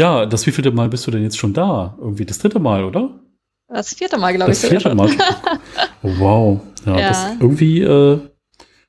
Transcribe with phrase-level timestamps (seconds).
[0.00, 1.94] Ja, das wievielte Mal bist du denn jetzt schon da?
[2.00, 3.20] Irgendwie das dritte Mal, oder?
[3.68, 4.58] Das vierte Mal, glaube ich.
[4.58, 5.10] Das vierte Mal.
[6.02, 6.60] Wow.
[6.86, 7.08] Ja, ja.
[7.10, 8.18] Das, irgendwie äh,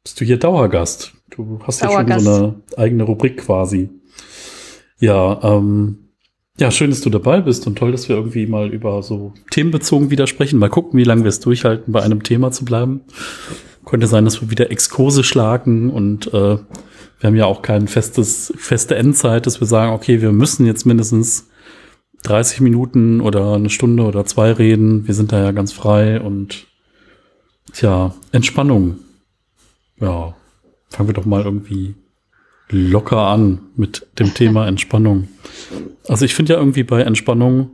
[0.01, 1.11] bist du hier Dauergast.
[1.31, 2.25] Du hast Dauergast.
[2.25, 3.89] ja schon so eine eigene Rubrik quasi.
[4.99, 6.13] Ja, ähm,
[6.57, 10.11] ja, schön, dass du dabei bist und toll, dass wir irgendwie mal über so themenbezogen
[10.11, 10.59] wieder sprechen.
[10.59, 13.01] Mal gucken, wie lange wir es durchhalten, bei einem Thema zu bleiben.
[13.85, 16.57] Könnte sein, dass wir wieder Exkurse schlagen und äh,
[17.21, 20.85] wir haben ja auch kein festes, feste Endzeit, dass wir sagen, okay, wir müssen jetzt
[20.85, 21.49] mindestens
[22.23, 25.07] 30 Minuten oder eine Stunde oder zwei reden.
[25.07, 26.67] Wir sind da ja ganz frei und
[27.73, 28.99] tja, Entspannung.
[29.99, 30.35] Ja,
[30.89, 31.95] fangen wir doch mal irgendwie
[32.69, 35.27] locker an mit dem Thema Entspannung.
[36.07, 37.69] Also ich finde ja irgendwie bei Entspannung,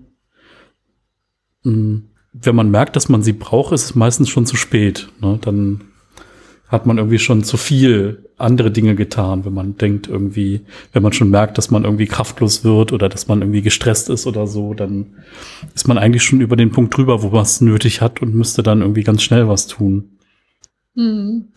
[1.63, 5.09] hm, wenn man merkt, dass man sie braucht, ist es meistens schon zu spät.
[5.21, 5.39] Ne?
[5.41, 5.81] Dann
[6.67, 11.13] hat man irgendwie schon zu viel andere Dinge getan, wenn man denkt irgendwie, wenn man
[11.13, 14.73] schon merkt, dass man irgendwie kraftlos wird oder dass man irgendwie gestresst ist oder so,
[14.73, 15.15] dann
[15.73, 18.63] ist man eigentlich schon über den Punkt drüber, wo man es nötig hat und müsste
[18.63, 20.17] dann irgendwie ganz schnell was tun.
[20.95, 21.47] Hm.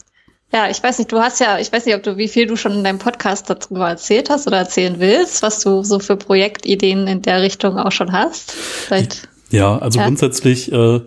[0.52, 2.56] Ja, ich weiß nicht, du hast ja, ich weiß nicht, ob du, wie viel du
[2.56, 7.06] schon in deinem Podcast darüber erzählt hast oder erzählen willst, was du so für Projektideen
[7.06, 8.50] in der Richtung auch schon hast.
[8.50, 10.06] Vielleicht, ja, also ja.
[10.06, 11.00] grundsätzlich äh,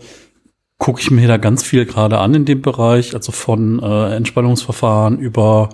[0.83, 5.17] gucke ich mir da ganz viel gerade an in dem Bereich, also von äh, Entspannungsverfahren
[5.17, 5.69] über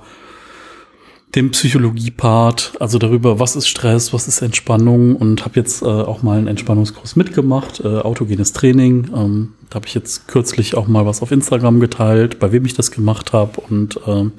[1.33, 6.21] dem Psychologie-Part, also darüber, was ist Stress, was ist Entspannung und habe jetzt äh, auch
[6.21, 9.09] mal einen Entspannungskurs mitgemacht, äh, autogenes Training.
[9.15, 12.75] Ähm, da habe ich jetzt kürzlich auch mal was auf Instagram geteilt, bei wem ich
[12.75, 14.33] das gemacht habe und ähm,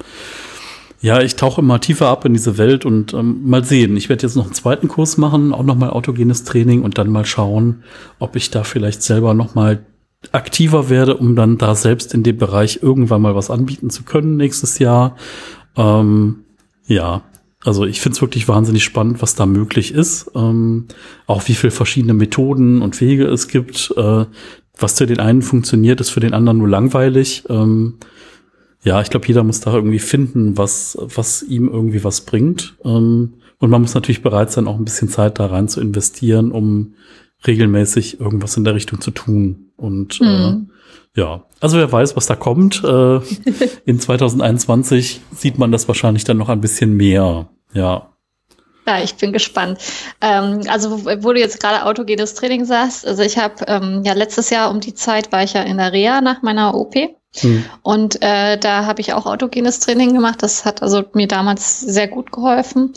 [1.03, 3.97] ja, ich tauche immer tiefer ab in diese Welt und ähm, mal sehen.
[3.97, 7.25] Ich werde jetzt noch einen zweiten Kurs machen, auch nochmal autogenes Training und dann mal
[7.25, 7.83] schauen,
[8.21, 9.85] ob ich da vielleicht selber nochmal
[10.33, 14.37] aktiver werde, um dann da selbst in dem Bereich irgendwann mal was anbieten zu können
[14.37, 15.17] nächstes Jahr.
[15.77, 16.45] Ähm,
[16.87, 17.23] ja,
[17.65, 20.31] also ich finde es wirklich wahnsinnig spannend, was da möglich ist.
[20.35, 20.87] Ähm,
[21.27, 23.93] auch wie viele verschiedene Methoden und Wege es gibt.
[23.97, 24.27] Äh,
[24.79, 27.45] was für den einen funktioniert, ist für den anderen nur langweilig.
[27.49, 27.99] Ähm,
[28.83, 32.77] ja, ich glaube, jeder muss da irgendwie finden, was, was ihm irgendwie was bringt.
[32.85, 36.51] Ähm, und man muss natürlich bereit sein, auch ein bisschen Zeit da rein zu investieren,
[36.51, 36.95] um
[37.47, 39.73] regelmäßig irgendwas in der Richtung zu tun.
[39.77, 40.69] Und mhm.
[40.69, 41.21] äh.
[41.21, 42.83] Ja, also wer weiß, was da kommt.
[42.85, 43.21] Äh,
[43.85, 47.49] in 2021 sieht man das wahrscheinlich dann noch ein bisschen mehr.
[47.73, 48.11] Ja.
[48.87, 49.79] Ja, ich bin gespannt.
[50.21, 54.51] Ähm, also, wo du jetzt gerade autogenes Training sagst, also ich habe ähm, ja letztes
[54.51, 56.95] Jahr um die Zeit war ich ja in der Reha nach meiner OP.
[57.37, 57.65] Hm.
[57.83, 60.43] Und äh, da habe ich auch autogenes Training gemacht.
[60.43, 62.93] Das hat also mir damals sehr gut geholfen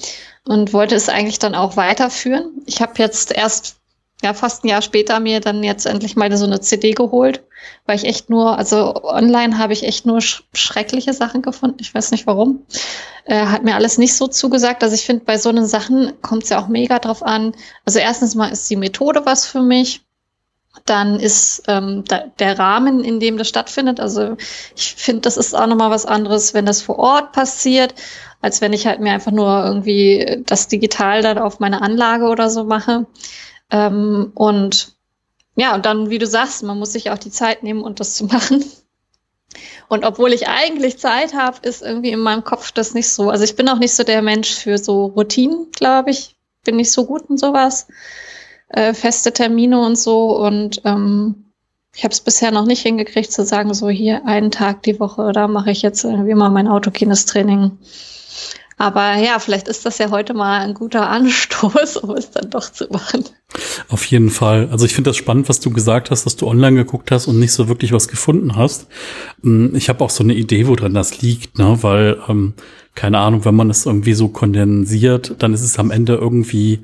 [0.46, 2.62] und wollte es eigentlich dann auch weiterführen.
[2.66, 3.78] Ich habe jetzt erst
[4.24, 7.44] ja fast ein Jahr später mir dann jetzt endlich mal so eine CD geholt,
[7.86, 11.78] weil ich echt nur, also online habe ich echt nur sch schreckliche Sachen gefunden.
[11.80, 12.66] Ich weiß nicht warum.
[13.26, 14.84] Äh, hat mir alles nicht so zugesagt.
[14.84, 17.54] Also ich finde, bei so einen Sachen kommt es ja auch mega drauf an.
[17.86, 20.02] Also erstens mal ist die Methode was für mich.
[20.86, 24.00] Dann ist ähm, da, der Rahmen, in dem das stattfindet.
[24.00, 24.38] Also
[24.76, 27.94] ich finde, das ist auch nochmal was anderes, wenn das vor Ort passiert,
[28.42, 32.50] als wenn ich halt mir einfach nur irgendwie das digital dann auf meine Anlage oder
[32.50, 33.06] so mache.
[33.72, 34.94] Ähm, und
[35.56, 38.16] ja, und dann, wie du sagst, man muss sich auch die Zeit nehmen, und das
[38.16, 38.64] zu machen.
[39.88, 43.30] Und obwohl ich eigentlich Zeit habe, ist irgendwie in meinem Kopf das nicht so.
[43.30, 46.36] Also ich bin auch nicht so der Mensch für so Routinen, glaube ich.
[46.64, 47.88] Bin nicht so gut in sowas.
[48.70, 50.38] Äh, feste Termine und so.
[50.38, 51.52] Und ähm,
[51.96, 55.32] ich habe es bisher noch nicht hingekriegt zu sagen, so hier einen Tag die Woche,
[55.32, 57.78] da mache ich jetzt irgendwie mal mein Autokines-Training.
[58.78, 62.72] Aber ja, vielleicht ist das ja heute mal ein guter Anstoß, um es dann doch
[62.72, 63.24] zu machen.
[63.88, 64.70] Auf jeden Fall.
[64.72, 67.40] Also ich finde das spannend, was du gesagt hast, dass du online geguckt hast und
[67.40, 68.88] nicht so wirklich was gefunden hast.
[69.44, 71.78] Hm, ich habe auch so eine Idee, woran das liegt, ne?
[71.82, 72.54] weil, ähm,
[72.96, 76.82] keine Ahnung, wenn man es irgendwie so kondensiert, dann ist es am Ende irgendwie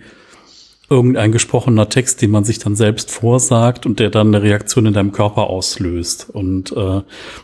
[0.90, 4.94] irgendein gesprochener Text, den man sich dann selbst vorsagt und der dann eine Reaktion in
[4.94, 6.30] deinem Körper auslöst.
[6.32, 7.02] Und äh,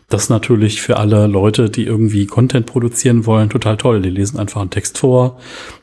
[0.09, 4.01] das natürlich für alle Leute, die irgendwie Content produzieren wollen, total toll.
[4.01, 5.37] Die lesen einfach einen Text vor,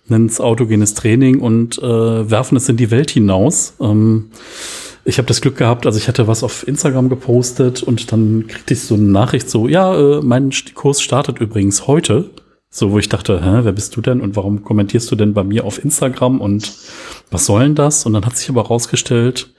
[0.08, 3.74] nennen es autogenes Training und äh, werfen es in die Welt hinaus.
[3.80, 4.30] Ähm,
[5.04, 8.74] ich habe das Glück gehabt, also ich hatte was auf Instagram gepostet und dann kriegte
[8.74, 12.30] ich so eine Nachricht so, ja, äh, mein Kurs startet übrigens heute.
[12.74, 15.44] So, wo ich dachte, hä, wer bist du denn und warum kommentierst du denn bei
[15.44, 16.72] mir auf Instagram und
[17.30, 18.06] was soll denn das?
[18.06, 19.52] Und dann hat sich aber rausgestellt,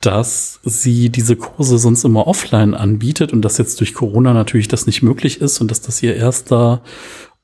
[0.00, 4.86] dass sie diese Kurse sonst immer offline anbietet und dass jetzt durch Corona natürlich das
[4.86, 6.82] nicht möglich ist und dass das ihr erster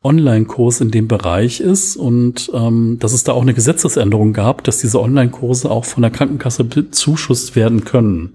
[0.03, 4.79] Online-Kurs in dem Bereich ist und ähm, dass es da auch eine Gesetzesänderung gab, dass
[4.79, 8.35] diese Online-Kurse auch von der Krankenkasse bezuschusst werden können.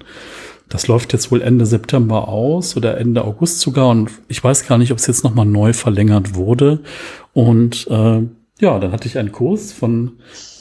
[0.70, 4.78] Das läuft jetzt wohl Ende September aus oder Ende August sogar und ich weiß gar
[4.78, 6.82] nicht, ob es jetzt nochmal neu verlängert wurde.
[7.34, 8.22] Und äh,
[8.60, 10.12] ja, dann hatte ich einen Kurs von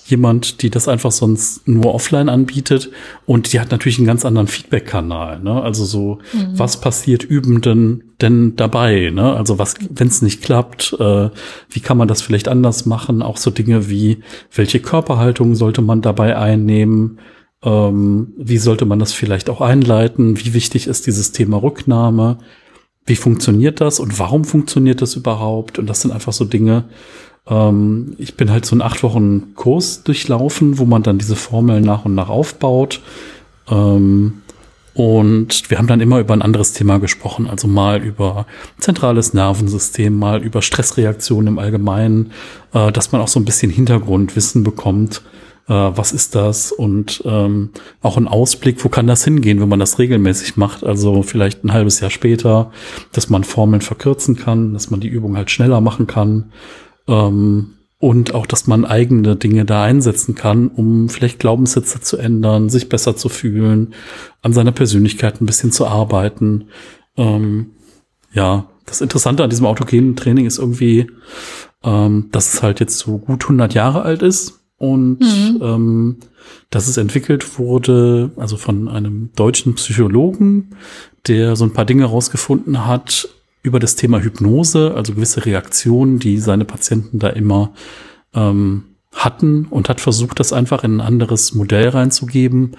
[0.07, 2.91] jemand, die das einfach sonst nur offline anbietet
[3.27, 5.41] und die hat natürlich einen ganz anderen Feedback-Kanal.
[5.41, 5.63] Ne?
[5.63, 6.59] Also so, mhm.
[6.59, 9.11] was passiert Übenden denn dabei?
[9.13, 9.35] Ne?
[9.35, 11.29] Also was, wenn es nicht klappt, äh,
[11.69, 13.21] wie kann man das vielleicht anders machen?
[13.21, 14.23] Auch so Dinge wie,
[14.55, 17.19] welche Körperhaltung sollte man dabei einnehmen?
[17.63, 20.39] Ähm, wie sollte man das vielleicht auch einleiten?
[20.39, 22.39] Wie wichtig ist dieses Thema Rücknahme?
[23.05, 25.79] Wie funktioniert das und warum funktioniert das überhaupt?
[25.79, 26.85] Und das sind einfach so Dinge,
[27.49, 31.83] ähm, ich bin halt so einen acht Wochen Kurs durchlaufen, wo man dann diese Formeln
[31.83, 33.01] nach und nach aufbaut.
[33.69, 34.43] Ähm,
[34.95, 38.47] und wir haben dann immer über ein anderes Thema gesprochen, also mal über
[38.79, 42.33] zentrales Nervensystem, mal über Stressreaktionen im Allgemeinen,
[42.75, 45.23] äh, dass man auch so ein bisschen Hintergrundwissen bekommt,
[45.69, 46.73] äh, was ist das?
[46.73, 47.71] Und ähm,
[48.01, 51.73] auch ein Ausblick, wo kann das hingehen, wenn man das regelmäßig macht, also vielleicht ein
[51.73, 52.73] halbes Jahr später,
[53.13, 56.53] dass man Formeln verkürzen kann, dass man die Übung halt schneller machen kann
[57.07, 62.71] ähm, und auch, dass man eigene Dinge da einsetzen kann, um vielleicht Glaubenssätze zu ändern,
[62.71, 63.95] sich besser zu fühlen,
[64.41, 66.69] an seiner Persönlichkeit ein bisschen zu arbeiten.
[67.17, 67.73] Ähm,
[68.33, 71.11] ja, das Interessante an diesem autogenen Training ist irgendwie,
[71.83, 75.59] ähm, dass es halt jetzt so gut 100 Jahre alt ist und mhm.
[75.61, 76.17] ähm,
[76.71, 80.71] dass es entwickelt wurde, also von einem deutschen Psychologen,
[81.27, 83.29] der so ein paar Dinge rausgefunden hat,
[83.63, 87.73] über das Thema Hypnose, also gewisse Reaktionen, die seine Patienten da immer
[88.35, 92.77] ähm, hatten und hat versucht, das einfach in ein anderes Modell reinzugeben,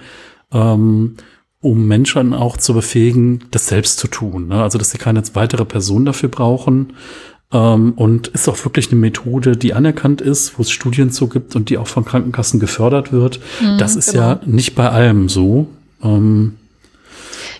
[0.52, 1.16] ähm,
[1.60, 4.48] um Menschen auch zu befähigen, das selbst zu tun.
[4.48, 4.62] Ne?
[4.62, 6.94] Also, dass sie keine weitere Person dafür brauchen.
[7.52, 11.56] Ähm, und ist auch wirklich eine Methode, die anerkannt ist, wo es Studien zu gibt
[11.56, 13.40] und die auch von Krankenkassen gefördert wird.
[13.60, 14.22] Mhm, das ist genau.
[14.22, 15.66] ja nicht bei allem so.
[16.02, 16.56] Ähm,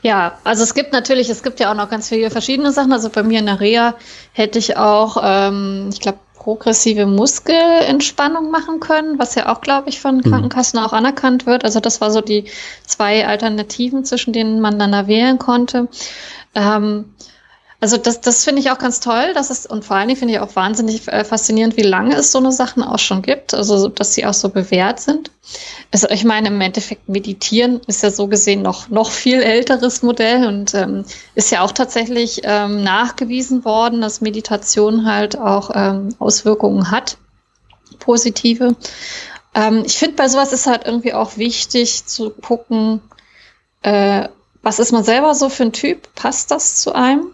[0.03, 2.93] ja, also es gibt natürlich, es gibt ja auch noch ganz viele verschiedene Sachen.
[2.93, 3.95] Also bei mir in der Reha
[4.33, 10.01] hätte ich auch, ähm, ich glaube, progressive Muskelentspannung machen können, was ja auch, glaube ich,
[10.01, 10.23] von mhm.
[10.23, 11.65] Krankenkassen auch anerkannt wird.
[11.65, 12.45] Also das war so die
[12.87, 15.89] zwei Alternativen, zwischen denen man dann da wählen konnte.
[16.55, 17.05] Ähm,
[17.81, 20.35] also das, das finde ich auch ganz toll, dass es, und vor allen Dingen finde
[20.35, 23.89] ich auch wahnsinnig äh, faszinierend, wie lange es so eine Sachen auch schon gibt, also
[23.89, 25.31] dass sie auch so bewährt sind.
[25.91, 30.47] Also ich meine, im Endeffekt meditieren ist ja so gesehen noch, noch viel älteres Modell
[30.47, 36.91] und ähm, ist ja auch tatsächlich ähm, nachgewiesen worden, dass Meditation halt auch ähm, Auswirkungen
[36.91, 37.17] hat,
[37.99, 38.77] positive.
[39.55, 43.01] Ähm, ich finde, bei sowas ist halt irgendwie auch wichtig zu gucken,
[43.81, 44.29] äh,
[44.63, 46.15] was ist man selber so für ein Typ?
[46.15, 47.33] Passt das zu einem?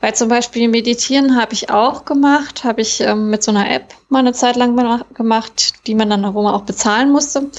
[0.00, 3.94] Weil zum Beispiel Meditieren habe ich auch gemacht, habe ich ähm, mit so einer App
[4.08, 4.76] mal eine Zeit lang
[5.14, 7.50] gemacht, die man dann, man auch bezahlen musste.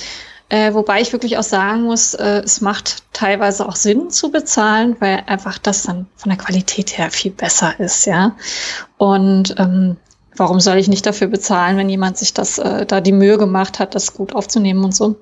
[0.49, 4.95] Äh, wobei ich wirklich auch sagen muss, äh, es macht teilweise auch Sinn zu bezahlen,
[4.99, 8.37] weil einfach das dann von der Qualität her viel besser ist, ja.
[8.97, 9.97] Und ähm,
[10.37, 13.79] warum soll ich nicht dafür bezahlen, wenn jemand sich das äh, da die Mühe gemacht
[13.79, 15.17] hat, das gut aufzunehmen und so?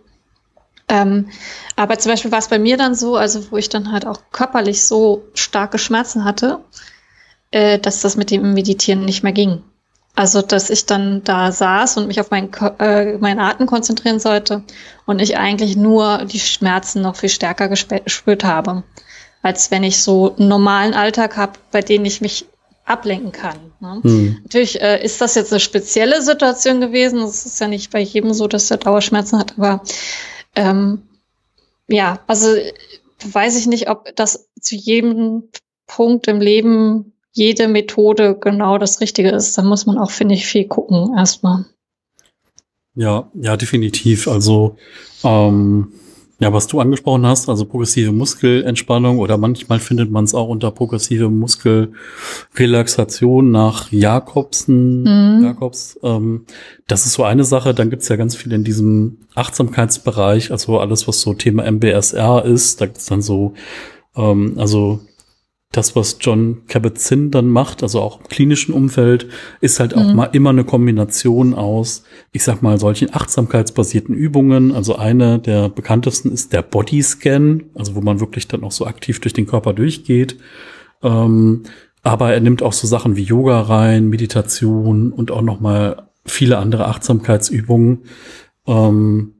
[0.87, 1.29] Ähm,
[1.75, 4.19] aber zum Beispiel war es bei mir dann so, also wo ich dann halt auch
[4.31, 6.59] körperlich so starke Schmerzen hatte,
[7.55, 9.63] äh, dass das mit dem Meditieren nicht mehr ging.
[10.13, 14.63] Also, dass ich dann da saß und mich auf meinen, äh, meinen Atem konzentrieren sollte
[15.05, 18.83] und ich eigentlich nur die Schmerzen noch viel stärker gespürt habe,
[19.41, 22.45] als wenn ich so einen normalen Alltag habe, bei dem ich mich
[22.83, 23.71] ablenken kann.
[23.79, 24.01] Ne?
[24.03, 24.39] Hm.
[24.43, 27.19] Natürlich äh, ist das jetzt eine spezielle Situation gewesen.
[27.19, 29.81] Es ist ja nicht bei jedem so, dass er Dauerschmerzen hat, aber
[30.55, 31.03] ähm,
[31.87, 32.53] ja, also
[33.23, 35.49] weiß ich nicht, ob das zu jedem
[35.87, 39.57] Punkt im Leben jede Methode genau das Richtige ist.
[39.57, 41.65] Da muss man auch, finde ich, viel gucken erstmal.
[42.95, 44.29] Ja, ja, definitiv.
[44.29, 44.77] Also,
[45.23, 45.91] ähm,
[46.39, 50.71] ja, was du angesprochen hast, also progressive Muskelentspannung oder manchmal findet man es auch unter
[50.71, 55.43] progressive Muskelrelaxation nach Jakobsen, mhm.
[55.43, 55.99] Jakobs.
[56.03, 56.45] Ähm,
[56.87, 57.73] das ist so eine Sache.
[57.73, 62.79] Dann gibt's ja ganz viel in diesem Achtsamkeitsbereich, also alles, was so Thema MBSR ist.
[62.79, 63.55] Da gibt's dann so,
[64.15, 65.01] ähm, also
[65.75, 69.27] das, was John Kabat-Zinn dann macht, also auch im klinischen Umfeld,
[69.61, 70.15] ist halt auch mhm.
[70.15, 74.71] mal immer eine Kombination aus, ich sag mal, solchen achtsamkeitsbasierten Übungen.
[74.71, 79.19] Also eine der bekanntesten ist der Bodyscan, also wo man wirklich dann auch so aktiv
[79.19, 80.37] durch den Körper durchgeht.
[81.03, 81.63] Ähm,
[82.03, 86.57] aber er nimmt auch so Sachen wie Yoga rein, Meditation und auch noch mal viele
[86.57, 88.03] andere Achtsamkeitsübungen.
[88.67, 89.34] Ähm,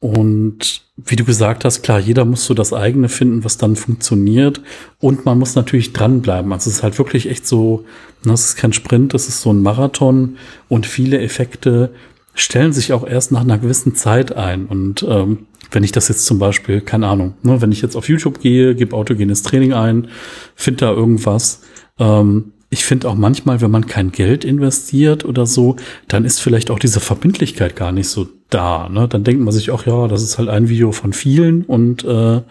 [0.00, 4.62] und wie du gesagt hast, klar, jeder muss so das eigene finden, was dann funktioniert.
[4.98, 6.52] Und man muss natürlich dranbleiben.
[6.52, 7.84] Also es ist halt wirklich echt so,
[8.24, 10.36] das ist kein Sprint, das ist so ein Marathon.
[10.68, 11.90] Und viele Effekte
[12.34, 14.66] stellen sich auch erst nach einer gewissen Zeit ein.
[14.66, 18.08] Und ähm, wenn ich das jetzt zum Beispiel, keine Ahnung, ne, wenn ich jetzt auf
[18.08, 20.08] YouTube gehe, gebe autogenes Training ein,
[20.54, 21.60] finde da irgendwas,
[21.98, 25.74] ähm, ich finde auch manchmal, wenn man kein Geld investiert oder so,
[26.06, 28.88] dann ist vielleicht auch diese Verbindlichkeit gar nicht so da.
[28.88, 29.08] Ne?
[29.08, 32.42] Dann denkt man sich auch, ja, das ist halt ein Video von vielen und äh,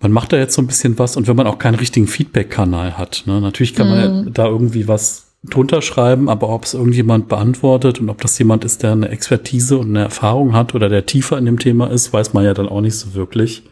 [0.00, 2.96] man macht da jetzt so ein bisschen was und wenn man auch keinen richtigen Feedback-Kanal
[2.96, 3.40] hat, ne?
[3.40, 4.32] natürlich kann man mhm.
[4.32, 8.84] da irgendwie was drunter schreiben, aber ob es irgendjemand beantwortet und ob das jemand ist,
[8.84, 12.32] der eine Expertise und eine Erfahrung hat oder der tiefer in dem Thema ist, weiß
[12.32, 13.64] man ja dann auch nicht so wirklich.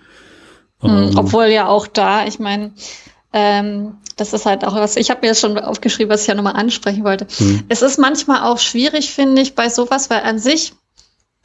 [0.83, 2.73] Mhm, ähm, obwohl ja auch da, ich meine,
[3.33, 6.35] ähm, das ist halt auch was, ich habe mir das schon aufgeschrieben, was ich ja
[6.35, 7.27] nochmal ansprechen wollte.
[7.39, 7.65] Mhm.
[7.69, 10.73] Es ist manchmal auch schwierig, finde ich, bei sowas, weil an sich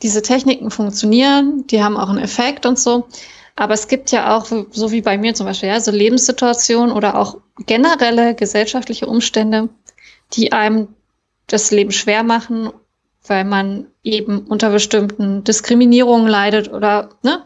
[0.02, 3.08] diese Techniken funktionieren, die haben auch einen Effekt und so.
[3.56, 7.18] Aber es gibt ja auch, so wie bei mir zum Beispiel, ja, so Lebenssituationen oder
[7.18, 9.70] auch generelle gesellschaftliche Umstände,
[10.34, 10.90] die einem
[11.48, 12.72] das Leben schwer machen,
[13.28, 17.44] weil man eben unter bestimmten Diskriminierungen leidet oder, ne?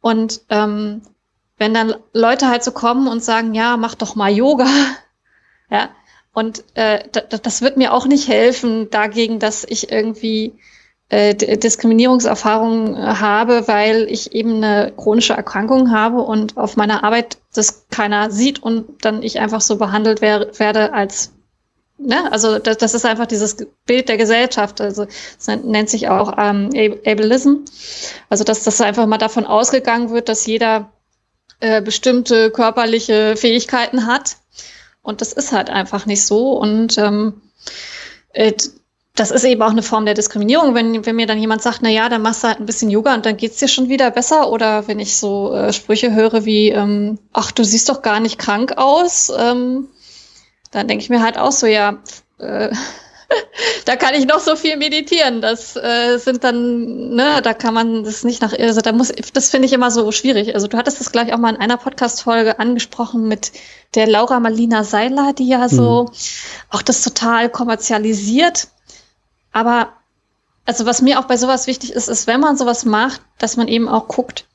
[0.00, 1.02] Und ähm,
[1.58, 4.66] wenn dann Leute halt so kommen und sagen, ja, mach doch mal Yoga,
[5.70, 5.90] ja,
[6.34, 10.54] und äh, das wird mir auch nicht helfen dagegen, dass ich irgendwie
[11.10, 17.36] äh, Diskriminierungserfahrungen äh, habe, weil ich eben eine chronische Erkrankung habe und auf meiner Arbeit
[17.54, 21.32] das keiner sieht und dann ich einfach so behandelt wer werde als
[21.98, 22.32] Ne?
[22.32, 23.56] Also das, das ist einfach dieses
[23.86, 24.80] Bild der Gesellschaft.
[24.80, 26.70] Also das nennt sich auch ähm,
[27.06, 27.64] Ableism.
[28.28, 30.90] Also dass das einfach mal davon ausgegangen wird, dass jeder
[31.62, 34.36] äh, bestimmte körperliche Fähigkeiten hat.
[35.00, 36.52] Und das ist halt einfach nicht so.
[36.52, 37.40] Und ähm,
[38.32, 38.52] äh,
[39.14, 41.88] das ist eben auch eine Form der Diskriminierung, wenn, wenn mir dann jemand sagt, na
[41.88, 44.50] ja, dann machst du halt ein bisschen Yoga und dann geht's dir schon wieder besser.
[44.50, 48.38] Oder wenn ich so äh, Sprüche höre wie, ähm, ach, du siehst doch gar nicht
[48.38, 49.30] krank aus.
[49.36, 49.88] Ähm,
[50.72, 51.98] dann denke ich mir halt auch so, ja,
[52.38, 52.70] äh,
[53.84, 55.40] da kann ich noch so viel meditieren.
[55.40, 59.50] Das äh, sind dann, ne, da kann man das nicht nach, also da muss, das
[59.50, 60.54] finde ich immer so schwierig.
[60.54, 63.52] Also du hattest das gleich auch mal in einer Podcast-Folge angesprochen mit
[63.94, 66.10] der Laura Malina Seiler, die ja so mhm.
[66.70, 68.68] auch das total kommerzialisiert.
[69.52, 69.92] Aber
[70.64, 73.68] also was mir auch bei sowas wichtig ist, ist, wenn man sowas macht, dass man
[73.68, 74.46] eben auch guckt,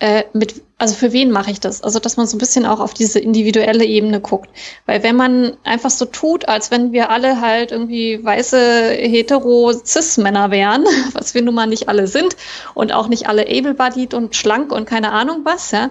[0.00, 1.82] äh, mit, also für wen mache ich das?
[1.82, 4.50] Also, dass man so ein bisschen auch auf diese individuelle Ebene guckt.
[4.86, 10.50] Weil wenn man einfach so tut, als wenn wir alle halt irgendwie weiße, hetero, cis-Männer
[10.50, 12.36] wären, was wir nun mal nicht alle sind
[12.74, 15.90] und auch nicht alle able-bodied und schlank und keine Ahnung was, ja,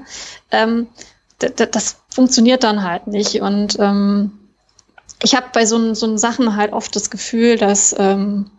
[0.51, 0.87] ähm,
[1.39, 3.41] das funktioniert dann halt nicht.
[3.41, 4.31] Und ähm,
[5.23, 8.51] ich habe bei so, so Sachen halt oft das Gefühl, dass ähm,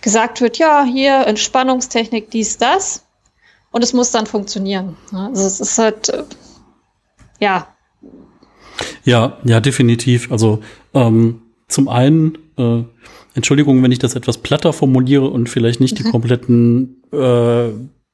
[0.00, 3.04] gesagt wird, ja, hier Entspannungstechnik, dies, das
[3.72, 4.96] und es muss dann funktionieren.
[5.12, 6.22] Also es ist halt, äh,
[7.40, 7.66] ja.
[9.04, 10.30] Ja, ja, definitiv.
[10.30, 10.60] Also
[10.94, 12.84] ähm, zum einen, äh,
[13.34, 16.10] Entschuldigung, wenn ich das etwas platter formuliere und vielleicht nicht die mhm.
[16.10, 17.70] kompletten äh,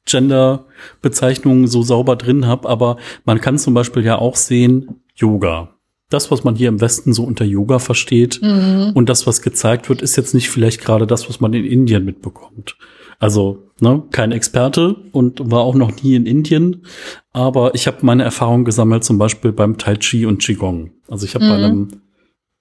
[0.06, 5.74] Gender-Bezeichnungen so sauber drin habe, aber man kann zum Beispiel ja auch sehen, Yoga.
[6.08, 8.92] Das, was man hier im Westen so unter Yoga versteht mhm.
[8.94, 12.04] und das, was gezeigt wird, ist jetzt nicht vielleicht gerade das, was man in Indien
[12.04, 12.78] mitbekommt.
[13.18, 16.86] Also ne, kein Experte und war auch noch nie in Indien,
[17.32, 20.92] aber ich habe meine Erfahrung gesammelt, zum Beispiel beim Tai Chi und Qigong.
[21.08, 21.48] Also ich habe mhm.
[21.48, 21.88] bei einem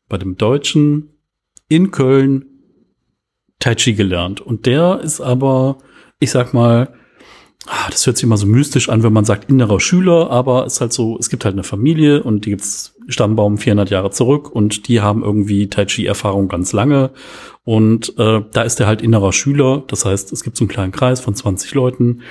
[0.09, 1.09] bei dem Deutschen
[1.67, 2.45] in Köln
[3.59, 5.77] Tai Chi gelernt und der ist aber,
[6.19, 6.93] ich sag mal,
[7.89, 10.81] das hört sich immer so mystisch an, wenn man sagt innerer Schüler, aber es ist
[10.81, 14.87] halt so, es gibt halt eine Familie und die gibt's Stammbaum 400 Jahre zurück und
[14.87, 17.11] die haben irgendwie Tai Chi Erfahrung ganz lange.
[17.63, 20.91] Und äh, da ist er halt innerer Schüler, das heißt, es gibt so einen kleinen
[20.91, 22.21] Kreis von 20 Leuten.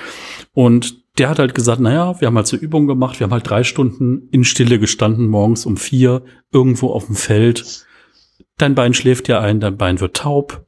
[0.52, 3.48] Und der hat halt gesagt, naja, wir haben halt so Übungen gemacht, wir haben halt
[3.48, 7.86] drei Stunden in Stille gestanden, morgens um vier, irgendwo auf dem Feld.
[8.58, 10.65] Dein Bein schläft ja ein, dein Bein wird taub,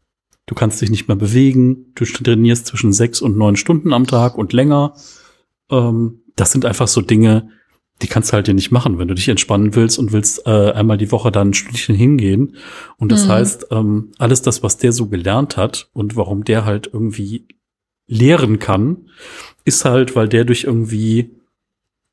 [0.49, 4.37] du kannst dich nicht mehr bewegen, du trainierst zwischen sechs und neun Stunden am Tag
[4.37, 4.95] und länger.
[5.71, 7.51] Ähm, das sind einfach so Dinge,
[8.01, 10.73] die kannst du halt dir nicht machen, wenn du dich entspannen willst und willst äh,
[10.73, 12.57] einmal die Woche dann ein Stündchen hingehen.
[12.97, 13.31] Und das mhm.
[13.31, 17.47] heißt, ähm, alles das, was der so gelernt hat und warum der halt irgendwie
[18.07, 19.09] lehren kann,
[19.65, 21.31] ist halt, weil der durch irgendwie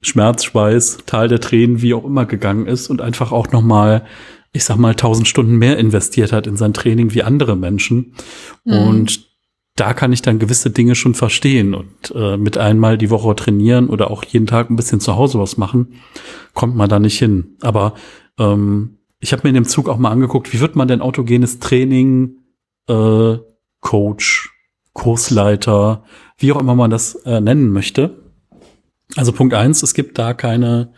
[0.02, 4.06] Schmerz, Schweiß, Tal der Tränen, wie auch immer gegangen ist und einfach auch noch mal,
[4.56, 8.14] ich sag mal, tausend Stunden mehr investiert hat in sein Training wie andere Menschen.
[8.64, 8.74] Mhm.
[8.74, 9.30] Und
[9.76, 13.90] da kann ich dann gewisse Dinge schon verstehen und äh, mit einmal die Woche trainieren
[13.90, 15.96] oder auch jeden Tag ein bisschen zu Hause was machen,
[16.54, 17.58] kommt man da nicht hin.
[17.60, 17.96] Aber
[18.40, 21.60] ähm, ich habe mir in dem Zug auch mal angeguckt, wie wird man denn autogenes
[21.60, 22.38] Training,
[22.88, 23.38] äh,
[23.82, 24.52] Coach,
[24.94, 26.06] Kursleiter,
[26.38, 28.24] wie auch immer man das äh, nennen möchte.
[29.18, 30.94] Also Punkt eins, es gibt da keine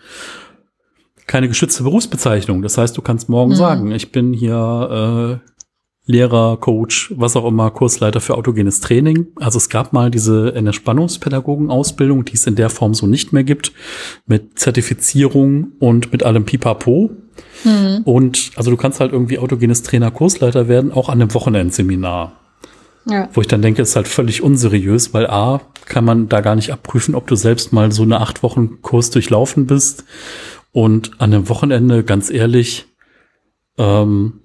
[1.27, 2.61] keine geschützte Berufsbezeichnung.
[2.61, 3.55] Das heißt, du kannst morgen mhm.
[3.55, 5.47] sagen, ich bin hier äh,
[6.09, 9.27] Lehrer, Coach, was auch immer, Kursleiter für autogenes Training.
[9.35, 13.73] Also es gab mal diese Entspannungspädagogen-Ausbildung, die es in der Form so nicht mehr gibt,
[14.25, 17.11] mit Zertifizierung und mit allem Pipapo.
[17.65, 18.01] Mhm.
[18.05, 22.39] Und also du kannst halt irgendwie autogenes Trainer, Kursleiter werden, auch an einem Wochenendseminar.
[23.09, 23.29] Ja.
[23.33, 26.71] Wo ich dann denke, ist halt völlig unseriös, weil A, kann man da gar nicht
[26.71, 30.03] abprüfen, ob du selbst mal so eine acht Wochen Kurs durchlaufen bist.
[30.77, 32.85] Und an einem Wochenende, ganz ehrlich,
[33.79, 34.41] ähm,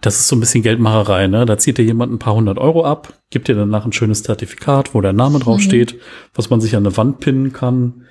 [0.00, 1.44] das ist so ein bisschen Geldmacherei, ne?
[1.44, 4.94] Da zieht dir jemand ein paar hundert Euro ab, gibt dir danach ein schönes Zertifikat,
[4.94, 5.62] wo der Name drauf mhm.
[5.62, 6.00] steht,
[6.32, 8.06] was man sich an eine Wand pinnen kann.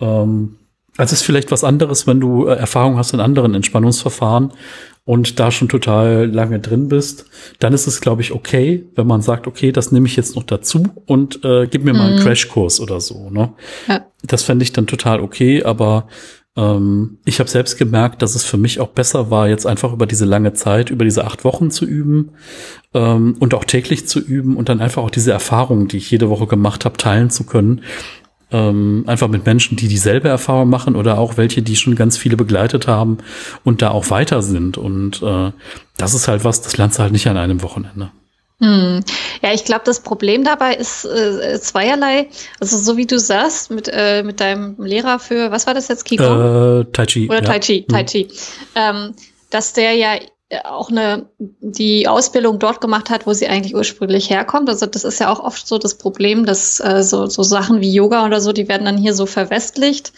[0.00, 0.56] Ähm,
[0.96, 4.54] also ist vielleicht was anderes, wenn du äh, Erfahrung hast in anderen Entspannungsverfahren
[5.04, 7.26] und da schon total lange drin bist,
[7.58, 10.44] dann ist es, glaube ich, okay, wenn man sagt, okay, das nehme ich jetzt noch
[10.44, 11.98] dazu und äh, gib mir mhm.
[11.98, 12.22] mal einen mhm.
[12.22, 13.28] Crashkurs oder so.
[13.28, 13.52] Ne?
[13.86, 14.06] Ja.
[14.22, 16.08] Das fände ich dann total okay, aber
[16.60, 20.06] ähm, ich habe selbst gemerkt, dass es für mich auch besser war, jetzt einfach über
[20.06, 22.32] diese lange Zeit, über diese acht Wochen zu üben
[22.92, 26.28] ähm, und auch täglich zu üben und dann einfach auch diese Erfahrungen, die ich jede
[26.28, 27.80] Woche gemacht habe, teilen zu können
[28.52, 32.36] ähm, einfach mit Menschen, die dieselbe Erfahrung machen oder auch welche, die schon ganz viele
[32.36, 33.18] begleitet haben
[33.64, 34.76] und da auch weiter sind.
[34.76, 35.52] Und äh,
[35.96, 38.10] das ist halt was, das lernst du halt nicht an einem Wochenende.
[38.60, 39.00] Hm.
[39.42, 42.28] Ja, ich glaube, das Problem dabei ist äh, zweierlei.
[42.60, 46.04] Also so wie du sagst, mit, äh, mit deinem Lehrer für, was war das jetzt,
[46.04, 46.82] Qigong?
[46.82, 47.26] Äh, tai Chi.
[47.28, 47.48] Oder ja.
[47.48, 48.06] Tai Chi, Tai hm.
[48.06, 48.24] Chi.
[48.24, 48.30] Hm.
[48.74, 49.14] Ähm,
[49.48, 50.16] dass der ja
[50.64, 54.68] auch eine, die Ausbildung dort gemacht hat, wo sie eigentlich ursprünglich herkommt.
[54.68, 57.92] Also das ist ja auch oft so das Problem, dass äh, so, so Sachen wie
[57.92, 60.12] Yoga oder so, die werden dann hier so verwestlicht.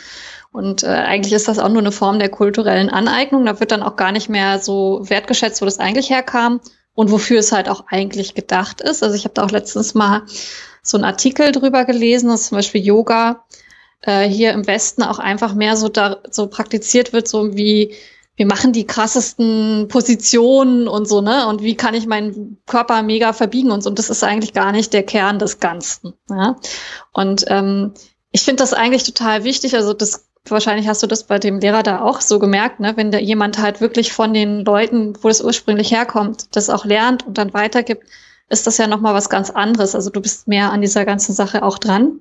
[0.50, 3.44] Und äh, eigentlich ist das auch nur eine Form der kulturellen Aneignung.
[3.44, 6.61] Da wird dann auch gar nicht mehr so wertgeschätzt, wo das eigentlich herkam
[6.94, 9.02] und wofür es halt auch eigentlich gedacht ist.
[9.02, 10.22] Also ich habe da auch letztens mal
[10.82, 13.44] so einen Artikel drüber gelesen, dass zum Beispiel Yoga
[14.02, 17.94] äh, hier im Westen auch einfach mehr so da so praktiziert wird, so wie
[18.34, 21.46] wir machen die krassesten Positionen und so, ne?
[21.49, 23.90] Und wie kann ich meinen Körper mega verbiegen und so.
[23.90, 26.14] Und das ist eigentlich gar nicht der Kern des Ganzen.
[26.30, 26.56] Ja?
[27.12, 27.92] Und ähm,
[28.30, 29.76] ich finde das eigentlich total wichtig.
[29.76, 32.96] Also das wahrscheinlich hast du das bei dem Lehrer da auch so gemerkt, ne?
[32.96, 37.26] Wenn da jemand halt wirklich von den Leuten, wo das ursprünglich herkommt, das auch lernt
[37.26, 38.05] und dann weitergibt,
[38.48, 39.94] ist das ja noch mal was ganz anderes.
[39.94, 42.20] Also du bist mehr an dieser ganzen Sache auch dran.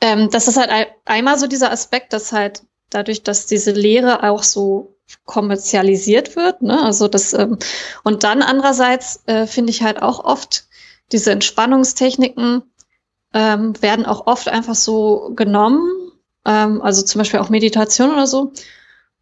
[0.00, 4.42] Ähm, das ist halt einmal so dieser Aspekt, dass halt dadurch, dass diese Lehre auch
[4.42, 6.62] so kommerzialisiert wird.
[6.62, 6.82] Ne?
[6.82, 7.58] Also das ähm,
[8.02, 10.66] und dann andererseits äh, finde ich halt auch oft
[11.12, 12.62] diese Entspannungstechniken
[13.32, 16.03] ähm, werden auch oft einfach so genommen,
[16.44, 18.52] ähm, also zum Beispiel auch Meditation oder so.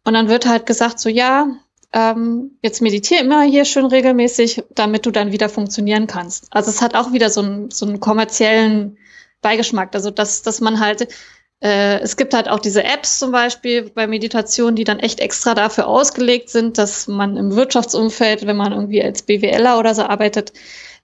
[0.05, 1.47] Und dann wird halt gesagt so ja,
[1.93, 6.47] ähm, jetzt meditiere immer hier schön regelmäßig, damit du dann wieder funktionieren kannst.
[6.51, 8.97] Also es hat auch wieder so einen, so einen kommerziellen
[9.41, 9.93] Beigeschmack.
[9.93, 11.07] Also dass, dass man halt
[11.63, 15.55] äh, es gibt halt auch diese Apps zum Beispiel bei Meditation, die dann echt extra
[15.55, 20.51] dafür ausgelegt sind, dass man im Wirtschaftsumfeld, wenn man irgendwie als BWLer oder so arbeitet,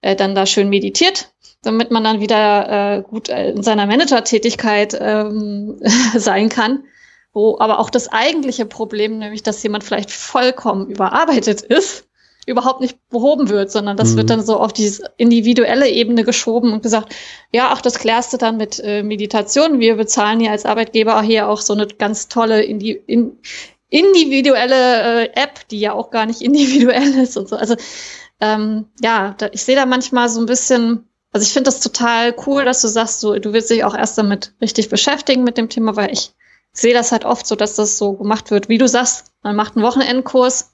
[0.02, 4.98] äh, dann da schön meditiert, damit man dann wieder äh, gut äh, in seiner Managertätigkeit
[5.00, 5.80] ähm,
[6.16, 6.84] sein kann.
[7.32, 12.10] Wo aber auch das eigentliche Problem, nämlich dass jemand vielleicht vollkommen überarbeitet ist,
[12.48, 14.18] überhaupt nicht behoben wird, sondern das mhm.
[14.18, 17.16] wird dann so auf diese individuelle Ebene geschoben und gesagt,
[17.52, 19.80] ja, ach, das klärst du dann mit äh, Meditation.
[19.80, 23.38] Wir bezahlen hier als Arbeitgeber hier auch so eine ganz tolle Indi in,
[23.90, 27.56] individuelle äh, App, die ja auch gar nicht individuell ist und so.
[27.56, 27.76] Also
[28.42, 32.34] ähm, ja, da, ich sehe da manchmal so ein bisschen, also ich finde das total
[32.48, 35.70] cool, dass du sagst, so, du willst dich auch erst damit richtig beschäftigen mit dem
[35.70, 36.32] Thema, weil ich
[36.72, 39.76] sehe das halt oft so, dass das so gemacht wird, wie du sagst, man macht
[39.76, 40.72] einen Wochenendkurs,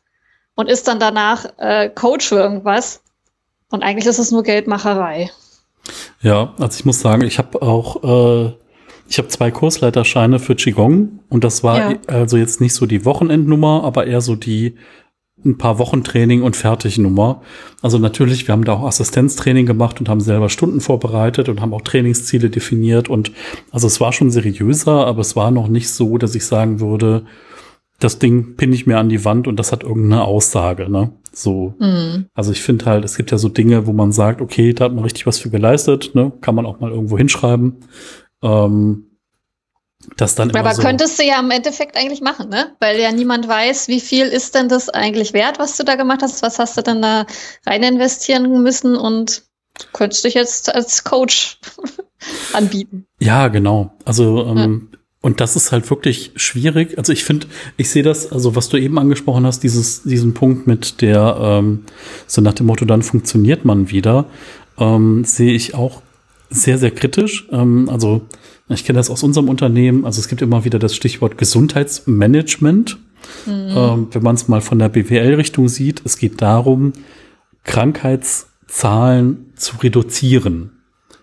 [0.55, 3.01] und ist dann danach äh, Coach für irgendwas.
[3.69, 5.31] Und eigentlich ist es nur Geldmacherei.
[6.21, 8.53] Ja, also ich muss sagen, ich habe auch, äh,
[9.07, 11.97] ich habe zwei Kursleiterscheine für Qigong und das war ja.
[12.07, 14.77] also jetzt nicht so die Wochenendnummer, aber eher so die
[15.43, 17.41] ein paar Wochen Training und fertig Nummer.
[17.81, 21.73] Also natürlich, wir haben da auch Assistenztraining gemacht und haben selber Stunden vorbereitet und haben
[21.73, 23.31] auch Trainingsziele definiert und
[23.71, 27.25] also es war schon seriöser, aber es war noch nicht so, dass ich sagen würde,
[27.99, 31.13] das Ding pinne ich mir an die Wand und das hat irgendeine Aussage, ne?
[31.31, 31.75] So.
[31.79, 32.25] Mhm.
[32.33, 34.93] Also ich finde halt, es gibt ja so Dinge, wo man sagt, okay, da hat
[34.93, 36.31] man richtig was für geleistet, ne?
[36.41, 37.77] Kann man auch mal irgendwo hinschreiben.
[38.41, 39.05] Ähm,
[40.17, 42.75] das dann Aber so könntest du ja im Endeffekt eigentlich machen, ne?
[42.79, 46.21] Weil ja niemand weiß, wie viel ist denn das eigentlich wert, was du da gemacht
[46.21, 47.25] hast, was hast du dann da
[47.65, 49.43] rein investieren müssen und
[49.93, 51.59] könntest dich jetzt als Coach
[52.53, 53.05] anbieten.
[53.19, 53.93] Ja, genau.
[54.05, 54.97] Also ähm, ja.
[55.25, 56.99] Und das ist halt wirklich schwierig.
[56.99, 60.67] Also ich finde, ich sehe das, also was du eben angesprochen hast, dieses, diesen Punkt
[60.67, 61.85] mit der, ähm,
[62.27, 64.25] so nach dem Motto, dann funktioniert man wieder,
[64.77, 66.03] ähm, sehe ich auch
[66.51, 67.47] sehr, sehr kritisch.
[67.51, 68.21] Ähm, also
[68.69, 70.05] ich kenne das aus unserem Unternehmen.
[70.05, 72.97] Also es gibt immer wieder das Stichwort Gesundheitsmanagement.
[73.45, 73.69] Mhm.
[73.75, 76.93] Ähm, wenn man es mal von der BWL-Richtung sieht, es geht darum,
[77.63, 80.71] Krankheitszahlen zu reduzieren.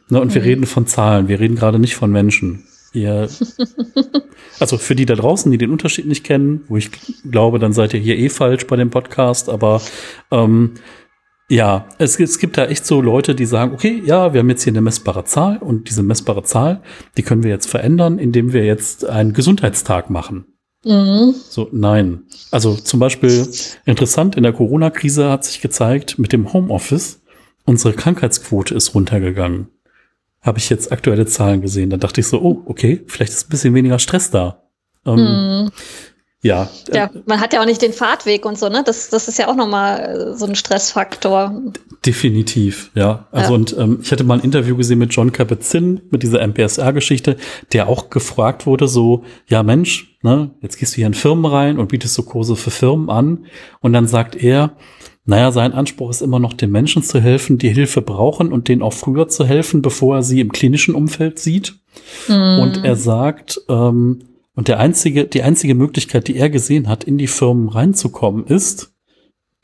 [0.08, 0.34] Ne, und mhm.
[0.34, 2.64] wir reden von Zahlen, wir reden gerade nicht von Menschen.
[2.92, 3.28] Ihr,
[4.60, 6.90] also für die da draußen, die den Unterschied nicht kennen, wo ich
[7.30, 9.80] glaube, dann seid ihr hier eh falsch bei dem Podcast, aber
[10.30, 10.72] ähm,
[11.52, 14.64] ja, es, es gibt da echt so Leute, die sagen, okay, ja, wir haben jetzt
[14.64, 16.82] hier eine messbare Zahl und diese messbare Zahl,
[17.16, 20.46] die können wir jetzt verändern, indem wir jetzt einen Gesundheitstag machen.
[20.84, 21.34] Mhm.
[21.48, 22.22] So, nein.
[22.50, 23.46] Also zum Beispiel
[23.84, 27.20] interessant, in der Corona-Krise hat sich gezeigt, mit dem Homeoffice,
[27.64, 29.68] unsere Krankheitsquote ist runtergegangen
[30.42, 31.90] habe ich jetzt aktuelle Zahlen gesehen.
[31.90, 34.64] Da dachte ich so, oh, okay, vielleicht ist ein bisschen weniger Stress da.
[35.06, 35.70] Ähm, hm.
[36.44, 36.68] Ja.
[36.92, 38.82] Ja, man hat ja auch nicht den Fahrtweg und so, ne?
[38.84, 41.62] Das, das ist ja auch nochmal äh, so ein Stressfaktor.
[42.04, 43.28] Definitiv, ja.
[43.30, 43.54] Also ja.
[43.54, 47.36] und ähm, ich hatte mal ein Interview gesehen mit John Kabat-Zinn mit dieser MPSR-Geschichte,
[47.72, 51.78] der auch gefragt wurde, so, ja Mensch, ne, jetzt gehst du hier in Firmen rein
[51.78, 53.46] und bietest so Kurse für Firmen an.
[53.80, 54.76] Und dann sagt er,
[55.24, 58.82] naja, sein Anspruch ist immer noch, den Menschen zu helfen, die Hilfe brauchen und denen
[58.82, 61.76] auch früher zu helfen, bevor er sie im klinischen Umfeld sieht.
[62.26, 62.58] Mhm.
[62.58, 64.24] Und er sagt, ähm,
[64.54, 68.94] und der einzige, die einzige Möglichkeit, die er gesehen hat, in die Firmen reinzukommen, ist,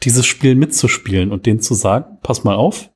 [0.05, 2.91] dieses Spiel mitzuspielen und denen zu sagen, pass mal auf,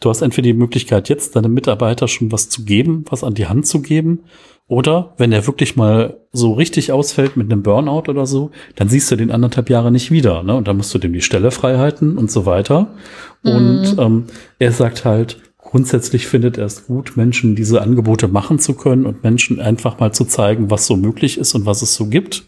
[0.00, 3.46] du hast entweder die Möglichkeit, jetzt deinem Mitarbeiter schon was zu geben, was an die
[3.46, 4.24] Hand zu geben,
[4.70, 9.10] oder wenn er wirklich mal so richtig ausfällt mit einem Burnout oder so, dann siehst
[9.10, 10.44] du den anderthalb Jahre nicht wieder.
[10.44, 10.54] Ne?
[10.54, 12.94] Und dann musst du dem die Stelle frei halten und so weiter.
[13.42, 13.50] Mhm.
[13.50, 14.24] Und ähm,
[14.60, 19.22] er sagt halt, grundsätzlich findet er es gut, Menschen diese Angebote machen zu können und
[19.22, 22.44] Menschen einfach mal zu zeigen, was so möglich ist und was es so gibt.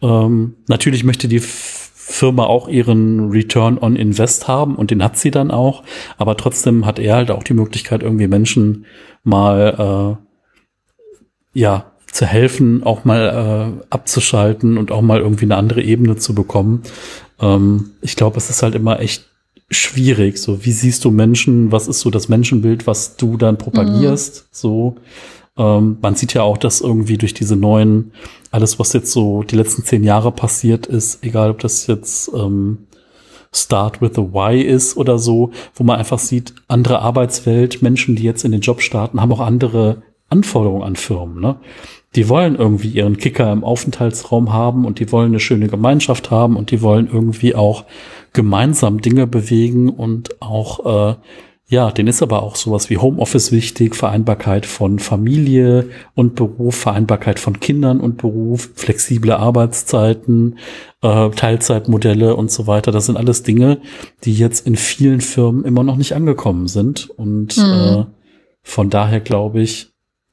[0.00, 5.30] Ähm, natürlich möchte die Firma auch ihren Return on Invest haben und den hat sie
[5.30, 5.82] dann auch.
[6.16, 8.86] Aber trotzdem hat er halt auch die Möglichkeit, irgendwie Menschen
[9.22, 10.16] mal
[11.54, 16.16] äh, ja, zu helfen, auch mal äh, abzuschalten und auch mal irgendwie eine andere Ebene
[16.16, 16.82] zu bekommen.
[17.40, 19.26] Ähm, ich glaube, es ist halt immer echt
[19.70, 20.38] schwierig.
[20.38, 21.72] So, wie siehst du Menschen?
[21.72, 24.42] Was ist so das Menschenbild, was du dann propagierst?
[24.42, 24.48] Mhm.
[24.50, 24.96] So,
[25.56, 28.12] ähm, man sieht ja auch, dass irgendwie durch diese neuen,
[28.50, 32.86] alles, was jetzt so die letzten zehn Jahre passiert ist, egal ob das jetzt ähm,
[33.52, 38.22] Start with a Y ist oder so, wo man einfach sieht, andere Arbeitswelt, Menschen, die
[38.22, 41.40] jetzt in den Job starten, haben auch andere Anforderungen an Firmen.
[41.40, 41.56] Ne?
[42.16, 46.56] Die wollen irgendwie ihren Kicker im Aufenthaltsraum haben und die wollen eine schöne Gemeinschaft haben
[46.56, 47.84] und die wollen irgendwie auch
[48.36, 51.16] gemeinsam Dinge bewegen und auch, äh,
[51.68, 57.40] ja, denen ist aber auch sowas wie Homeoffice wichtig, Vereinbarkeit von Familie und Beruf, Vereinbarkeit
[57.40, 60.58] von Kindern und Beruf, flexible Arbeitszeiten,
[61.02, 62.92] äh, Teilzeitmodelle und so weiter.
[62.92, 63.80] Das sind alles Dinge,
[64.22, 67.10] die jetzt in vielen Firmen immer noch nicht angekommen sind.
[67.16, 67.64] Und mhm.
[67.64, 68.04] äh,
[68.62, 69.88] von daher glaube ich,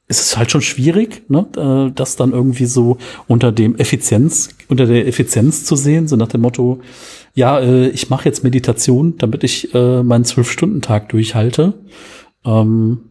[0.08, 4.86] es ist halt schon schwierig, ne, äh, das dann irgendwie so unter dem Effizienz, unter
[4.86, 6.82] der Effizienz zu sehen, so nach dem Motto,
[7.34, 11.74] ja, äh, ich mache jetzt Meditation, damit ich äh, meinen Zwölf-Stunden-Tag durchhalte.
[12.46, 13.10] Ähm,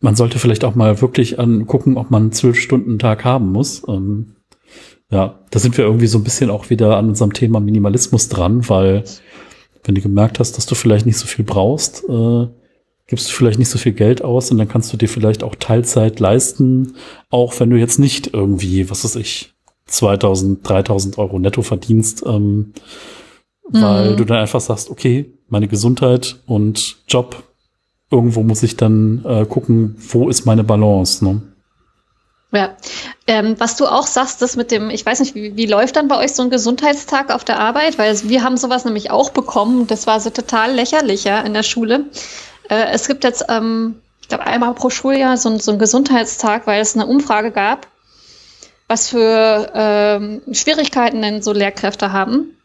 [0.00, 3.82] man sollte vielleicht auch mal wirklich angucken, ob man einen Zwölf-Stunden-Tag haben muss.
[3.88, 4.36] Ähm,
[5.10, 8.68] ja, da sind wir irgendwie so ein bisschen auch wieder an unserem Thema Minimalismus dran,
[8.68, 9.04] weil
[9.84, 12.46] wenn du gemerkt hast, dass du vielleicht nicht so viel brauchst, äh,
[13.08, 15.56] gibst du vielleicht nicht so viel Geld aus und dann kannst du dir vielleicht auch
[15.56, 16.94] Teilzeit leisten,
[17.28, 19.52] auch wenn du jetzt nicht irgendwie, was weiß ich,
[19.86, 22.72] 2000, 3000 Euro netto verdienst, ähm,
[23.72, 23.82] mhm.
[23.82, 27.42] weil du dann einfach sagst, okay, meine Gesundheit und Job,
[28.10, 31.42] irgendwo muss ich dann äh, gucken, wo ist meine Balance, ne?
[32.52, 32.76] Ja,
[33.28, 36.08] ähm, was du auch sagst, das mit dem, ich weiß nicht, wie, wie läuft dann
[36.08, 37.96] bei euch so ein Gesundheitstag auf der Arbeit?
[37.96, 39.86] Weil wir haben sowas nämlich auch bekommen.
[39.86, 42.06] Das war so total lächerlich ja, in der Schule.
[42.68, 46.80] Äh, es gibt jetzt, ähm, ich glaube, einmal pro Schuljahr so, so einen Gesundheitstag, weil
[46.80, 47.86] es eine Umfrage gab,
[48.88, 52.56] was für ähm, Schwierigkeiten denn so Lehrkräfte haben.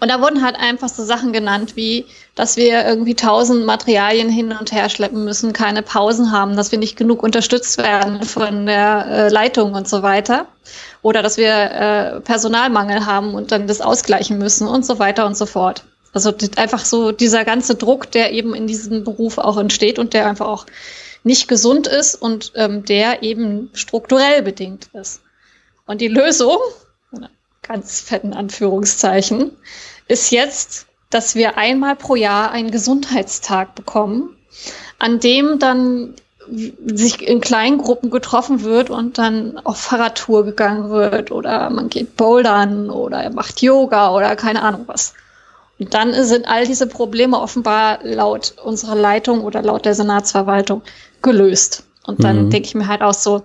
[0.00, 4.52] Und da wurden halt einfach so Sachen genannt, wie, dass wir irgendwie tausend Materialien hin
[4.58, 9.06] und her schleppen müssen, keine Pausen haben, dass wir nicht genug unterstützt werden von der
[9.06, 10.46] äh, Leitung und so weiter.
[11.02, 15.36] Oder dass wir äh, Personalmangel haben und dann das ausgleichen müssen und so weiter und
[15.36, 15.84] so fort.
[16.12, 20.26] Also einfach so dieser ganze Druck, der eben in diesem Beruf auch entsteht und der
[20.26, 20.66] einfach auch
[21.22, 25.20] nicht gesund ist und ähm, der eben strukturell bedingt ist.
[25.86, 26.56] Und die Lösung,
[27.68, 29.52] ganz fetten Anführungszeichen,
[30.08, 34.36] ist jetzt, dass wir einmal pro Jahr einen Gesundheitstag bekommen,
[34.98, 36.14] an dem dann
[36.50, 42.16] sich in kleinen Gruppen getroffen wird und dann auf Fahrradtour gegangen wird oder man geht
[42.16, 45.14] bouldern oder macht Yoga oder keine Ahnung was.
[45.78, 50.82] Und dann sind all diese Probleme offenbar laut unserer Leitung oder laut der Senatsverwaltung
[51.22, 51.84] gelöst.
[52.04, 52.50] Und dann mhm.
[52.50, 53.42] denke ich mir halt auch so,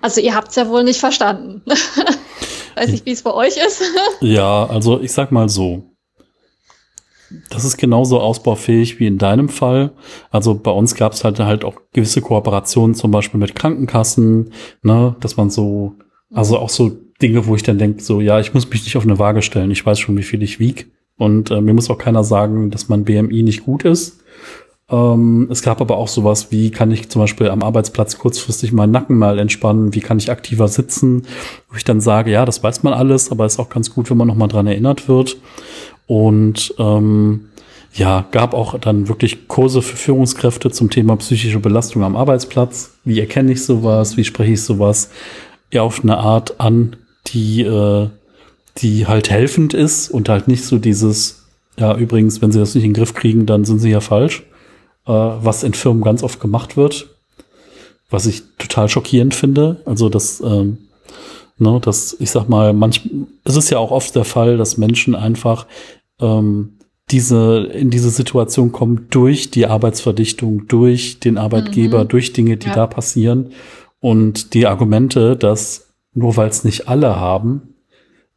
[0.00, 1.62] also ihr habt es ja wohl nicht verstanden.
[2.76, 3.82] Weiß nicht, wie es bei euch ist.
[4.20, 5.82] ja, also ich sag mal so.
[7.50, 9.92] das ist genauso ausbaufähig wie in deinem Fall.
[10.30, 15.16] Also bei uns gab es halt halt auch gewisse Kooperationen, zum Beispiel mit Krankenkassen, ne,
[15.20, 15.94] dass man so,
[16.32, 16.90] also auch so
[17.22, 19.70] Dinge, wo ich dann denke, so, ja, ich muss mich nicht auf eine Waage stellen,
[19.70, 20.92] ich weiß schon, wie viel ich wieg.
[21.16, 24.22] Und äh, mir muss auch keiner sagen, dass mein BMI nicht gut ist.
[24.88, 28.92] Ähm, es gab aber auch sowas, wie kann ich zum Beispiel am Arbeitsplatz kurzfristig meinen
[28.92, 31.22] Nacken mal entspannen, wie kann ich aktiver sitzen,
[31.68, 34.16] wo ich dann sage, ja, das weiß man alles, aber ist auch ganz gut, wenn
[34.16, 35.38] man nochmal dran erinnert wird.
[36.06, 37.46] Und ähm,
[37.94, 42.92] ja, gab auch dann wirklich Kurse für Führungskräfte zum Thema psychische Belastung am Arbeitsplatz.
[43.04, 44.16] Wie erkenne ich sowas?
[44.16, 45.10] Wie spreche ich sowas?
[45.72, 46.96] Ja, auf eine Art an,
[47.28, 48.08] die, äh,
[48.78, 51.46] die halt helfend ist und halt nicht so dieses,
[51.76, 54.44] ja, übrigens, wenn sie das nicht in den Griff kriegen, dann sind sie ja falsch,
[55.06, 57.08] äh, was in Firmen ganz oft gemacht wird,
[58.10, 59.82] was ich total schockierend finde.
[59.84, 60.78] Also, dass, ähm,
[61.58, 63.08] ne, dass ich sag mal, manch,
[63.44, 65.66] es ist ja auch oft der Fall, dass Menschen einfach
[66.20, 66.78] ähm,
[67.10, 72.08] diese, in diese Situation kommen durch die Arbeitsverdichtung, durch den Arbeitgeber, mhm.
[72.08, 72.74] durch Dinge, die ja.
[72.74, 73.52] da passieren.
[74.00, 77.75] Und die Argumente, dass nur weil es nicht alle haben,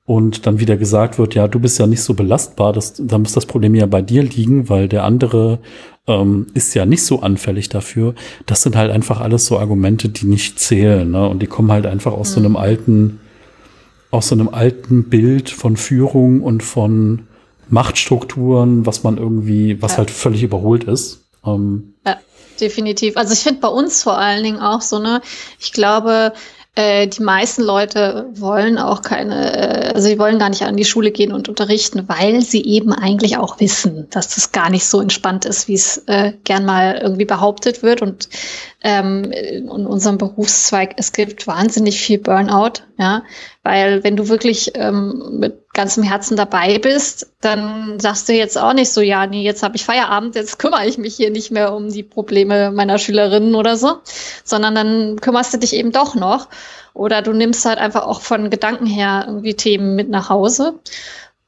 [0.10, 3.34] und dann wieder gesagt wird, ja, du bist ja nicht so belastbar, das, da muss
[3.34, 5.60] das Problem ja bei dir liegen, weil der andere
[6.08, 8.15] ähm, ist ja nicht so anfällig dafür.
[8.48, 11.30] Das sind halt einfach alles so Argumente, die nicht zählen, ne?
[11.30, 12.34] Und die kommen halt einfach aus mhm.
[12.34, 12.58] so einem mhm.
[12.58, 13.19] alten,
[14.10, 17.28] aus so einem alten Bild von Führung und von
[17.69, 19.98] Machtstrukturen, was man irgendwie, was ja.
[20.00, 21.19] halt völlig überholt ist.
[21.45, 22.17] Ähm, ja,
[22.60, 23.15] definitiv.
[23.15, 25.22] Also ich finde bei uns vor allen Dingen auch so, ne,
[25.60, 26.34] ich glaube,
[26.75, 30.86] äh, die meisten Leute wollen auch keine, äh, also sie wollen gar nicht an die
[30.86, 35.01] Schule gehen und unterrichten, weil sie eben eigentlich auch wissen, dass das gar nicht so
[35.01, 38.01] entspannt ist, wie es äh, gern mal irgendwie behauptet wird.
[38.01, 38.29] Und
[38.82, 43.23] ähm, in unserem Berufszweig, es gibt wahnsinnig viel Burnout, ja,
[43.63, 48.74] weil wenn du wirklich ähm, mit ganzem Herzen dabei bist, dann sagst du jetzt auch
[48.74, 51.74] nicht so, ja, nee, jetzt habe ich Feierabend, jetzt kümmere ich mich hier nicht mehr
[51.74, 54.00] um die Probleme meiner Schülerinnen oder so,
[54.44, 56.50] sondern dann kümmerst du dich eben doch noch.
[56.94, 60.74] Oder du nimmst halt einfach auch von Gedanken her irgendwie Themen mit nach Hause.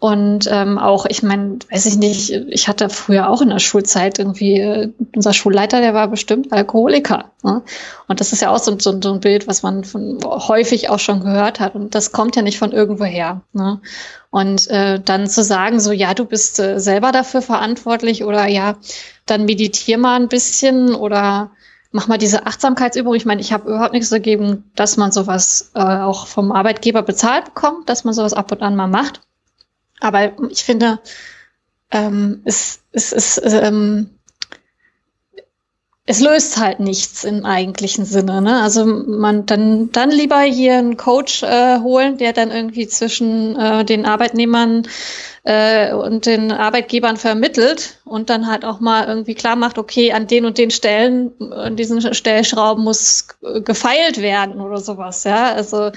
[0.01, 4.17] Und ähm, auch, ich meine, weiß ich nicht, ich hatte früher auch in der Schulzeit
[4.17, 7.25] irgendwie, äh, unser Schulleiter, der war bestimmt Alkoholiker.
[7.43, 7.61] Ne?
[8.07, 10.97] Und das ist ja auch so, so, so ein Bild, was man von, häufig auch
[10.97, 11.75] schon gehört hat.
[11.75, 13.41] Und das kommt ja nicht von irgendwoher.
[13.53, 13.79] Ne?
[14.31, 18.77] Und äh, dann zu sagen, so, ja, du bist äh, selber dafür verantwortlich oder ja,
[19.27, 21.51] dann meditier mal ein bisschen oder
[21.91, 23.13] mach mal diese Achtsamkeitsübung.
[23.13, 27.45] Ich meine, ich habe überhaupt nichts dagegen, dass man sowas äh, auch vom Arbeitgeber bezahlt
[27.45, 29.21] bekommt, dass man sowas ab und an mal macht.
[30.01, 30.99] Aber ich finde,
[31.91, 34.09] ähm, es, es, es, ähm,
[36.05, 38.41] es löst halt nichts im eigentlichen Sinne.
[38.41, 38.61] Ne?
[38.61, 43.85] Also man dann, dann lieber hier einen Coach äh, holen, der dann irgendwie zwischen äh,
[43.85, 44.87] den Arbeitnehmern
[45.43, 50.27] äh, und den Arbeitgebern vermittelt und dann halt auch mal irgendwie klar macht, okay, an
[50.27, 53.27] den und den Stellen, an diesen Stellschrauben muss
[53.63, 55.23] gefeilt werden oder sowas.
[55.23, 55.91] Ja, also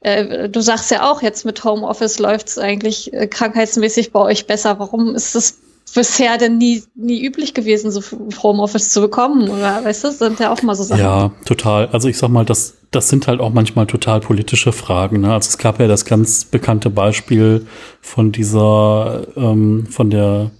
[0.00, 4.46] äh, du sagst ja auch, jetzt mit Homeoffice läuft es eigentlich äh, krankheitsmäßig bei euch
[4.46, 4.78] besser.
[4.78, 5.58] Warum ist es
[5.94, 8.02] bisher denn nie, nie üblich gewesen, so
[8.42, 9.48] Homeoffice zu bekommen?
[9.48, 11.00] Oder weißt du, das sind ja auch mal so Sachen.
[11.00, 11.86] Ja, total.
[11.88, 15.20] Also ich sag mal, das, das sind halt auch manchmal total politische Fragen.
[15.20, 15.32] Ne?
[15.32, 17.66] Also es gab ja das ganz bekannte Beispiel
[18.00, 20.50] von dieser, ähm, von der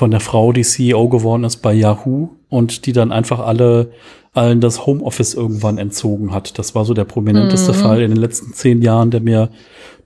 [0.00, 3.92] von der Frau, die CEO geworden ist bei Yahoo und die dann einfach alle
[4.32, 6.58] allen das Homeoffice irgendwann entzogen hat.
[6.58, 7.76] Das war so der prominenteste mhm.
[7.76, 9.50] Fall in den letzten zehn Jahren, der mir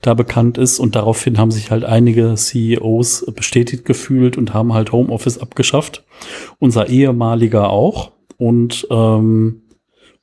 [0.01, 0.79] da bekannt ist.
[0.79, 6.05] Und daraufhin haben sich halt einige CEOs bestätigt gefühlt und haben halt Homeoffice abgeschafft.
[6.59, 8.13] Unser ehemaliger auch.
[8.39, 9.63] Und ähm,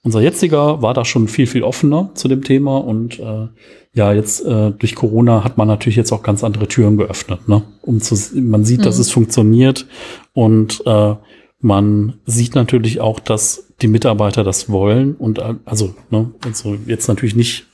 [0.04, 2.78] unser jetziger war da schon viel, viel offener zu dem Thema.
[2.78, 3.48] Und äh,
[3.94, 7.48] ja, jetzt äh, durch Corona hat man natürlich jetzt auch ganz andere Türen geöffnet.
[7.48, 7.62] Ne?
[7.82, 8.84] Um zu, man sieht, mhm.
[8.84, 9.86] dass es funktioniert.
[10.34, 11.16] Und äh,
[11.60, 17.08] man sieht natürlich auch, dass die Mitarbeiter das wollen und äh, also, ne, also jetzt
[17.08, 17.66] natürlich nicht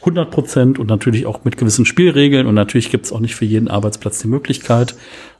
[0.00, 3.44] 100 Prozent und natürlich auch mit gewissen Spielregeln und natürlich gibt es auch nicht für
[3.44, 4.94] jeden Arbeitsplatz die Möglichkeit.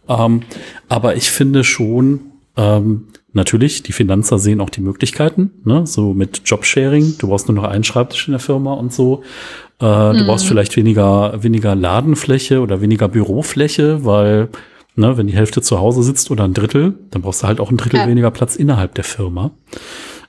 [0.09, 0.43] Ähm,
[0.89, 2.21] aber ich finde schon,
[2.57, 5.87] ähm, natürlich, die Finanzer sehen auch die Möglichkeiten, ne?
[5.87, 7.17] so mit Jobsharing.
[7.19, 9.23] Du brauchst nur noch einen Schreibtisch in der Firma und so.
[9.81, 10.19] Äh, mhm.
[10.19, 14.51] Du brauchst vielleicht weniger, weniger Ladenfläche oder weniger Bürofläche, weil
[14.97, 17.71] Ne, wenn die Hälfte zu Hause sitzt oder ein Drittel, dann brauchst du halt auch
[17.71, 18.09] ein Drittel ja.
[18.09, 19.53] weniger Platz innerhalb der Firma.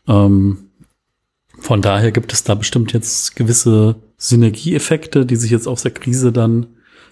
[0.07, 0.69] Ähm,
[1.59, 6.31] von daher gibt es da bestimmt jetzt gewisse Synergieeffekte, die sich jetzt aus der Krise
[6.31, 6.67] dann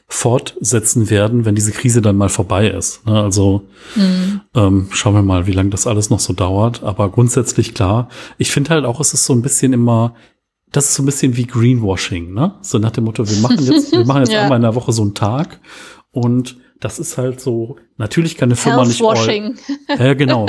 [0.08, 3.06] fortsetzen werden, wenn diese Krise dann mal vorbei ist.
[3.06, 4.42] Ne, also mhm.
[4.56, 6.84] ähm, schauen wir mal, wie lange das alles noch so dauert.
[6.84, 10.16] Aber grundsätzlich klar, ich finde halt auch, es ist so ein bisschen immer,
[10.72, 12.56] das ist so ein bisschen wie Greenwashing, ne?
[12.62, 14.44] So nach dem Motto, wir machen jetzt, wir machen jetzt ja.
[14.44, 15.60] einmal in der Woche so einen Tag
[16.12, 19.56] und das ist halt so, natürlich kann eine Firma nicht all,
[20.00, 20.46] ja, genau.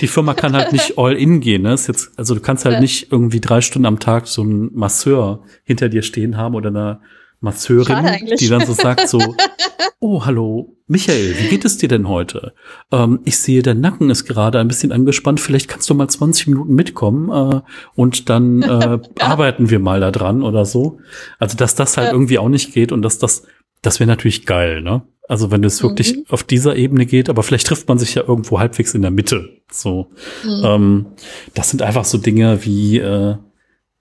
[0.00, 1.74] Die Firma kann halt nicht all in gehen, ne?
[1.74, 2.80] Ist jetzt, also du kannst halt ja.
[2.80, 7.00] nicht irgendwie drei Stunden am Tag so einen Masseur hinter dir stehen haben oder eine
[7.40, 9.20] Masseurin, die dann so sagt so,
[10.00, 12.54] oh, hallo, Michael, wie geht es dir denn heute?
[12.90, 16.46] Ähm, ich sehe, dein Nacken ist gerade ein bisschen angespannt, vielleicht kannst du mal 20
[16.46, 17.60] Minuten mitkommen äh,
[17.94, 19.00] und dann äh, ja.
[19.20, 20.98] arbeiten wir mal da dran oder so.
[21.38, 22.12] Also, dass das halt ja.
[22.12, 23.42] irgendwie auch nicht geht und dass das,
[23.82, 25.02] das wäre natürlich geil, ne?
[25.28, 26.24] Also wenn es wirklich mhm.
[26.28, 29.60] auf dieser Ebene geht, aber vielleicht trifft man sich ja irgendwo halbwegs in der Mitte.
[29.70, 30.08] So,
[30.44, 30.62] mhm.
[30.64, 31.06] ähm,
[31.54, 33.36] das sind einfach so Dinge wie, äh,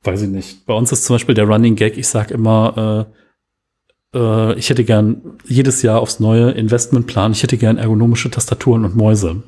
[0.03, 0.65] weiß ich nicht.
[0.67, 1.97] Bei uns ist zum Beispiel der Running Gag.
[1.97, 3.07] Ich sag immer,
[4.13, 8.85] äh, äh, ich hätte gern jedes Jahr aufs neue Investmentplan, ich hätte gern ergonomische Tastaturen
[8.85, 9.43] und Mäuse.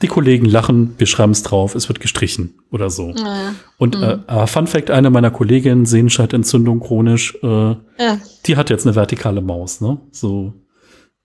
[0.00, 3.10] Die Kollegen lachen, wir schreiben es drauf, es wird gestrichen oder so.
[3.16, 3.54] Ja.
[3.78, 4.24] Und mhm.
[4.28, 8.20] äh, Fun Fact, eine meiner Kolleginnen, Sehenscheidentzündung chronisch, äh, ja.
[8.46, 9.98] die hat jetzt eine vertikale Maus, ne?
[10.12, 10.54] So.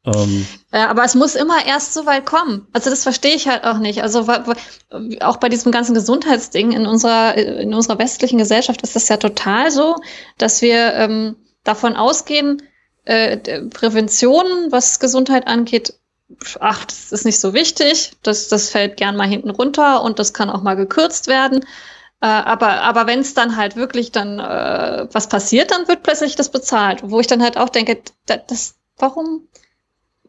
[0.05, 0.45] Ähm.
[0.73, 2.67] Ja, aber es muss immer erst so weit kommen.
[2.73, 4.03] Also das verstehe ich halt auch nicht.
[4.03, 4.27] Also
[5.21, 9.71] auch bei diesem ganzen Gesundheitsding in unserer in unserer westlichen Gesellschaft ist das ja total
[9.71, 9.95] so,
[10.37, 12.61] dass wir ähm, davon ausgehen,
[13.05, 15.93] äh, Prävention, was Gesundheit angeht,
[16.59, 20.33] ach, das ist nicht so wichtig, das, das fällt gern mal hinten runter und das
[20.33, 21.65] kann auch mal gekürzt werden.
[22.21, 26.35] Äh, aber aber wenn es dann halt wirklich dann äh, was passiert, dann wird plötzlich
[26.35, 27.01] das bezahlt.
[27.03, 29.47] Wo ich dann halt auch denke, das, das warum?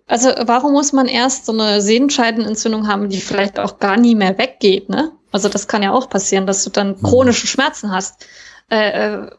[0.07, 4.37] Also warum muss man erst so eine Sehenscheidenentzündung haben, die vielleicht auch gar nie mehr
[4.39, 5.13] weggeht, ne?
[5.33, 7.03] Also das kann ja auch passieren, dass du dann mhm.
[7.03, 8.27] chronische Schmerzen hast.
[8.71, 9.31] Äh, äh,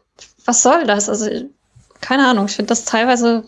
[0.44, 1.08] was soll das?
[1.08, 1.28] Also
[2.00, 3.44] keine Ahnung, ich finde das teilweise,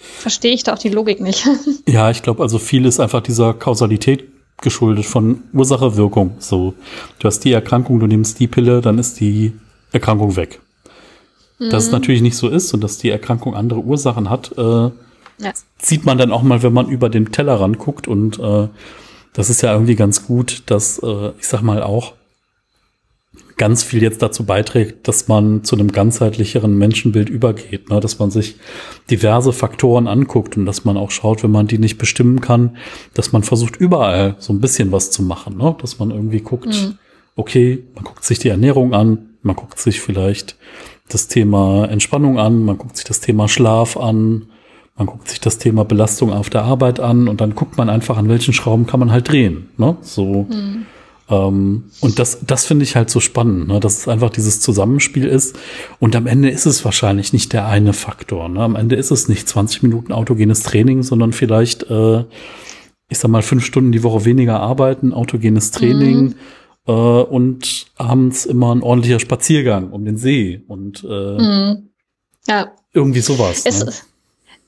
[0.00, 1.46] verstehe ich da auch die Logik nicht.
[1.88, 4.28] Ja, ich glaube, also viel ist einfach dieser Kausalität
[4.60, 6.36] geschuldet von Ursache-Wirkung.
[6.38, 6.74] So,
[7.18, 9.52] du hast die Erkrankung, du nimmst die Pille, dann ist die
[9.90, 10.60] Erkrankung weg.
[11.58, 11.70] Mhm.
[11.70, 11.94] Dass es mhm.
[11.94, 15.52] natürlich nicht so ist und dass die Erkrankung andere Ursachen hat, äh, ja.
[15.78, 18.68] sieht man dann auch mal, wenn man über den Tellerrand guckt und äh,
[19.32, 22.12] das ist ja irgendwie ganz gut, dass äh, ich sag mal auch
[23.56, 28.00] ganz viel jetzt dazu beiträgt, dass man zu einem ganzheitlicheren Menschenbild übergeht, ne?
[28.00, 28.56] dass man sich
[29.10, 32.76] diverse Faktoren anguckt und dass man auch schaut, wenn man die nicht bestimmen kann,
[33.14, 35.76] dass man versucht überall so ein bisschen was zu machen, ne?
[35.80, 36.98] dass man irgendwie guckt, mhm.
[37.36, 40.56] okay, man guckt sich die Ernährung an, man guckt sich vielleicht
[41.08, 44.46] das Thema Entspannung an, man guckt sich das Thema Schlaf an,
[44.96, 48.16] man guckt sich das Thema Belastung auf der Arbeit an und dann guckt man einfach,
[48.18, 49.70] an welchen Schrauben kann man halt drehen.
[49.76, 49.96] Ne?
[50.02, 50.46] So.
[50.50, 50.86] Mhm.
[51.28, 53.80] Ähm, und das, das finde ich halt so spannend, ne?
[53.80, 55.58] dass es einfach dieses Zusammenspiel ist.
[55.98, 58.48] Und am Ende ist es wahrscheinlich nicht der eine Faktor.
[58.48, 58.60] Ne?
[58.60, 62.24] Am Ende ist es nicht 20 Minuten autogenes Training, sondern vielleicht, äh,
[63.08, 66.20] ich sag mal, fünf Stunden die Woche weniger arbeiten, autogenes Training.
[66.20, 66.34] Mhm.
[66.86, 71.90] Äh, und abends immer ein ordentlicher Spaziergang um den See und äh, mhm.
[72.48, 72.72] ja.
[72.92, 73.62] irgendwie sowas.
[73.64, 73.92] Es, ne?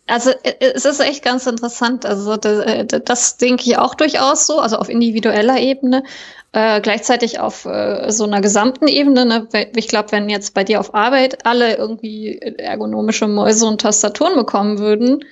[0.06, 2.04] Also es ist echt ganz interessant.
[2.04, 6.04] Also das, das denke ich auch durchaus so, also auf individueller Ebene.
[6.52, 10.78] Äh, gleichzeitig auf äh, so einer gesamten Ebene, ne, ich glaube, wenn jetzt bei dir
[10.78, 15.24] auf Arbeit alle irgendwie ergonomische Mäuse und Tastaturen bekommen würden,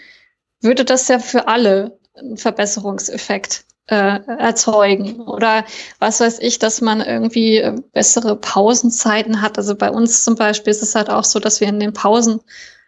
[0.62, 5.20] würde das ja für alle einen Verbesserungseffekt äh, erzeugen.
[5.20, 5.64] Oder
[5.98, 9.58] was weiß ich, dass man irgendwie äh, bessere Pausenzeiten hat.
[9.58, 12.40] Also bei uns zum Beispiel ist es halt auch so, dass wir in den Pausen,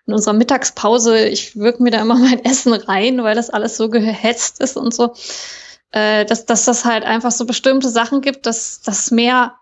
[0.07, 3.89] in unserer Mittagspause, ich wirke mir da immer mein Essen rein, weil das alles so
[3.89, 5.15] gehetzt ist und so
[5.95, 9.55] äh, dass, dass das halt einfach so bestimmte Sachen gibt, dass das mehr,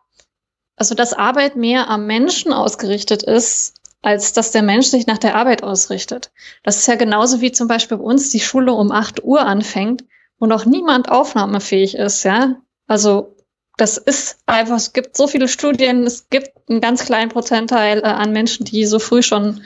[0.76, 5.36] also dass Arbeit mehr am Menschen ausgerichtet ist, als dass der Mensch sich nach der
[5.36, 6.32] Arbeit ausrichtet.
[6.64, 10.04] Das ist ja genauso wie zum Beispiel bei uns die Schule um 8 Uhr anfängt,
[10.38, 12.56] wo noch niemand aufnahmefähig ist, ja.
[12.86, 13.31] Also
[13.76, 18.02] das ist einfach, es gibt so viele Studien, es gibt einen ganz kleinen Prozentteil äh,
[18.02, 19.62] an Menschen, die so früh schon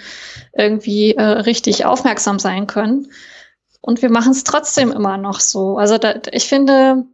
[0.56, 3.10] irgendwie äh, richtig aufmerksam sein können.
[3.80, 5.76] Und wir machen es trotzdem immer noch so.
[5.76, 7.04] Also da, ich finde,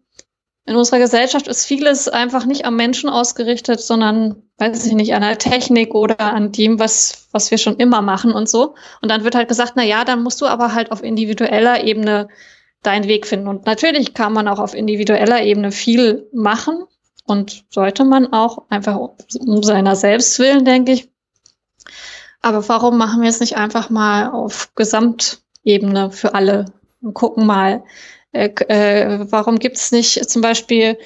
[0.64, 5.22] in unserer Gesellschaft ist vieles einfach nicht am Menschen ausgerichtet, sondern, weiß ich nicht, an
[5.22, 8.74] der Technik oder an dem, was, was wir schon immer machen und so.
[9.00, 12.29] Und dann wird halt gesagt, na ja, dann musst du aber halt auf individueller Ebene
[12.83, 13.48] deinen Weg finden.
[13.48, 16.85] Und natürlich kann man auch auf individueller Ebene viel machen
[17.25, 18.98] und sollte man auch einfach
[19.38, 21.08] um seiner selbst willen, denke ich.
[22.40, 26.66] Aber warum machen wir es nicht einfach mal auf Gesamt Ebene für alle
[27.00, 27.85] und gucken mal,
[28.33, 30.98] äh, äh, warum gibt es nicht zum Beispiel,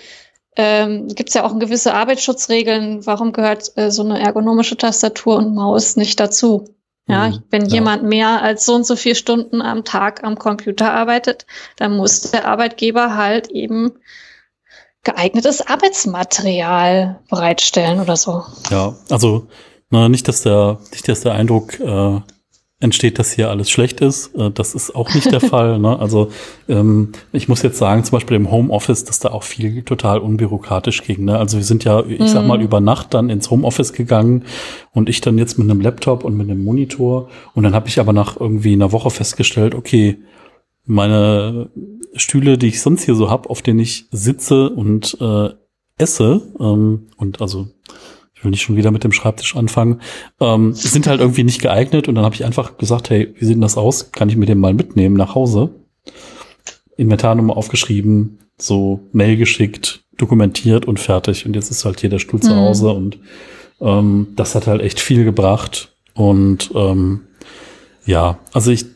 [0.57, 5.55] ähm, gibt es ja auch gewisse Arbeitsschutzregeln, warum gehört äh, so eine ergonomische Tastatur und
[5.55, 6.65] Maus nicht dazu?
[7.09, 7.75] Ja, mhm, wenn ja.
[7.75, 11.47] jemand mehr als so und so vier Stunden am Tag am Computer arbeitet,
[11.77, 13.93] dann muss der Arbeitgeber halt eben
[15.07, 18.43] geeignetes Arbeitsmaterial bereitstellen oder so.
[18.71, 19.47] Ja, also
[19.89, 22.21] na, nicht, dass der, nicht, dass der Eindruck äh,
[22.81, 24.35] entsteht, dass hier alles schlecht ist.
[24.35, 25.79] Äh, das ist auch nicht der Fall.
[25.79, 25.97] Ne?
[25.97, 26.31] Also
[26.69, 31.05] ähm, ich muss jetzt sagen, zum Beispiel im Homeoffice, dass da auch viel total unbürokratisch
[31.05, 31.25] ging.
[31.25, 31.39] Ne?
[31.39, 32.27] Also wir sind ja, ich mhm.
[32.27, 32.65] sag mal, mhm.
[32.65, 34.45] über Nacht dann ins Homeoffice gegangen
[34.93, 37.29] und ich dann jetzt mit einem Laptop und mit einem Monitor.
[37.55, 40.19] Und dann habe ich aber nach irgendwie einer Woche festgestellt, okay,
[40.87, 41.71] meine
[42.15, 45.51] Stühle, die ich sonst hier so hab, auf denen ich sitze und äh,
[45.99, 47.69] esse, ähm, und also
[48.35, 50.01] ich will nicht schon wieder mit dem Schreibtisch anfangen,
[50.41, 52.07] ähm, sind halt irgendwie nicht geeignet.
[52.07, 54.13] Und dann habe ich einfach gesagt, hey, wie sieht denn das aus?
[54.13, 55.71] Kann ich mir den mal mitnehmen nach Hause?
[56.97, 61.47] Inventarnummer aufgeschrieben, so Mail geschickt, dokumentiert und fertig.
[61.47, 62.45] Und jetzt ist halt hier der Stuhl mhm.
[62.45, 63.19] zu Hause und
[63.81, 65.97] ähm, das hat halt echt viel gebracht.
[66.15, 67.23] Und ähm,
[68.05, 68.87] ja, also ich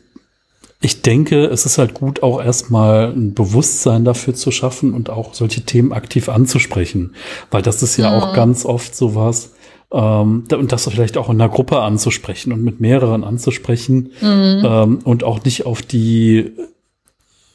[0.81, 5.33] ich denke, es ist halt gut, auch erstmal ein Bewusstsein dafür zu schaffen und auch
[5.35, 7.13] solche Themen aktiv anzusprechen.
[7.51, 8.15] Weil das ist ja mhm.
[8.15, 9.51] auch ganz oft sowas,
[9.91, 14.63] ähm, und das vielleicht auch in einer Gruppe anzusprechen und mit mehreren anzusprechen mhm.
[14.65, 16.51] ähm, und auch nicht auf die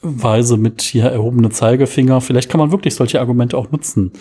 [0.03, 2.20] Weise mit hier erhobene Zeigefinger.
[2.20, 4.12] Vielleicht kann man wirklich solche Argumente auch nutzen.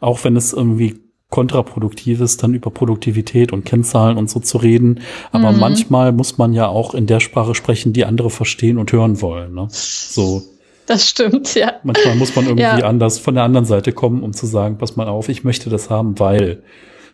[0.00, 1.00] Auch wenn es irgendwie
[1.34, 5.00] kontraproduktiv ist, dann über Produktivität und Kennzahlen und so zu reden.
[5.32, 5.58] Aber mhm.
[5.58, 9.52] manchmal muss man ja auch in der Sprache sprechen, die andere verstehen und hören wollen.
[9.52, 9.66] Ne?
[9.68, 10.44] So.
[10.86, 11.72] Das stimmt, ja.
[11.82, 12.76] Manchmal muss man irgendwie ja.
[12.86, 15.90] anders von der anderen Seite kommen, um zu sagen, pass mal auf, ich möchte das
[15.90, 16.62] haben, weil.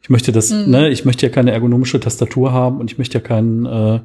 [0.03, 0.71] Ich möchte das, mhm.
[0.71, 4.01] ne, ich möchte ja keine ergonomische Tastatur haben und ich möchte ja kein, äh,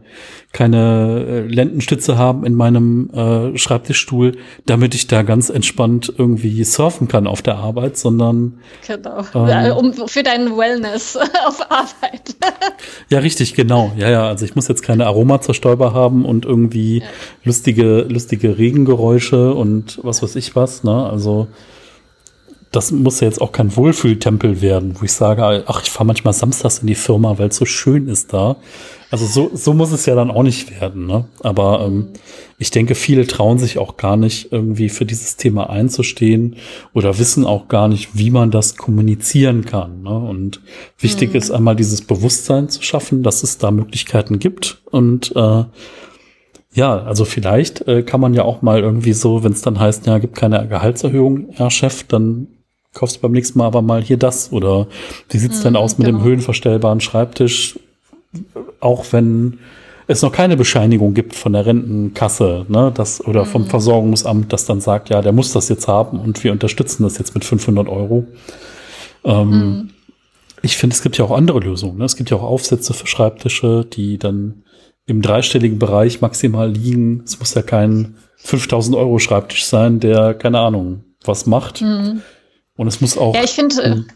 [0.51, 4.33] keine äh, Lendenstütze haben in meinem äh, Schreibtischstuhl,
[4.65, 9.93] damit ich da ganz entspannt irgendwie surfen kann auf der Arbeit, sondern genau, ähm, um,
[9.93, 11.15] für deinen Wellness
[11.47, 12.35] auf Arbeit.
[13.09, 13.93] ja, richtig, genau.
[13.95, 17.05] Ja, ja, also ich muss jetzt keine Aromazerstäuber haben und irgendwie ja.
[17.45, 21.09] lustige, lustige Regengeräusche und was weiß ich was, ne?
[21.09, 21.47] Also
[22.75, 26.33] das muss ja jetzt auch kein Wohlfühltempel werden, wo ich sage, ach, ich fahre manchmal
[26.33, 28.57] samstags in die Firma, weil es so schön ist da.
[29.11, 31.05] Also so, so muss es ja dann auch nicht werden.
[31.05, 31.25] Ne?
[31.41, 32.09] Aber ähm,
[32.57, 36.57] ich denke, viele trauen sich auch gar nicht irgendwie für dieses Thema einzustehen
[36.93, 40.01] oder wissen auch gar nicht, wie man das kommunizieren kann.
[40.01, 40.17] Ne?
[40.17, 40.61] Und
[40.99, 41.35] wichtig mhm.
[41.37, 45.63] ist einmal dieses Bewusstsein zu schaffen, dass es da Möglichkeiten gibt und äh,
[46.73, 50.07] ja, also vielleicht äh, kann man ja auch mal irgendwie so, wenn es dann heißt,
[50.07, 52.47] ja, gibt keine Gehaltserhöhung, Herr Chef, dann
[52.95, 54.87] kaufst du beim nächsten Mal aber mal hier das oder
[55.29, 56.19] wie sieht's mhm, denn aus mit genau.
[56.19, 57.77] dem höhenverstellbaren Schreibtisch,
[58.79, 59.59] auch wenn
[60.07, 63.49] es noch keine Bescheinigung gibt von der Rentenkasse, ne, das oder mhm.
[63.49, 67.17] vom Versorgungsamt, das dann sagt, ja, der muss das jetzt haben und wir unterstützen das
[67.17, 68.25] jetzt mit 500 Euro.
[69.23, 69.89] Ähm, mhm.
[70.61, 71.97] Ich finde, es gibt ja auch andere Lösungen.
[71.97, 72.05] Ne?
[72.05, 74.63] Es gibt ja auch Aufsätze für Schreibtische, die dann
[75.05, 77.21] im dreistelligen Bereich maximal liegen.
[77.23, 81.81] Es muss ja kein 5000 Euro Schreibtisch sein, der keine Ahnung was macht.
[81.81, 82.21] Mhm.
[82.77, 83.33] Und es muss auch.
[83.33, 84.07] Ja, ich finde, ähm,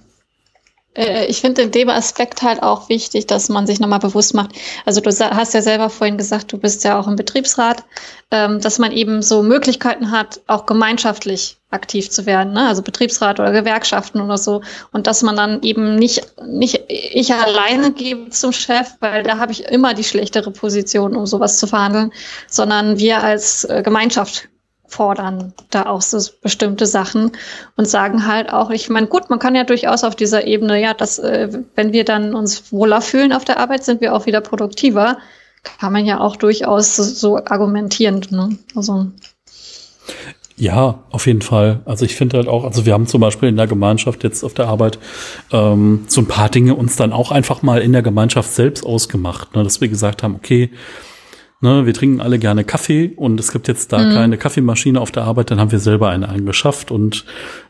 [1.00, 4.52] äh, ich finde in dem Aspekt halt auch wichtig, dass man sich nochmal bewusst macht.
[4.86, 7.84] Also du hast ja selber vorhin gesagt, du bist ja auch im Betriebsrat,
[8.32, 12.68] ähm, dass man eben so Möglichkeiten hat, auch gemeinschaftlich aktiv zu werden, ne?
[12.68, 14.62] also Betriebsrat oder Gewerkschaften oder so.
[14.92, 19.52] Und dass man dann eben nicht, nicht ich alleine gebe zum Chef, weil da habe
[19.52, 22.12] ich immer die schlechtere Position, um sowas zu verhandeln,
[22.48, 24.49] sondern wir als äh, Gemeinschaft
[24.90, 27.32] fordern da auch so bestimmte Sachen
[27.78, 30.94] und sagen halt auch, ich meine, gut, man kann ja durchaus auf dieser Ebene, ja,
[30.94, 34.42] dass, äh, wenn wir dann uns wohler fühlen auf der Arbeit, sind wir auch wieder
[34.42, 35.18] produktiver.
[35.80, 38.26] Kann man ja auch durchaus so, so argumentieren.
[38.30, 38.58] Ne?
[38.76, 39.08] Also.
[40.60, 41.80] Ja, auf jeden Fall.
[41.86, 44.54] Also ich finde halt auch, also wir haben zum Beispiel in der Gemeinschaft jetzt auf
[44.54, 45.00] der Arbeit
[45.52, 49.56] ähm, so ein paar Dinge uns dann auch einfach mal in der Gemeinschaft selbst ausgemacht,
[49.56, 50.72] ne, dass wir gesagt haben, okay,
[51.62, 54.14] Ne, wir trinken alle gerne Kaffee und es gibt jetzt da mhm.
[54.14, 57.26] keine Kaffeemaschine auf der Arbeit, dann haben wir selber eine eingeschafft und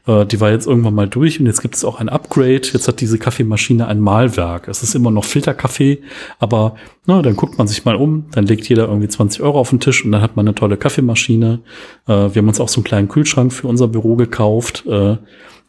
[0.06, 2.62] äh, die war jetzt irgendwann mal durch und jetzt gibt es auch ein Upgrade.
[2.72, 4.68] Jetzt hat diese Kaffeemaschine ein Mahlwerk.
[4.68, 6.04] Es ist immer noch Filterkaffee,
[6.38, 6.76] aber
[7.08, 9.80] ne, dann guckt man sich mal um, dann legt jeder irgendwie 20 Euro auf den
[9.80, 11.62] Tisch und dann hat man eine tolle Kaffeemaschine.
[12.06, 14.86] Äh, wir haben uns auch so einen kleinen Kühlschrank für unser Büro gekauft.
[14.86, 15.18] Äh,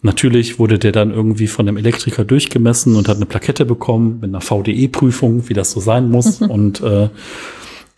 [0.02, 4.30] Natürlich wurde der dann irgendwie von dem Elektriker durchgemessen und hat eine Plakette bekommen mit
[4.30, 6.40] einer VDE-Prüfung, wie das so sein muss.
[6.40, 7.10] und äh,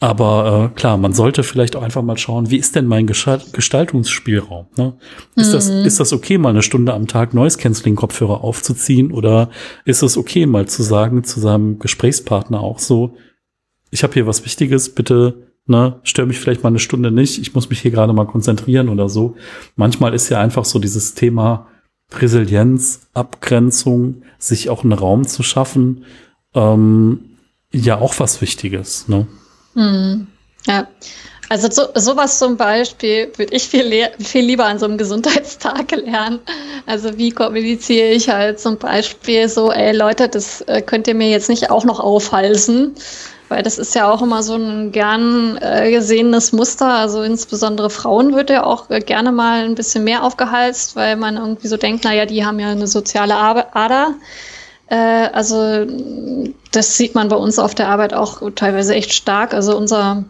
[0.03, 4.66] aber äh, klar, man sollte vielleicht auch einfach mal schauen, wie ist denn mein Gestaltungsspielraum?
[4.76, 4.94] Ne?
[5.36, 5.53] Ist, mhm.
[5.53, 9.12] das, ist das okay, mal eine Stunde am Tag Noise Canceling Kopfhörer aufzuziehen?
[9.12, 9.48] Oder
[9.84, 13.14] ist es okay, mal zu sagen zu seinem Gesprächspartner auch so,
[13.92, 17.55] ich habe hier was Wichtiges, bitte ne, stör mich vielleicht mal eine Stunde nicht, ich
[17.55, 19.36] muss mich hier gerade mal konzentrieren oder so.
[19.76, 21.68] Manchmal ist ja einfach so dieses Thema
[22.12, 26.07] Resilienz, Abgrenzung, sich auch einen Raum zu schaffen,
[26.55, 27.20] ähm,
[27.70, 29.07] ja auch was Wichtiges.
[29.07, 29.28] Ne?
[29.75, 30.27] Hm.
[30.66, 30.87] Ja,
[31.53, 36.41] also so, sowas zum Beispiel würde ich viel, viel lieber an so einem Gesundheitstag lernen.
[36.87, 41.29] Also wie kommuniziere ich halt zum Beispiel so, ey Leute, das äh, könnt ihr mir
[41.29, 42.95] jetzt nicht auch noch aufhalsen,
[43.51, 46.89] weil das ist ja auch immer so ein gern äh, gesehenes Muster.
[46.89, 51.37] Also insbesondere Frauen wird ja auch äh, gerne mal ein bisschen mehr aufgehalst, weil man
[51.37, 54.14] irgendwie so denkt, naja, die haben ja eine soziale Ader.
[54.93, 55.86] Äh, also
[56.70, 59.55] das sieht man bei uns auf der Arbeit auch teilweise echt stark.
[59.55, 60.24] Also unser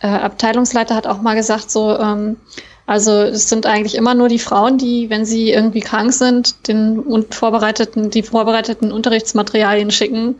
[0.00, 2.38] äh, Abteilungsleiter hat auch mal gesagt, so, ähm,
[2.86, 7.04] also es sind eigentlich immer nur die Frauen, die, wenn sie irgendwie krank sind, den
[7.28, 10.36] vorbereiteten, die vorbereiteten Unterrichtsmaterialien schicken.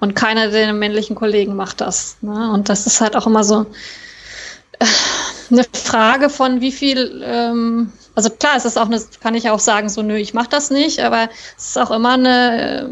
[0.00, 2.16] Und keiner der männlichen Kollegen macht das.
[2.20, 2.50] Ne?
[2.50, 3.64] Und das ist halt auch immer so
[4.80, 4.86] äh,
[5.52, 9.58] eine Frage von wie viel ähm, also klar, es ist auch eine, kann ich auch
[9.58, 12.88] sagen, so nö, ich mache das nicht, aber es ist auch immer eine,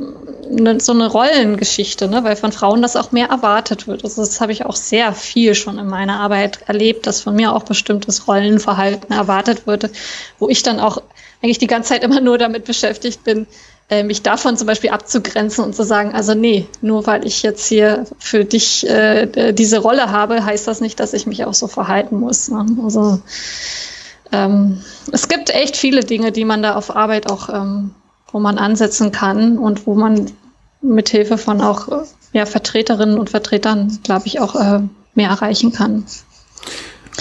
[0.51, 2.25] eine, so eine Rollengeschichte, ne?
[2.25, 4.03] weil von Frauen das auch mehr erwartet wird.
[4.03, 7.53] Also das habe ich auch sehr viel schon in meiner Arbeit erlebt, dass von mir
[7.53, 9.91] auch bestimmtes Rollenverhalten erwartet wurde,
[10.41, 11.01] wo ich dann auch
[11.41, 13.47] eigentlich die ganze Zeit immer nur damit beschäftigt bin,
[13.91, 17.67] äh, mich davon zum Beispiel abzugrenzen und zu sagen, also nee, nur weil ich jetzt
[17.67, 21.69] hier für dich äh, diese Rolle habe, heißt das nicht, dass ich mich auch so
[21.69, 22.49] verhalten muss.
[22.49, 22.67] Ne?
[22.83, 23.21] Also
[24.33, 27.91] ähm, es gibt echt viele Dinge, die man da auf Arbeit auch, ähm,
[28.31, 30.31] wo man ansetzen kann und wo man
[30.81, 34.81] mit Hilfe von auch äh, ja, Vertreterinnen und Vertretern, glaube ich, auch äh,
[35.15, 36.05] mehr erreichen kann.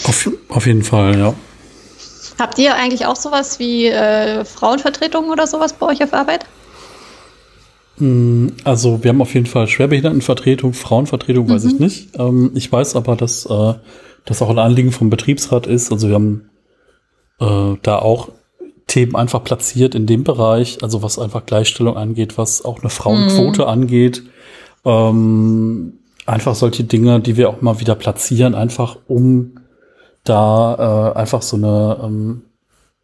[0.07, 1.33] Auf, auf jeden Fall, ja.
[2.39, 6.45] Habt ihr eigentlich auch sowas wie äh, Frauenvertretungen oder sowas bei euch auf Arbeit?
[7.97, 11.69] Hm, also wir haben auf jeden Fall Schwerbehindertenvertretung, Frauenvertretung weiß mhm.
[11.69, 12.09] ich nicht.
[12.17, 13.73] Ähm, ich weiß aber, dass äh,
[14.25, 15.91] das auch ein Anliegen vom Betriebsrat ist.
[15.91, 16.49] Also wir haben
[17.41, 18.29] äh, da auch
[18.87, 23.63] Themen einfach platziert in dem Bereich, also was einfach Gleichstellung angeht, was auch eine Frauenquote
[23.63, 23.67] mhm.
[23.67, 24.23] angeht.
[24.85, 25.93] Ähm,
[26.25, 29.55] einfach solche Dinge, die wir auch mal wieder platzieren, einfach um
[30.23, 32.41] da äh, einfach so eine ähm,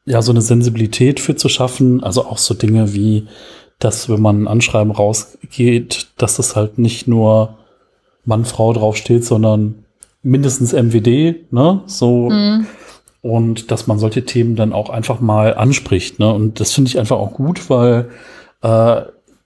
[0.05, 2.03] ja so eine Sensibilität für zu schaffen.
[2.03, 3.27] Also auch so Dinge wie,
[3.79, 7.57] dass wenn man ein Anschreiben rausgeht, dass das halt nicht nur
[8.25, 9.85] Mann Frau draufsteht, sondern
[10.21, 11.81] mindestens MWD, ne?
[11.85, 12.67] So mhm
[13.21, 16.19] und dass man solche Themen dann auch einfach mal anspricht.
[16.19, 16.31] Ne?
[16.31, 18.09] Und das finde ich einfach auch gut, weil
[18.61, 19.01] äh,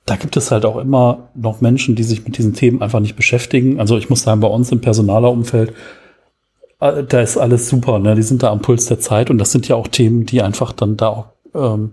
[0.05, 3.15] da gibt es halt auch immer noch Menschen, die sich mit diesen Themen einfach nicht
[3.15, 3.79] beschäftigen.
[3.79, 5.73] Also ich muss sagen, bei uns im Personalerumfeld,
[6.79, 7.99] äh, da ist alles super.
[7.99, 8.15] Ne?
[8.15, 10.73] Die sind da am Puls der Zeit und das sind ja auch Themen, die einfach
[10.73, 11.91] dann da auch ähm,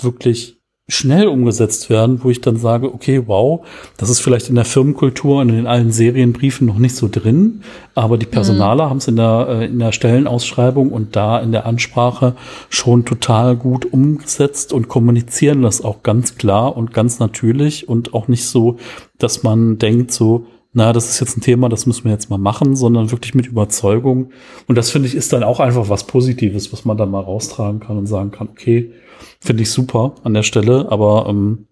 [0.00, 0.55] wirklich
[0.88, 3.66] schnell umgesetzt werden, wo ich dann sage, okay, wow,
[3.96, 7.62] das ist vielleicht in der Firmenkultur und in allen Serienbriefen noch nicht so drin,
[7.96, 8.90] aber die Personaler mhm.
[8.90, 12.36] haben es in der, äh, in der Stellenausschreibung und da in der Ansprache
[12.68, 18.28] schon total gut umgesetzt und kommunizieren das auch ganz klar und ganz natürlich und auch
[18.28, 18.76] nicht so,
[19.18, 22.38] dass man denkt so, na, das ist jetzt ein Thema, das müssen wir jetzt mal
[22.38, 24.30] machen, sondern wirklich mit Überzeugung.
[24.68, 27.80] Und das finde ich ist dann auch einfach was Positives, was man dann mal raustragen
[27.80, 28.92] kann und sagen kann, okay,
[29.40, 31.66] Finde ich super an der Stelle, aber ähm,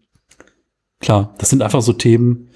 [1.01, 2.51] klar, das sind einfach so Themen.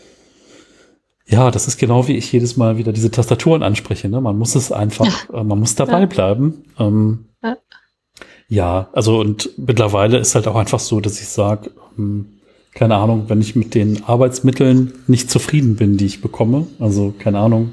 [1.26, 4.08] Ja, das ist genau wie ich jedes Mal wieder diese Tastaturen anspreche.
[4.08, 4.20] Ne?
[4.20, 5.40] Man muss es einfach, ja.
[5.40, 6.06] äh, man muss dabei ja.
[6.06, 6.64] bleiben.
[6.78, 7.56] Ähm, ja.
[8.48, 8.88] ja.
[8.92, 12.38] also und mittlerweile ist halt auch einfach so, dass ich sage, ähm,
[12.74, 17.40] keine Ahnung, wenn ich mit den Arbeitsmitteln nicht zufrieden bin, die ich bekomme, also keine
[17.40, 17.72] Ahnung,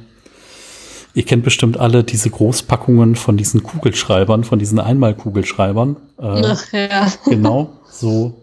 [1.16, 5.96] Ihr kennt bestimmt alle diese Großpackungen von diesen Kugelschreibern, von diesen Einmalkugelschreibern.
[6.20, 7.08] Äh, Ach ja.
[7.26, 8.34] Genau, so.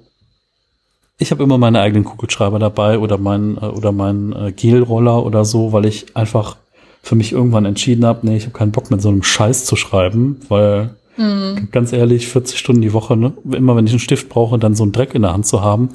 [1.19, 5.45] Ich habe immer meine eigenen Kugelschreiber dabei oder mein äh, oder mein äh, Gelroller oder
[5.45, 6.57] so, weil ich einfach
[7.03, 9.77] für mich irgendwann entschieden habe, nee, ich habe keinen Bock mit so einem Scheiß zu
[9.77, 11.69] schreiben, weil mhm.
[11.73, 14.85] ganz ehrlich, 40 Stunden die Woche, ne, immer wenn ich einen Stift brauche, dann so
[14.85, 15.91] einen Dreck in der Hand zu haben,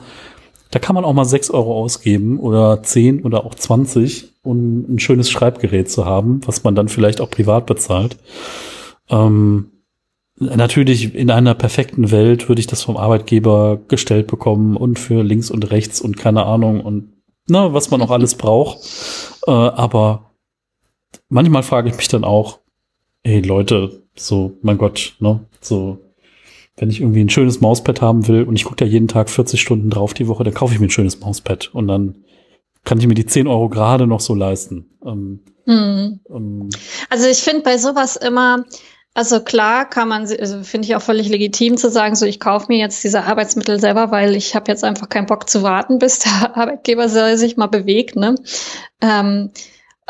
[0.72, 4.99] da kann man auch mal 6 Euro ausgeben oder 10 oder auch 20 um ein
[4.99, 8.18] schönes Schreibgerät zu haben, was man dann vielleicht auch privat bezahlt.
[9.09, 9.72] Ähm,
[10.39, 15.49] natürlich in einer perfekten Welt würde ich das vom Arbeitgeber gestellt bekommen und für links
[15.51, 17.13] und rechts und keine Ahnung und
[17.49, 18.80] ne, was man noch alles braucht.
[19.47, 20.32] Äh, aber
[21.30, 22.59] manchmal frage ich mich dann auch,
[23.24, 25.99] hey Leute, so, mein Gott, ne, so,
[26.78, 29.59] wenn ich irgendwie ein schönes Mauspad haben will und ich gucke da jeden Tag 40
[29.59, 32.23] Stunden drauf die Woche, dann kaufe ich mir ein schönes Mauspad und dann
[32.86, 34.97] kann ich mir die 10 Euro gerade noch so leisten.
[35.05, 36.19] Ähm, hm.
[36.30, 36.69] ähm,
[37.09, 38.63] also ich finde bei sowas immer,
[39.13, 42.67] also klar kann man, also finde ich auch völlig legitim zu sagen, so ich kaufe
[42.69, 46.19] mir jetzt diese Arbeitsmittel selber, weil ich habe jetzt einfach keinen Bock zu warten, bis
[46.19, 48.15] der Arbeitgeber sich mal bewegt.
[48.15, 48.36] Ne?
[49.01, 49.49] Ähm,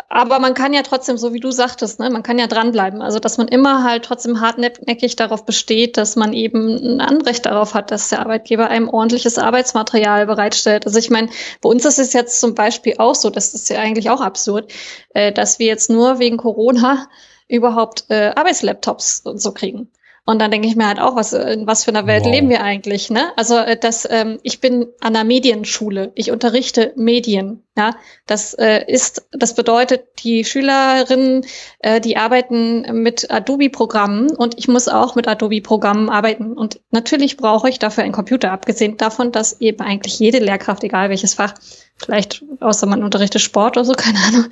[0.10, 3.02] aber man kann ja trotzdem, so wie du sagtest, ne, man kann ja dranbleiben.
[3.02, 7.74] Also, dass man immer halt trotzdem hartnäckig darauf besteht, dass man eben ein Anrecht darauf
[7.74, 10.86] hat, dass der Arbeitgeber einem ordentliches Arbeitsmaterial bereitstellt.
[10.86, 11.30] Also, ich meine,
[11.62, 14.72] bei uns ist es jetzt zum Beispiel auch so, das ist ja eigentlich auch absurd,
[15.14, 17.08] äh, dass wir jetzt nur wegen Corona
[17.48, 19.90] überhaupt äh, Arbeitslaptops und so kriegen.
[20.30, 22.32] Und dann denke ich mir halt auch, was, in was für einer Welt wow.
[22.34, 23.32] leben wir eigentlich, ne?
[23.38, 26.12] Also, äh, das, ähm, ich bin an einer Medienschule.
[26.16, 27.96] Ich unterrichte Medien, ja.
[28.26, 31.46] Das äh, ist, das bedeutet, die Schülerinnen,
[31.80, 36.58] äh, die arbeiten mit Adobe-Programmen und ich muss auch mit Adobe-Programmen arbeiten.
[36.58, 41.10] Und natürlich brauche ich dafür einen Computer, abgesehen davon, dass eben eigentlich jede Lehrkraft, egal
[41.10, 41.54] welches Fach,
[41.96, 44.46] vielleicht außer man unterrichtet Sport oder so, keine Ahnung,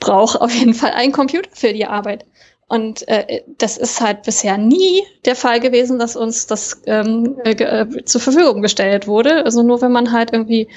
[0.00, 2.24] braucht auf jeden Fall einen Computer für die Arbeit.
[2.72, 7.50] Und äh, das ist halt bisher nie der Fall gewesen, dass uns das ähm, äh,
[7.50, 9.44] äh, zur Verfügung gestellt wurde.
[9.44, 10.68] Also nur wenn man halt irgendwie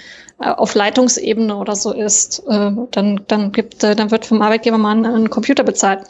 [0.41, 4.77] äh, auf Leitungsebene oder so ist, äh, dann, dann gibt, äh, dann wird vom Arbeitgeber
[4.77, 6.01] mal ein, ein Computer bezahlt.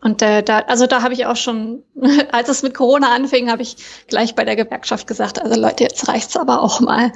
[0.00, 1.82] Und äh, da, also da habe ich auch schon,
[2.32, 3.76] als es mit Corona anfing, habe ich
[4.06, 7.12] gleich bei der Gewerkschaft gesagt, also Leute, jetzt reicht's aber auch mal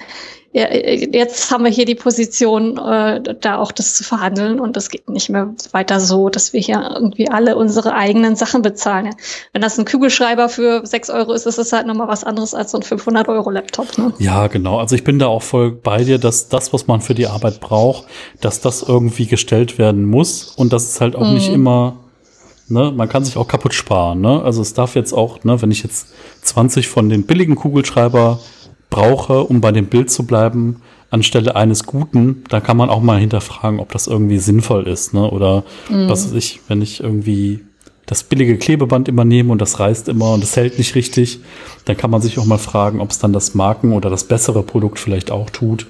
[0.54, 4.90] ja, jetzt haben wir hier die Position, äh, da auch das zu verhandeln und das
[4.90, 9.06] geht nicht mehr weiter so, dass wir hier irgendwie alle unsere eigenen Sachen bezahlen.
[9.06, 9.12] Ja.
[9.54, 12.72] Wenn das ein Kügelschreiber für sechs Euro ist, ist es halt nochmal was anderes als
[12.72, 13.96] so ein 500 Euro Laptop.
[13.96, 14.12] Ne?
[14.18, 14.78] Ja, genau.
[14.78, 17.60] Also ich bin da auch voll bei dir, dass das, was man für die Arbeit
[17.60, 18.04] braucht,
[18.42, 21.34] dass das irgendwie gestellt werden muss und das ist halt auch mhm.
[21.34, 21.96] nicht immer
[22.68, 24.20] Ne, man kann sich auch kaputt sparen.
[24.20, 24.42] Ne?
[24.42, 26.08] Also es darf jetzt auch, ne, wenn ich jetzt
[26.42, 28.40] 20 von den billigen Kugelschreiber
[28.88, 33.20] brauche, um bei dem Bild zu bleiben, anstelle eines guten, da kann man auch mal
[33.20, 35.12] hinterfragen, ob das irgendwie sinnvoll ist.
[35.12, 35.30] Ne?
[35.30, 36.08] Oder mhm.
[36.08, 37.60] was weiß ich, wenn ich irgendwie
[38.06, 41.40] das billige Klebeband immer nehme und das reißt immer und das hält nicht richtig,
[41.84, 44.62] dann kann man sich auch mal fragen, ob es dann das Marken- oder das bessere
[44.62, 45.86] Produkt vielleicht auch tut.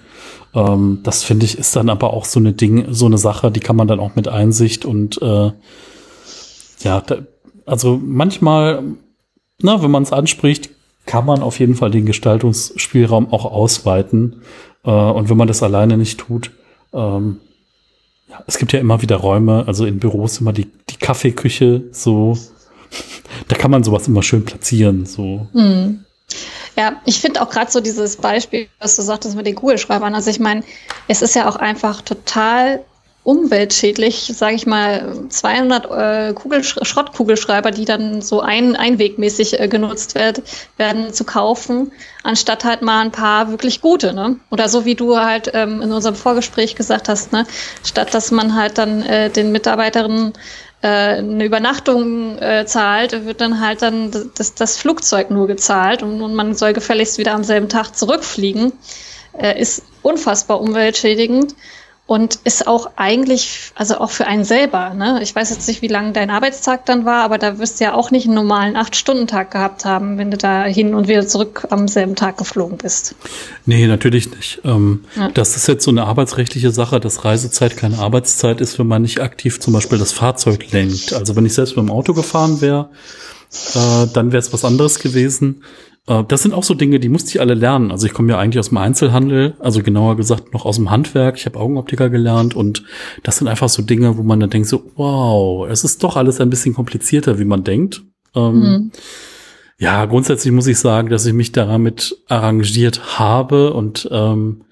[0.55, 3.61] Ähm, das finde ich ist dann aber auch so eine Ding, so eine Sache, die
[3.61, 5.53] kann man dann auch mit Einsicht und äh,
[6.85, 7.19] ja, da,
[7.67, 8.83] also manchmal,
[9.61, 10.71] na, wenn man es anspricht,
[11.07, 14.43] kann man auf jeden Fall den Gestaltungsspielraum auch ausweiten.
[14.85, 16.51] Äh, und wenn man das alleine nicht tut,
[16.93, 17.41] ähm,
[18.29, 22.39] ja, es gibt ja immer wieder Räume, also in Büros immer die, die Kaffeeküche, so,
[23.49, 25.47] da kann man sowas immer schön platzieren, so.
[25.53, 26.05] Mhm.
[26.77, 30.15] Ja, ich finde auch gerade so dieses Beispiel, was du sagtest mit den Kugelschreibern.
[30.15, 30.63] Also ich meine,
[31.07, 32.83] es ist ja auch einfach total
[33.25, 40.17] umweltschädlich, sage ich mal, 200 äh, Kugelsch Schrottkugelschreiber, die dann so ein einwegmäßig äh, genutzt
[40.17, 40.43] werd,
[40.77, 41.93] werden, zu kaufen,
[42.25, 44.37] anstatt halt mal ein paar wirklich gute, ne?
[44.51, 47.47] Oder so wie du halt ähm, in unserem Vorgespräch gesagt hast, ne?
[47.85, 50.33] Statt dass man halt dann äh, den Mitarbeiterinnen
[50.83, 56.21] äh, eine Übernachtung äh, zahlt, wird dann halt dann das, das Flugzeug nur gezahlt und,
[56.21, 58.73] und man soll gefälligst wieder am selben Tag zurückfliegen.
[59.39, 61.55] Äh, ist unfassbar umweltschädigend
[62.07, 65.21] und ist auch eigentlich, also auch für einen selber, ne?
[65.23, 67.95] Ich weiß jetzt nicht, wie lang dein Arbeitstag dann war, aber da wirst du ja
[67.95, 71.87] auch nicht einen normalen Acht-Stunden-Tag gehabt haben, wenn du da hin und wieder zurück am
[71.87, 73.15] selben Tag geflogen bist.
[73.67, 74.61] Nee, natürlich nicht.
[74.65, 75.31] Ähm, ja.
[75.31, 79.21] Das ist jetzt so eine arbeitsrechtliche Sache, dass Reisezeit keine Arbeitszeit ist, wenn man nicht
[79.21, 81.13] aktiv zum Beispiel das Fahrzeug lenkt.
[81.13, 82.91] Also wenn ich selbst mit dem Auto gefahren wäre,
[83.75, 85.63] äh, dann wäre es was anderes gewesen.
[86.07, 87.91] Äh, das sind auch so Dinge, die musste ich alle lernen.
[87.91, 91.37] Also ich komme ja eigentlich aus dem Einzelhandel, also genauer gesagt noch aus dem Handwerk.
[91.37, 92.85] Ich habe Augenoptiker gelernt und
[93.23, 96.41] das sind einfach so Dinge, wo man dann denkt so, wow, es ist doch alles
[96.41, 98.03] ein bisschen komplizierter, wie man denkt.
[98.35, 98.93] Ähm, mhm.
[99.79, 104.65] Ja, grundsätzlich muss ich sagen, dass ich mich damit arrangiert habe und ähm,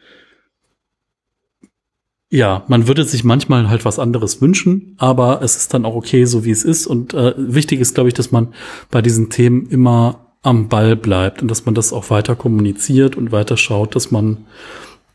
[2.33, 6.27] ja, man würde sich manchmal halt was anderes wünschen, aber es ist dann auch okay,
[6.27, 6.87] so wie es ist.
[6.87, 8.55] Und äh, wichtig ist, glaube ich, dass man
[8.89, 13.33] bei diesen Themen immer am Ball bleibt und dass man das auch weiter kommuniziert und
[13.33, 14.47] weiter schaut, dass man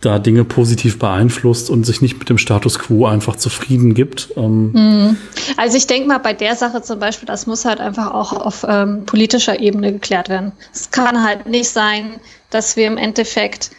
[0.01, 4.29] da Dinge positiv beeinflusst und sich nicht mit dem Status quo einfach zufrieden gibt.
[4.35, 5.17] Ähm mhm.
[5.57, 8.65] also ich denke mal, bei der Sache zum Beispiel, das muss halt einfach auch auf
[8.67, 10.51] ähm, politischer Ebene geklärt werden.
[10.73, 12.19] Es kann halt nicht sein,
[12.51, 13.71] dass wir im Endeffekt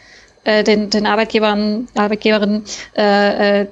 [0.46, 2.64] äh, den, den Arbeitgebern, Arbeitgeberinnen
[2.96, 3.66] äh, äh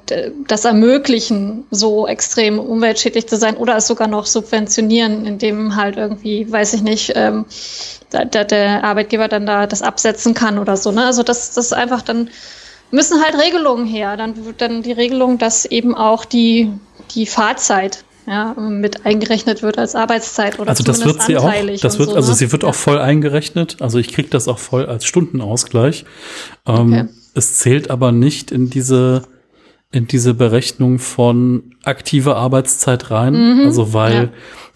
[0.49, 6.51] das ermöglichen, so extrem umweltschädlich zu sein oder es sogar noch subventionieren, indem halt irgendwie,
[6.51, 7.45] weiß ich nicht, ähm,
[8.11, 10.91] da, da, der Arbeitgeber dann da das absetzen kann oder so.
[10.91, 11.05] Ne?
[11.05, 12.29] Also das, das einfach dann
[12.91, 14.17] müssen halt Regelungen her.
[14.17, 16.73] Dann wird dann die Regelung, dass eben auch die,
[17.15, 21.99] die Fahrzeit ja, mit eingerechnet wird als Arbeitszeit oder also das wird sie auch das
[21.99, 22.37] wird so, also ne?
[22.37, 22.69] sie wird ja.
[22.69, 26.05] auch voll eingerechnet also ich kriege das auch voll als Stundenausgleich
[26.67, 27.09] ähm, okay.
[27.35, 29.23] es zählt aber nicht in diese
[29.93, 34.29] in diese Berechnung von aktiver Arbeitszeit rein mhm, also weil ja.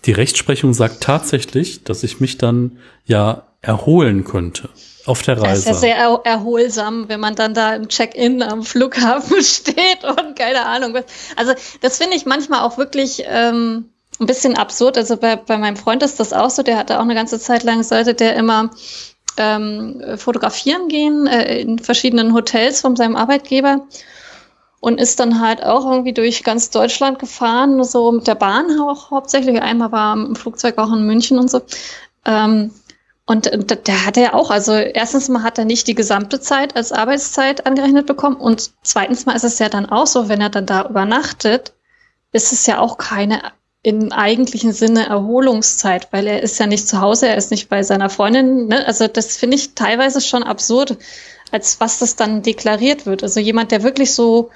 [0.04, 4.68] die Rechtsprechung sagt tatsächlich dass ich mich dann ja erholen könnte
[5.08, 5.48] auf der Reise.
[5.48, 10.04] Das ist ja sehr er erholsam, wenn man dann da im Check-in am Flughafen steht
[10.04, 11.04] und keine Ahnung was.
[11.36, 13.90] Also das finde ich manchmal auch wirklich ähm,
[14.20, 14.98] ein bisschen absurd.
[14.98, 16.62] Also bei, bei meinem Freund ist das auch so.
[16.62, 18.70] Der hatte auch eine ganze Zeit lang, sollte der immer
[19.36, 23.86] ähm, fotografieren gehen äh, in verschiedenen Hotels von seinem Arbeitgeber
[24.80, 29.10] und ist dann halt auch irgendwie durch ganz Deutschland gefahren, so mit der Bahn auch
[29.10, 29.60] hauptsächlich.
[29.60, 31.62] Einmal war im Flugzeug auch in München und so.
[32.24, 32.72] Ähm,
[33.28, 33.50] und
[33.88, 37.66] da hat er auch, also erstens mal hat er nicht die gesamte Zeit als Arbeitszeit
[37.66, 40.88] angerechnet bekommen und zweitens mal ist es ja dann auch so, wenn er dann da
[40.88, 41.74] übernachtet,
[42.32, 43.42] ist es ja auch keine
[43.82, 47.82] im eigentlichen Sinne Erholungszeit, weil er ist ja nicht zu Hause, er ist nicht bei
[47.82, 48.66] seiner Freundin.
[48.66, 48.86] Ne?
[48.86, 50.96] Also das finde ich teilweise schon absurd,
[51.52, 53.22] als was das dann deklariert wird.
[53.22, 54.50] Also jemand, der wirklich so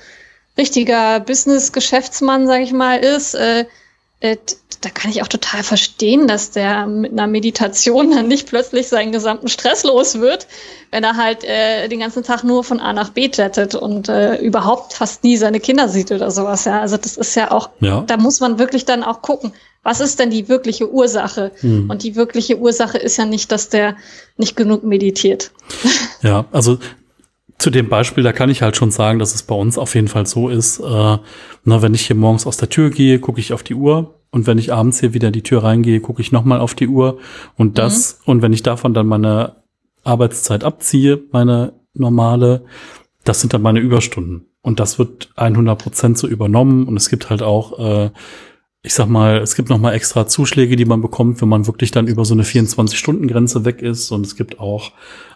[0.58, 3.66] richtiger Business-Geschäftsmann, sage ich mal, ist, äh, äh,
[4.82, 9.12] da kann ich auch total verstehen, dass der mit einer Meditation dann nicht plötzlich seinen
[9.12, 10.46] gesamten Stress los wird,
[10.90, 14.36] wenn er halt äh, den ganzen Tag nur von A nach B jettet und äh,
[14.36, 16.64] überhaupt fast nie seine Kinder sieht oder sowas.
[16.64, 18.02] Ja, also das ist ja auch, ja.
[18.06, 19.52] da muss man wirklich dann auch gucken,
[19.84, 21.50] was ist denn die wirkliche Ursache?
[21.60, 21.90] Hm.
[21.90, 23.96] Und die wirkliche Ursache ist ja nicht, dass der
[24.36, 25.50] nicht genug meditiert.
[26.22, 26.78] Ja, also
[27.62, 30.08] zu dem Beispiel, da kann ich halt schon sagen, dass es bei uns auf jeden
[30.08, 31.18] Fall so ist, äh,
[31.64, 34.46] na, wenn ich hier morgens aus der Tür gehe, gucke ich auf die Uhr und
[34.46, 37.18] wenn ich abends hier wieder in die Tür reingehe, gucke ich nochmal auf die Uhr
[37.56, 38.30] und das, mhm.
[38.30, 39.56] und wenn ich davon dann meine
[40.02, 42.64] Arbeitszeit abziehe, meine normale,
[43.24, 44.46] das sind dann meine Überstunden.
[44.62, 48.10] Und das wird 100 Prozent so übernommen und es gibt halt auch äh,
[48.84, 51.92] ich sag mal, es gibt noch mal extra Zuschläge, die man bekommt, wenn man wirklich
[51.92, 54.10] dann über so eine 24-Stunden-Grenze weg ist.
[54.10, 54.90] Und es gibt auch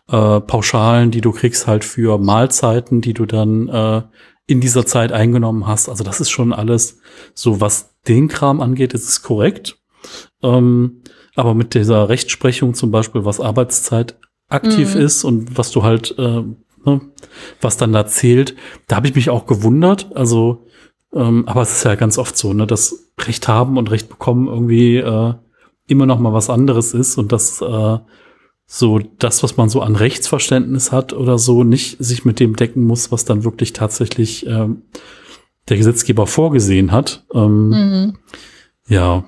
[0.08, 4.02] äh, Pauschalen, die du kriegst halt für Mahlzeiten, die du dann äh,
[4.48, 5.88] in dieser Zeit eingenommen hast.
[5.88, 6.98] Also das ist schon alles
[7.34, 9.78] so, was den Kram angeht, ist es korrekt.
[10.42, 11.02] Ähm,
[11.36, 14.18] aber mit dieser Rechtsprechung zum Beispiel, was Arbeitszeit
[14.48, 15.00] aktiv mhm.
[15.00, 16.42] ist und was du halt, äh,
[16.84, 17.00] ne,
[17.60, 18.56] was dann da zählt,
[18.88, 20.10] da habe ich mich auch gewundert.
[20.16, 20.65] Also
[21.16, 24.48] ähm, aber es ist ja ganz oft so, ne, dass Recht haben und Recht bekommen
[24.48, 25.34] irgendwie äh,
[25.86, 27.98] immer noch mal was anderes ist und dass äh,
[28.66, 32.84] so das, was man so an Rechtsverständnis hat oder so, nicht sich mit dem decken
[32.84, 34.68] muss, was dann wirklich tatsächlich äh,
[35.68, 37.24] der Gesetzgeber vorgesehen hat.
[37.32, 38.18] Ähm, mhm.
[38.88, 39.24] Ja.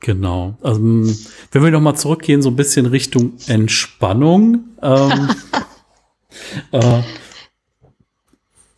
[0.00, 0.56] Genau.
[0.62, 4.64] Also, wenn wir noch mal zurückgehen, so ein bisschen Richtung Entspannung.
[4.80, 5.30] Ähm,
[6.72, 7.02] äh,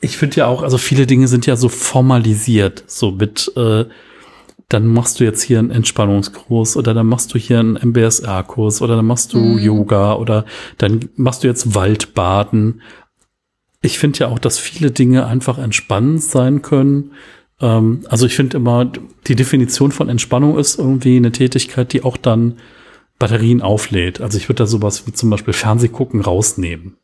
[0.01, 3.87] ich finde ja auch, also viele Dinge sind ja so formalisiert, so mit, äh,
[4.69, 8.97] dann machst du jetzt hier einen Entspannungskurs oder dann machst du hier einen MBSR-Kurs oder
[8.97, 9.59] dann machst du mhm.
[9.59, 10.45] Yoga oder
[10.77, 12.83] dann machst du jetzt Waldbaden.
[13.81, 17.13] Ich finde ja auch, dass viele Dinge einfach entspannend sein können.
[17.61, 18.93] Ähm, also ich finde immer,
[19.27, 22.59] die Definition von Entspannung ist irgendwie eine Tätigkeit, die auch dann
[23.19, 24.21] Batterien auflädt.
[24.21, 26.99] Also ich würde da sowas wie zum Beispiel Fernsehgucken rausnehmen.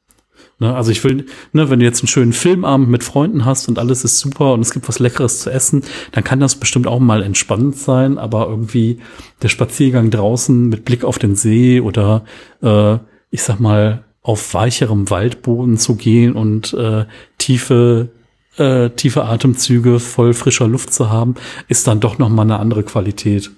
[0.61, 3.79] Ne, also ich will, ne, wenn du jetzt einen schönen Filmabend mit Freunden hast und
[3.79, 5.83] alles ist super und es gibt was Leckeres zu essen,
[6.13, 8.99] dann kann das bestimmt auch mal entspannend sein, aber irgendwie
[9.43, 12.25] der Spaziergang draußen mit Blick auf den See oder
[12.63, 12.99] äh,
[13.31, 17.05] ich sag mal auf weicherem Waldboden zu gehen und äh,
[17.39, 18.11] tiefe
[18.57, 21.35] äh, tiefe Atemzüge voll frischer Luft zu haben,
[21.67, 23.51] ist dann doch noch mal eine andere Qualität.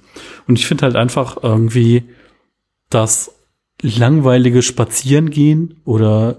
[0.49, 2.05] Und ich finde halt einfach irgendwie
[2.89, 3.35] das
[3.83, 6.39] langweilige Spazierengehen oder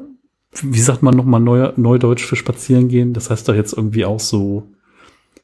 [0.52, 3.14] wie sagt man nochmal neu, Neudeutsch für spazieren gehen?
[3.14, 4.68] Das heißt doch jetzt irgendwie auch so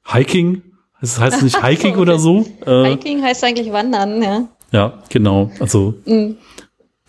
[0.05, 0.61] Hiking.
[1.01, 2.45] Das heißt nicht Hiking oder so.
[2.65, 4.47] Äh, Hiking heißt eigentlich wandern, ja.
[4.71, 5.51] Ja, genau.
[5.59, 6.37] Also, mhm.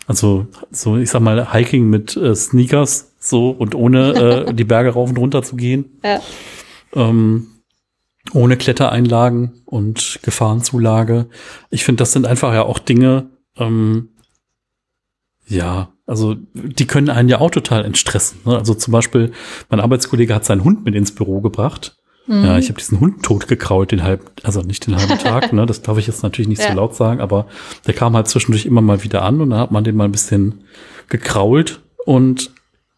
[0.05, 4.91] also so, ich sag mal, Hiking mit äh, Sneakers so und ohne äh, die Berge
[4.91, 5.99] rauf und runter zu gehen.
[6.03, 6.21] Ja.
[6.93, 7.47] Ähm,
[8.33, 11.27] ohne Klettereinlagen und Gefahrenzulage.
[11.69, 14.09] Ich finde, das sind einfach ja auch Dinge, ähm,
[15.47, 18.39] ja, also die können einen ja auch total entstressen.
[18.45, 18.57] Ne?
[18.57, 19.31] Also zum Beispiel,
[19.69, 21.97] mein Arbeitskollege hat seinen Hund mit ins Büro gebracht.
[22.27, 22.43] Mhm.
[22.43, 25.65] Ja, ich habe diesen Hund tot gekrault, den halb, also nicht den halben Tag, ne?
[25.65, 26.69] Das darf ich jetzt natürlich nicht ja.
[26.69, 27.47] so laut sagen, aber
[27.85, 30.11] der kam halt zwischendurch immer mal wieder an und dann hat man den mal ein
[30.11, 30.63] bisschen
[31.09, 32.51] gekrault und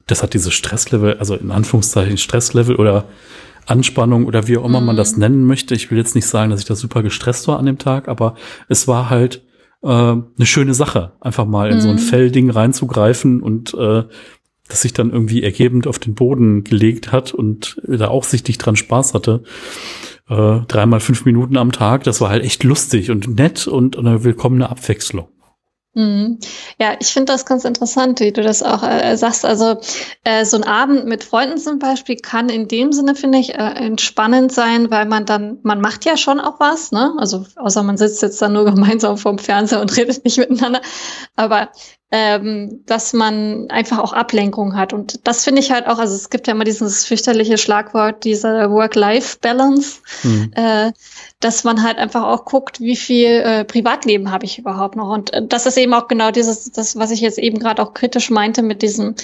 [0.06, 3.06] das hat diese Stresslevel, also in Anführungszeichen Stresslevel oder
[3.66, 4.88] Anspannung oder wie auch immer mhm.
[4.88, 5.76] man das nennen möchte.
[5.76, 8.36] Ich will jetzt nicht sagen, dass ich da super gestresst war an dem Tag, aber
[8.70, 9.42] es war halt
[9.84, 11.82] äh, eine schöne Sache, einfach mal in mhm.
[11.82, 12.00] so ein mhm.
[12.00, 14.04] Fellding reinzugreifen und äh,
[14.68, 18.76] das sich dann irgendwie ergebend auf den Boden gelegt hat und da auch sichtlich dran
[18.76, 19.44] Spaß hatte.
[20.30, 24.06] Äh, dreimal fünf Minuten am Tag, das war halt echt lustig und nett und, und
[24.06, 25.30] eine willkommene Abwechslung.
[25.98, 26.38] Mhm.
[26.80, 29.44] Ja, ich finde das ganz interessant, wie du das auch äh, sagst.
[29.44, 29.80] Also
[30.24, 33.58] äh, so ein Abend mit Freunden zum Beispiel kann in dem Sinne, finde ich, äh,
[33.58, 37.16] entspannend sein, weil man dann, man macht ja schon auch was, ne?
[37.18, 40.82] Also außer man sitzt jetzt dann nur gemeinsam vorm Fernseher und redet nicht miteinander.
[41.36, 41.70] Aber
[42.10, 44.94] ähm, dass man einfach auch Ablenkung hat.
[44.94, 48.72] Und das finde ich halt auch, also es gibt ja immer dieses fürchterliche Schlagwort, dieser
[48.72, 50.52] Work-Life-Balance, mhm.
[50.56, 50.92] äh,
[51.42, 55.10] dass man halt einfach auch guckt, wie viel äh, Privatleben habe ich überhaupt noch.
[55.10, 57.94] Und äh, das ist eben auch genau dieses, das, was ich jetzt eben gerade auch
[57.94, 59.16] kritisch meinte mit diesem,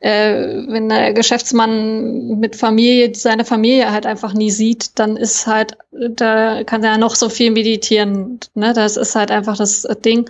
[0.00, 0.32] äh,
[0.66, 6.64] wenn der Geschäftsmann mit Familie seine Familie halt einfach nie sieht, dann ist halt, da
[6.64, 8.40] kann er noch so viel meditieren.
[8.54, 8.72] Ne?
[8.72, 10.26] Das ist halt einfach das Ding.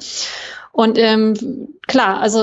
[0.72, 2.40] Und ähm, klar, also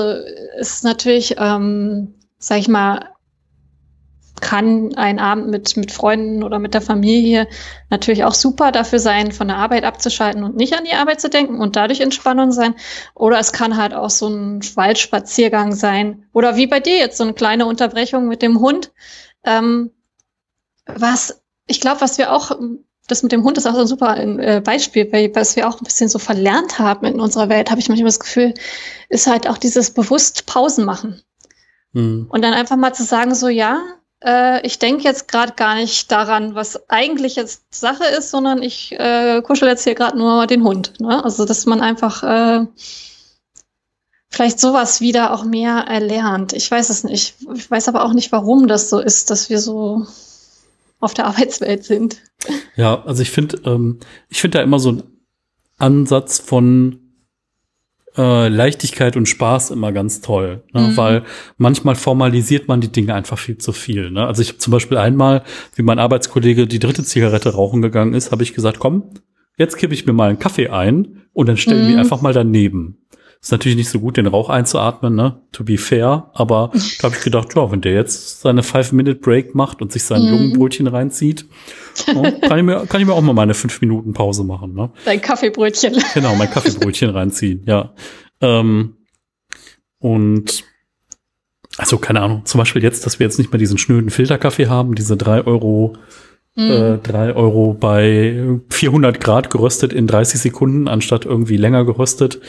[0.58, 3.14] es ist natürlich, ähm, sag ich mal,
[4.40, 7.48] kann ein Abend mit, mit Freunden oder mit der Familie
[7.90, 11.28] natürlich auch super dafür sein, von der Arbeit abzuschalten und nicht an die Arbeit zu
[11.28, 12.74] denken und dadurch Entspannung sein.
[13.14, 16.26] Oder es kann halt auch so ein Waldspaziergang sein.
[16.32, 18.92] Oder wie bei dir jetzt, so eine kleine Unterbrechung mit dem Hund.
[19.44, 19.90] Ähm,
[20.86, 22.52] was, ich glaube, was wir auch
[23.08, 25.80] das mit dem Hund ist auch so ein super äh, Beispiel, weil was wir auch
[25.80, 28.54] ein bisschen so verlernt haben in unserer Welt, habe ich manchmal das Gefühl,
[29.08, 31.22] ist halt auch dieses bewusst Pausen machen.
[31.92, 32.26] Mhm.
[32.30, 33.82] Und dann einfach mal zu sagen, so ja,
[34.22, 38.92] äh, ich denke jetzt gerade gar nicht daran, was eigentlich jetzt Sache ist, sondern ich
[38.92, 41.00] äh, kuschel jetzt hier gerade nur den Hund.
[41.00, 41.24] Ne?
[41.24, 42.66] Also dass man einfach äh,
[44.28, 46.52] vielleicht sowas wieder auch mehr erlernt.
[46.52, 47.36] Ich weiß es nicht.
[47.54, 50.06] Ich weiß aber auch nicht, warum das so ist, dass wir so
[51.00, 52.22] auf der Arbeitswelt sind.
[52.76, 55.02] Ja, also ich finde, ähm, ich finde da immer so ein
[55.78, 57.08] Ansatz von
[58.16, 60.80] äh, Leichtigkeit und Spaß immer ganz toll, ne?
[60.80, 60.96] mhm.
[60.96, 61.22] weil
[61.56, 64.10] manchmal formalisiert man die Dinge einfach viel zu viel.
[64.10, 64.26] Ne?
[64.26, 65.44] Also ich habe zum Beispiel einmal,
[65.76, 69.04] wie mein Arbeitskollege die dritte Zigarette rauchen gegangen ist, habe ich gesagt, komm,
[69.56, 71.92] jetzt kippe ich mir mal einen Kaffee ein und dann stellen mhm.
[71.92, 72.98] wir einfach mal daneben.
[73.40, 75.40] Ist natürlich nicht so gut, den Rauch einzuatmen, ne?
[75.52, 76.30] To be fair.
[76.34, 80.22] Aber da habe ich gedacht, ja, wenn der jetzt seine Five-Minute-Break macht und sich sein
[80.22, 80.28] mm.
[80.28, 81.46] Lungenbrötchen reinzieht,
[82.12, 84.90] no, kann, ich mir, kann ich mir auch mal meine fünf Minuten Pause machen, ne?
[85.04, 86.02] Dein Kaffeebrötchen.
[86.14, 87.94] Genau, mein Kaffeebrötchen reinziehen, ja.
[88.40, 88.96] Ähm,
[90.00, 90.64] und
[91.76, 94.96] also keine Ahnung, zum Beispiel jetzt, dass wir jetzt nicht mehr diesen schnöden Filterkaffee haben,
[94.96, 95.96] diese drei Euro
[96.58, 102.40] äh, 3 Euro bei 400 Grad geröstet in 30 Sekunden, anstatt irgendwie länger geröstet.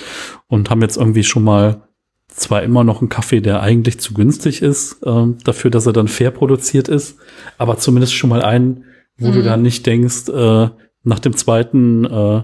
[0.47, 1.82] Und haben jetzt irgendwie schon mal
[2.28, 6.07] zwar immer noch einen Kaffee, der eigentlich zu günstig ist, äh, dafür, dass er dann
[6.07, 7.18] fair produziert ist,
[7.57, 8.86] aber zumindest schon mal einen,
[9.18, 9.34] wo mhm.
[9.34, 10.70] du dann nicht denkst, äh,
[11.03, 12.43] nach dem zweiten äh,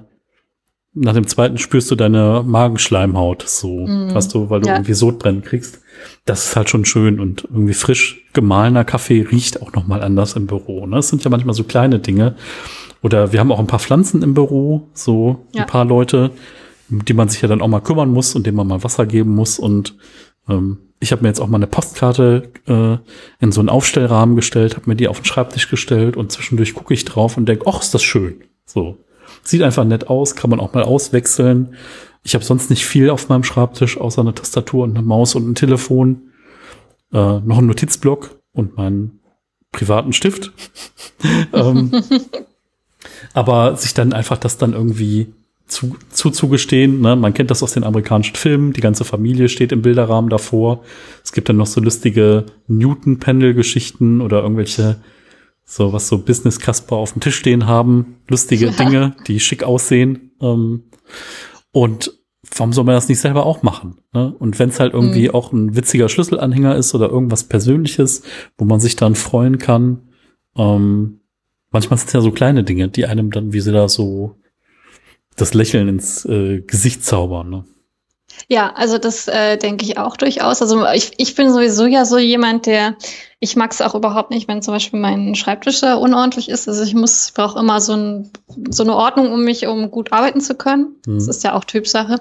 [0.95, 4.13] nach dem zweiten spürst du deine Magenschleimhaut so, mm.
[4.15, 4.75] hast du, weil du ja.
[4.75, 5.81] irgendwie Sodbrennen kriegst.
[6.23, 10.35] Das ist halt schon schön und irgendwie frisch gemahlener Kaffee riecht auch noch mal anders
[10.35, 10.87] im Büro.
[10.87, 10.95] Ne?
[10.95, 12.35] Das sind ja manchmal so kleine Dinge.
[13.01, 15.61] Oder wir haben auch ein paar Pflanzen im Büro, so ja.
[15.61, 16.31] ein paar Leute,
[16.89, 19.35] die man sich ja dann auch mal kümmern muss und denen man mal Wasser geben
[19.35, 19.59] muss.
[19.59, 19.95] Und
[20.49, 22.97] ähm, ich habe mir jetzt auch mal eine Postkarte äh,
[23.43, 26.93] in so einen Aufstellrahmen gestellt, habe mir die auf den Schreibtisch gestellt und zwischendurch gucke
[26.93, 28.41] ich drauf und denke, ach, ist das schön.
[28.65, 28.97] So.
[29.43, 31.75] Sieht einfach nett aus, kann man auch mal auswechseln.
[32.23, 35.47] Ich habe sonst nicht viel auf meinem Schreibtisch, außer eine Tastatur und eine Maus und
[35.47, 36.31] ein Telefon.
[37.13, 39.19] Äh, noch ein Notizblock und meinen
[39.71, 40.51] privaten Stift.
[41.53, 41.91] ähm,
[43.33, 45.33] aber sich dann einfach das dann irgendwie
[45.67, 47.01] zu, zuzugestehen.
[47.01, 47.15] Ne?
[47.15, 48.73] Man kennt das aus den amerikanischen Filmen.
[48.73, 50.83] Die ganze Familie steht im Bilderrahmen davor.
[51.23, 54.97] Es gibt dann noch so lustige Newton-Pendel-Geschichten oder irgendwelche
[55.65, 60.31] so was so Business Casper auf dem Tisch stehen haben, lustige Dinge, die schick aussehen.
[60.39, 60.83] Ähm,
[61.71, 62.13] und
[62.55, 63.97] warum soll man das nicht selber auch machen?
[64.13, 64.33] Ne?
[64.37, 65.35] Und wenn es halt irgendwie mhm.
[65.35, 68.21] auch ein witziger Schlüsselanhänger ist oder irgendwas Persönliches,
[68.57, 70.09] wo man sich dann freuen kann.
[70.55, 71.21] Ähm,
[71.71, 74.37] manchmal sind es ja so kleine Dinge, die einem dann, wie sie da so
[75.35, 77.49] das Lächeln ins äh, Gesicht zaubern.
[77.49, 77.65] Ne?
[78.47, 80.61] Ja, also das äh, denke ich auch durchaus.
[80.61, 82.95] Also ich, ich bin sowieso ja so jemand, der,
[83.45, 86.67] ich mag es auch überhaupt nicht, wenn zum Beispiel mein Schreibtisch da unordentlich ist.
[86.67, 88.31] Also ich muss, ich brauche immer so, ein,
[88.69, 90.95] so eine Ordnung um mich, um gut arbeiten zu können.
[91.05, 91.15] Mhm.
[91.15, 92.19] Das ist ja auch Typsache.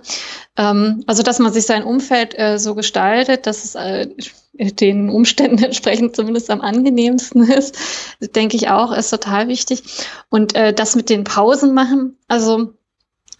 [0.58, 4.08] Ähm, also dass man sich sein Umfeld äh, so gestaltet, dass es äh,
[4.52, 7.78] den Umständen entsprechend zumindest am angenehmsten ist,
[8.20, 9.82] denke ich auch, ist total wichtig.
[10.28, 12.74] Und äh, das mit den Pausen machen, also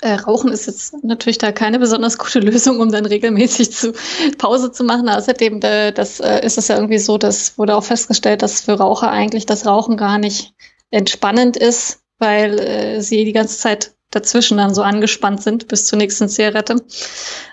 [0.05, 3.95] äh, Rauchen ist jetzt natürlich da keine besonders gute Lösung, um dann regelmäßig zu
[4.37, 5.09] Pause zu machen.
[5.09, 8.75] Außerdem, äh, das äh, ist es ja irgendwie so, das wurde auch festgestellt, dass für
[8.75, 10.53] Raucher eigentlich das Rauchen gar nicht
[10.91, 15.99] entspannend ist, weil äh, sie die ganze Zeit dazwischen dann so angespannt sind bis zur
[15.99, 16.77] nächsten Zigarette.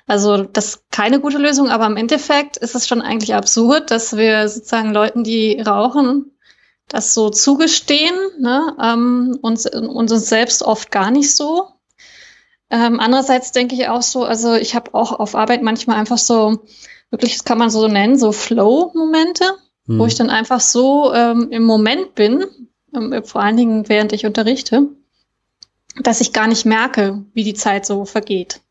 [0.06, 4.18] Also das ist keine gute Lösung, aber im Endeffekt ist es schon eigentlich absurd, dass
[4.18, 6.38] wir sozusagen Leuten, die rauchen,
[6.90, 11.70] das so zugestehen ne, ähm, und uns selbst oft gar nicht so.
[12.72, 16.64] Ähm, andererseits denke ich auch so, also ich habe auch auf Arbeit manchmal einfach so,
[17.10, 19.44] wirklich, das kann man so nennen, so Flow-Momente,
[19.88, 20.00] hm.
[20.00, 22.46] wo ich dann einfach so ähm, im Moment bin,
[22.96, 24.88] ähm, vor allen Dingen während ich unterrichte,
[26.02, 28.62] dass ich gar nicht merke, wie die Zeit so vergeht.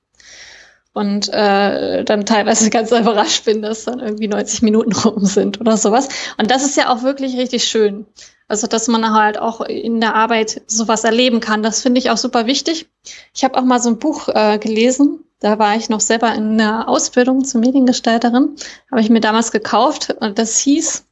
[0.94, 5.76] und äh, dann teilweise ganz überrascht bin, dass dann irgendwie 90 Minuten rum sind oder
[5.76, 6.08] sowas.
[6.38, 8.06] Und das ist ja auch wirklich richtig schön.
[8.50, 12.16] Also, dass man halt auch in der Arbeit sowas erleben kann, das finde ich auch
[12.16, 12.88] super wichtig.
[13.32, 16.58] Ich habe auch mal so ein Buch äh, gelesen, da war ich noch selber in
[16.58, 18.56] der Ausbildung zur Mediengestalterin,
[18.90, 21.06] habe ich mir damals gekauft und das hieß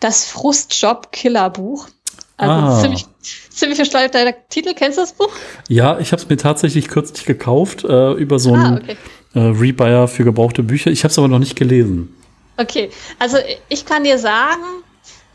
[0.00, 1.88] das Frustjob-Killer-Buch.
[2.36, 2.80] Also ah.
[2.82, 3.06] ziemlich,
[3.48, 4.74] ziemlich versteuerter Titel.
[4.74, 5.30] Kennst du das Buch?
[5.70, 8.96] Ja, ich habe es mir tatsächlich kürzlich gekauft äh, über so einen ah, okay.
[9.32, 10.90] äh, Rebuyer für gebrauchte Bücher.
[10.90, 12.14] Ich habe es aber noch nicht gelesen.
[12.58, 13.38] Okay, also
[13.70, 14.62] ich kann dir sagen,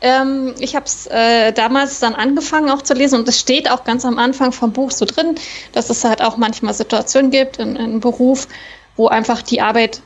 [0.00, 3.84] ähm, ich habe es äh, damals dann angefangen auch zu lesen und es steht auch
[3.84, 5.36] ganz am Anfang vom Buch so drin,
[5.72, 8.48] dass es halt auch manchmal Situationen gibt in, in Beruf,
[8.96, 10.02] wo einfach die Arbeit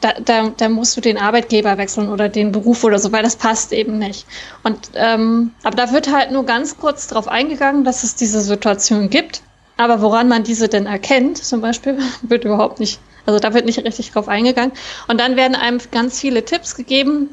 [0.00, 3.36] da, da, da musst du den Arbeitgeber wechseln oder den Beruf oder so, weil das
[3.36, 4.26] passt eben nicht.
[4.62, 9.08] Und ähm, aber da wird halt nur ganz kurz darauf eingegangen, dass es diese Situation
[9.08, 9.42] gibt.
[9.78, 13.78] Aber woran man diese denn erkennt, zum Beispiel, wird überhaupt nicht, also da wird nicht
[13.78, 14.72] richtig drauf eingegangen.
[15.08, 17.30] Und dann werden einem ganz viele Tipps gegeben.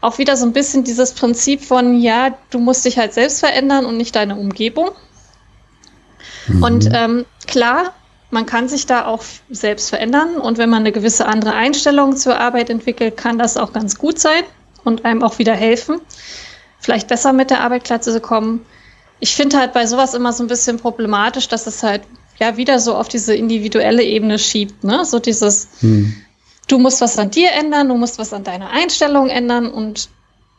[0.00, 3.84] Auch wieder so ein bisschen dieses Prinzip von, ja, du musst dich halt selbst verändern
[3.84, 4.90] und nicht deine Umgebung.
[6.46, 6.62] Mhm.
[6.62, 7.94] Und ähm, klar,
[8.30, 12.38] man kann sich da auch selbst verändern und wenn man eine gewisse andere Einstellung zur
[12.38, 14.44] Arbeit entwickelt, kann das auch ganz gut sein
[14.84, 16.00] und einem auch wieder helfen,
[16.78, 18.64] vielleicht besser mit der Arbeit klar zu kommen.
[19.18, 22.02] Ich finde halt bei sowas immer so ein bisschen problematisch, dass es halt
[22.38, 25.04] ja wieder so auf diese individuelle Ebene schiebt, ne?
[25.04, 26.14] So dieses, hm.
[26.70, 30.08] Du musst was an dir ändern, du musst was an deiner Einstellung ändern und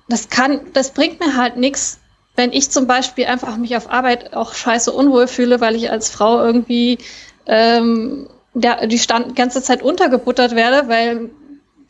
[0.09, 1.99] das kann, das bringt mir halt nichts,
[2.36, 6.09] wenn ich zum Beispiel einfach mich auf Arbeit auch scheiße unwohl fühle, weil ich als
[6.09, 6.97] Frau irgendwie
[7.45, 11.30] ähm, der, die stand, ganze Zeit untergebuttert werde, weil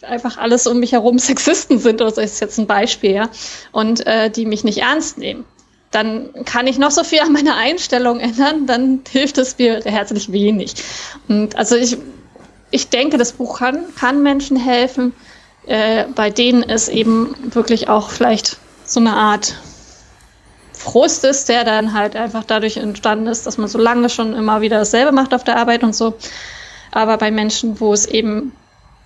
[0.03, 3.29] einfach alles um mich herum Sexisten sind, oder so ist jetzt ein Beispiel, ja,
[3.71, 5.45] und äh, die mich nicht ernst nehmen.
[5.91, 10.31] Dann kann ich noch so viel an meiner Einstellung ändern, dann hilft es mir herzlich
[10.31, 10.73] wenig.
[11.27, 11.97] Und also ich,
[12.71, 15.13] ich denke, das Buch kann, kann Menschen helfen,
[15.67, 19.55] äh, bei denen es eben wirklich auch vielleicht so eine Art
[20.73, 24.61] Frust ist, der dann halt einfach dadurch entstanden ist, dass man so lange schon immer
[24.61, 26.15] wieder dasselbe macht auf der Arbeit und so.
[26.91, 28.53] Aber bei Menschen, wo es eben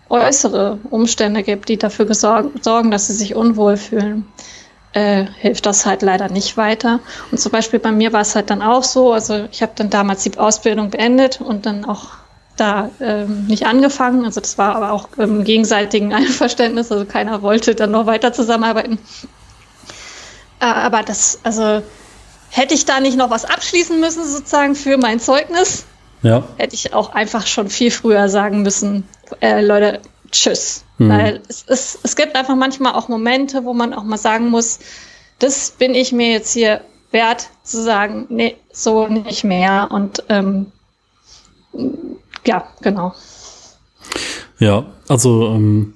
[0.07, 4.26] äußere Umstände gibt, die dafür sorgen, dass sie sich unwohl fühlen,
[4.93, 7.01] äh, hilft das halt leider nicht weiter.
[7.32, 9.89] Und zum Beispiel bei mir war es halt dann auch so, also ich habe dann
[9.89, 12.11] damals die Ausbildung beendet und dann auch
[12.58, 14.26] da ähm, nicht angefangen.
[14.26, 18.99] Also das war aber auch im gegenseitigen Einverständnis, also keiner wollte dann noch weiter zusammenarbeiten.
[20.60, 21.82] Äh, aber das, also
[22.49, 25.86] hätte ich da nicht noch was abschließen müssen, sozusagen für mein Zeugnis,
[26.22, 26.43] ja.
[26.58, 29.08] hätte ich auch einfach schon viel früher sagen müssen,
[29.41, 30.01] äh, Leute,
[30.32, 30.84] tschüss.
[30.97, 31.10] Hm.
[31.10, 34.80] Weil es, es, es gibt einfach manchmal auch Momente, wo man auch mal sagen muss,
[35.39, 36.82] das bin ich mir jetzt hier
[37.12, 39.89] wert zu sagen, nee, so nicht mehr.
[39.91, 40.72] Und ähm,
[42.46, 43.14] ja, genau.
[44.60, 45.93] Ja, also ähm,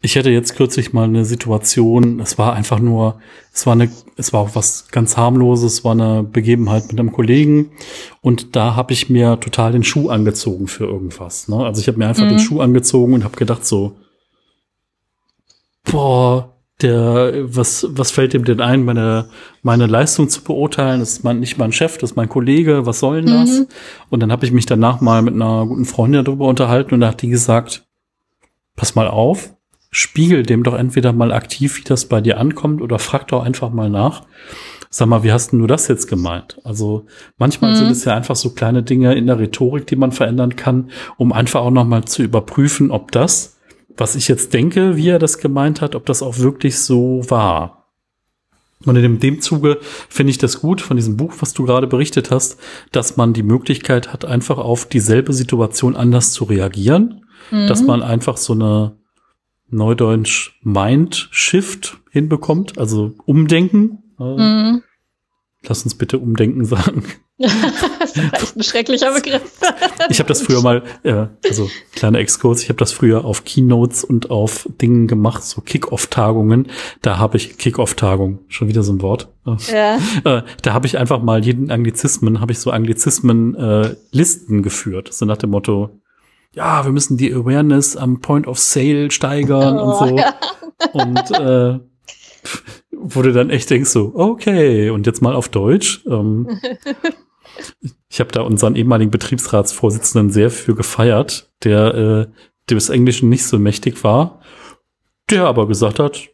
[0.00, 3.20] ich hätte jetzt kürzlich mal eine Situation, es war einfach nur,
[3.52, 7.12] es war eine, es war auch was ganz harmloses, es war eine Begebenheit mit einem
[7.12, 7.72] Kollegen
[8.20, 11.48] und da habe ich mir total den Schuh angezogen für irgendwas.
[11.48, 11.56] Ne?
[11.56, 12.30] Also ich habe mir einfach mhm.
[12.30, 13.96] den Schuh angezogen und habe gedacht so,
[15.84, 19.28] boah, der, was, was fällt dem denn ein, meine,
[19.62, 21.00] meine Leistung zu beurteilen?
[21.00, 23.50] Das ist mein, nicht mein Chef, das ist mein Kollege, was soll denn das?
[23.50, 23.66] Mhm.
[24.10, 27.08] Und dann habe ich mich danach mal mit einer guten Freundin darüber unterhalten und da
[27.08, 27.86] hat die gesagt,
[28.76, 29.54] pass mal auf,
[29.90, 33.70] spiegel dem doch entweder mal aktiv, wie das bei dir ankommt, oder frag doch einfach
[33.70, 34.22] mal nach.
[34.90, 36.60] Sag mal, wie hast denn du das jetzt gemeint?
[36.64, 37.06] Also
[37.36, 37.76] manchmal mhm.
[37.76, 41.32] sind es ja einfach so kleine Dinge in der Rhetorik, die man verändern kann, um
[41.32, 43.57] einfach auch noch mal zu überprüfen, ob das,
[43.98, 47.78] was ich jetzt denke, wie er das gemeint hat, ob das auch wirklich so war.
[48.84, 49.78] Und in dem Zuge
[50.08, 52.58] finde ich das gut von diesem Buch, was du gerade berichtet hast,
[52.92, 57.66] dass man die Möglichkeit hat, einfach auf dieselbe Situation anders zu reagieren, mhm.
[57.66, 58.96] dass man einfach so eine
[59.68, 64.04] Neudeutsch Mind Shift hinbekommt, also Umdenken.
[64.18, 64.82] Mhm.
[65.66, 67.04] Lass uns bitte Umdenken sagen.
[67.38, 69.60] Das ist echt ein schrecklicher Begriff.
[70.10, 74.04] ich habe das früher mal, äh, also kleiner Exkurs, ich habe das früher auf Keynotes
[74.04, 76.68] und auf Dingen gemacht, so Kick-Off-Tagungen.
[77.02, 79.28] Da habe ich Kick-Off-Tagung, schon wieder so ein Wort.
[79.72, 79.98] Ja.
[80.24, 85.12] Äh, da habe ich einfach mal jeden Anglizismen, habe ich so Anglizismen äh, Listen geführt,
[85.12, 85.90] so nach dem Motto,
[86.54, 90.16] ja, wir müssen die Awareness am Point of Sale steigern oh, und so.
[90.16, 90.34] Ja.
[90.92, 91.78] Und äh,
[93.00, 96.04] wo du dann echt denkst so, okay, und jetzt mal auf Deutsch.
[96.06, 96.48] Ähm,
[98.08, 102.26] ich habe da unseren ehemaligen Betriebsratsvorsitzenden sehr für gefeiert, der äh,
[102.70, 104.40] des Englischen nicht so mächtig war,
[105.30, 106.28] der aber gesagt hat,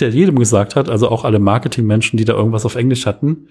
[0.00, 3.48] der jedem gesagt hat, also auch alle Marketingmenschen, die da irgendwas auf Englisch hatten,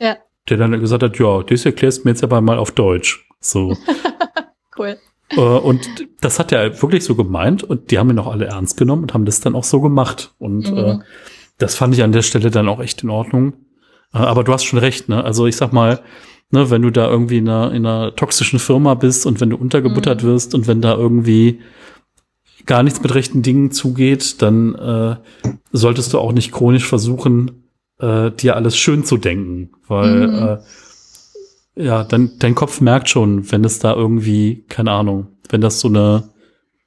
[0.00, 0.16] ja.
[0.48, 3.28] der dann gesagt hat, ja, das erklärst du mir jetzt aber mal auf Deutsch.
[3.40, 3.76] So.
[4.78, 4.96] cool.
[5.30, 5.88] Äh, und
[6.20, 9.14] das hat er wirklich so gemeint und die haben ihn auch alle ernst genommen und
[9.14, 10.34] haben das dann auch so gemacht.
[10.38, 10.78] Und mhm.
[10.78, 10.98] äh,
[11.58, 13.54] das fand ich an der Stelle dann auch echt in Ordnung.
[14.12, 15.22] Äh, aber du hast schon recht, ne?
[15.22, 16.00] Also ich sag mal,
[16.50, 19.56] ne, wenn du da irgendwie in einer, in einer toxischen Firma bist und wenn du
[19.56, 20.26] untergebuttert mhm.
[20.28, 21.60] wirst und wenn da irgendwie
[22.66, 25.16] gar nichts mit rechten Dingen zugeht, dann äh,
[25.72, 27.64] solltest du auch nicht chronisch versuchen,
[27.98, 30.48] äh, dir alles schön zu denken, weil mhm.
[30.48, 30.58] äh,
[31.84, 35.88] ja, dein, dein Kopf merkt schon, wenn es da irgendwie, keine Ahnung, wenn das so
[35.88, 36.30] eine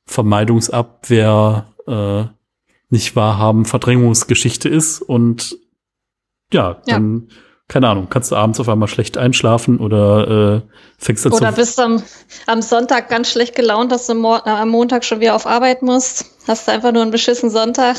[0.05, 2.23] Vermeidungsabwehr, äh,
[2.89, 5.57] nicht wahrhaben, Verdrängungsgeschichte ist und
[6.51, 7.35] ja, dann, ja.
[7.71, 10.61] Keine Ahnung, kannst du abends auf einmal schlecht einschlafen oder äh,
[10.97, 12.03] fängst du Oder bist am,
[12.45, 15.81] am Sonntag ganz schlecht gelaunt, dass du Mo äh, am Montag schon wieder auf Arbeit
[15.81, 16.25] musst.
[16.49, 17.95] Hast du einfach nur einen beschissen Sonntag.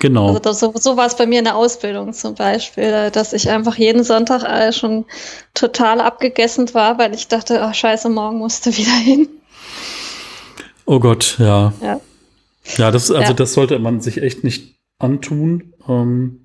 [0.00, 0.26] Genau.
[0.26, 3.48] Also das, so, so war es bei mir in der Ausbildung zum Beispiel, dass ich
[3.48, 5.04] einfach jeden Sonntag äh, schon
[5.54, 9.28] total abgegessen war, weil ich dachte, ach scheiße, morgen musst du wieder hin.
[10.84, 11.72] Oh Gott, ja.
[11.80, 12.00] Ja,
[12.76, 13.34] ja das, also ja.
[13.34, 15.74] das sollte man sich echt nicht antun.
[15.88, 16.40] Ähm,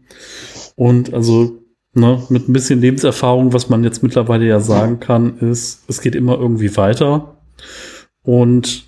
[0.76, 1.61] und also
[1.94, 6.16] ne, mit ein bisschen Lebenserfahrung, was man jetzt mittlerweile ja sagen kann, ist, es geht
[6.16, 7.38] immer irgendwie weiter.
[8.24, 8.86] Und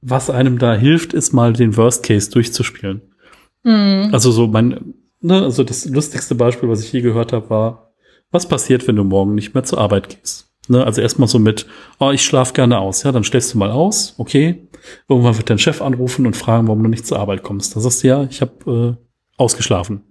[0.00, 3.02] was einem da hilft, ist mal den Worst Case durchzuspielen.
[3.62, 4.10] Mhm.
[4.12, 7.94] Also so mein, ne, also das lustigste Beispiel, was ich je gehört habe, war,
[8.30, 10.50] was passiert, wenn du morgen nicht mehr zur Arbeit gehst?
[10.68, 11.66] Ne, also erstmal so mit,
[11.98, 13.02] oh, ich schlaf gerne aus.
[13.02, 14.68] Ja, dann stellst du mal aus, okay.
[15.08, 17.74] Irgendwann wird dein Chef anrufen und fragen, warum du nicht zur Arbeit kommst.
[17.74, 20.02] Da sagst du, ja, ich habe äh, ausgeschlafen.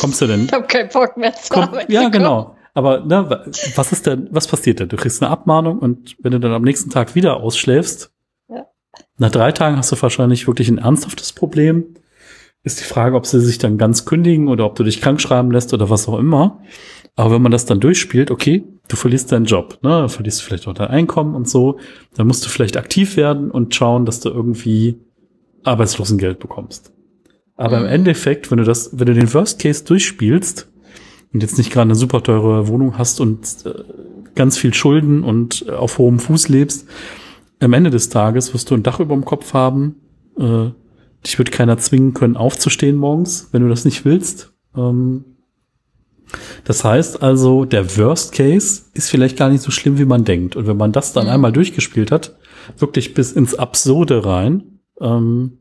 [0.00, 0.46] Kommst du denn?
[0.46, 1.90] Ich habe keinen Bock mehr zur Komm, Arbeit.
[1.90, 2.56] Ja, genau.
[2.74, 4.88] Aber ne, was ist denn, was passiert denn?
[4.88, 8.12] Du kriegst eine Abmahnung und wenn du dann am nächsten Tag wieder ausschläfst,
[8.48, 8.66] ja.
[9.16, 11.96] nach drei Tagen hast du wahrscheinlich wirklich ein ernsthaftes Problem
[12.66, 15.52] ist die Frage, ob sie sich dann ganz kündigen oder ob du dich krank schreiben
[15.52, 16.60] lässt oder was auch immer.
[17.14, 20.66] Aber wenn man das dann durchspielt, okay, du verlierst deinen Job, ne, du verlierst vielleicht
[20.66, 21.78] auch dein Einkommen und so,
[22.16, 24.98] dann musst du vielleicht aktiv werden und schauen, dass du irgendwie
[25.62, 26.92] Arbeitslosengeld bekommst.
[27.56, 27.86] Aber mhm.
[27.86, 30.68] im Endeffekt, wenn du das, wenn du den Worst Case durchspielst
[31.32, 33.72] und jetzt nicht gerade eine super teure Wohnung hast und äh,
[34.34, 36.86] ganz viel Schulden und äh, auf hohem Fuß lebst,
[37.60, 39.96] am Ende des Tages wirst du ein Dach über dem Kopf haben,
[40.38, 40.70] äh,
[41.26, 44.52] Dich wird keiner zwingen können, aufzustehen morgens, wenn du das nicht willst.
[44.76, 45.24] Ähm,
[46.62, 50.54] das heißt also, der Worst Case ist vielleicht gar nicht so schlimm, wie man denkt.
[50.54, 51.32] Und wenn man das dann mhm.
[51.32, 52.36] einmal durchgespielt hat,
[52.78, 55.58] wirklich bis ins Absurde rein, ähm,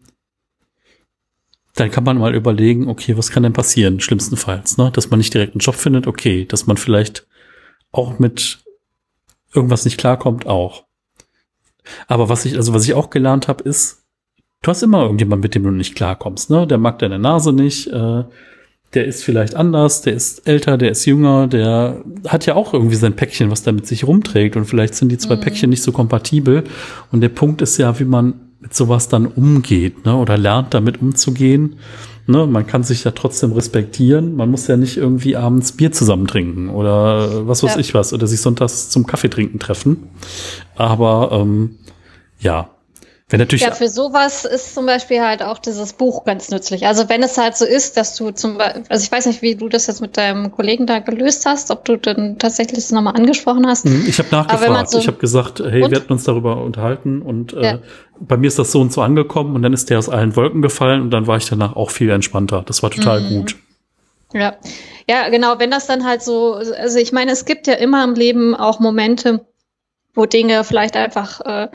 [1.75, 4.91] dann kann man mal überlegen, okay, was kann denn passieren, schlimmstenfalls, ne?
[4.91, 7.27] Dass man nicht direkt einen Job findet, okay, dass man vielleicht
[7.91, 8.59] auch mit
[9.53, 10.85] irgendwas nicht klarkommt, auch.
[12.07, 14.03] Aber was ich, also was ich auch gelernt habe, ist,
[14.61, 16.65] du hast immer irgendjemand, mit dem du nicht klarkommst, ne?
[16.65, 18.23] Der mag deine Nase nicht, äh,
[18.93, 22.95] der ist vielleicht anders, der ist älter, der ist jünger, der hat ja auch irgendwie
[22.95, 25.41] sein Päckchen, was da mit sich rumträgt und vielleicht sind die zwei mhm.
[25.41, 26.63] Päckchen nicht so kompatibel
[27.11, 30.15] und der Punkt ist ja, wie man mit sowas dann umgeht, ne?
[30.15, 31.77] Oder lernt damit umzugehen.
[32.27, 34.35] Ne, man kann sich ja trotzdem respektieren.
[34.35, 37.79] Man muss ja nicht irgendwie abends Bier zusammen trinken oder was weiß ja.
[37.79, 40.09] ich was oder sich sonntags zum Kaffee trinken treffen.
[40.75, 41.75] Aber ähm,
[42.39, 42.69] ja,
[43.27, 46.85] wenn natürlich ja, für sowas ist zum Beispiel halt auch dieses Buch ganz nützlich.
[46.85, 49.55] Also wenn es halt so ist, dass du zum Beispiel, also ich weiß nicht, wie
[49.55, 53.15] du das jetzt mit deinem Kollegen da gelöst hast, ob du dann tatsächlich das nochmal
[53.15, 53.85] angesprochen hast.
[53.85, 54.91] Mhm, ich habe nachgefragt.
[54.91, 55.89] So ich habe gesagt, hey, und?
[55.89, 57.79] wir hatten uns darüber unterhalten und äh, ja.
[58.19, 60.61] bei mir ist das so und so angekommen und dann ist der aus allen Wolken
[60.61, 62.61] gefallen und dann war ich danach auch viel entspannter.
[62.63, 63.29] Das war total mhm.
[63.29, 63.55] gut.
[64.33, 64.55] Ja.
[65.09, 68.13] Ja, genau, wenn das dann halt so, also ich meine, es gibt ja immer im
[68.13, 69.45] Leben auch Momente,
[70.13, 71.67] wo Dinge vielleicht einfach äh,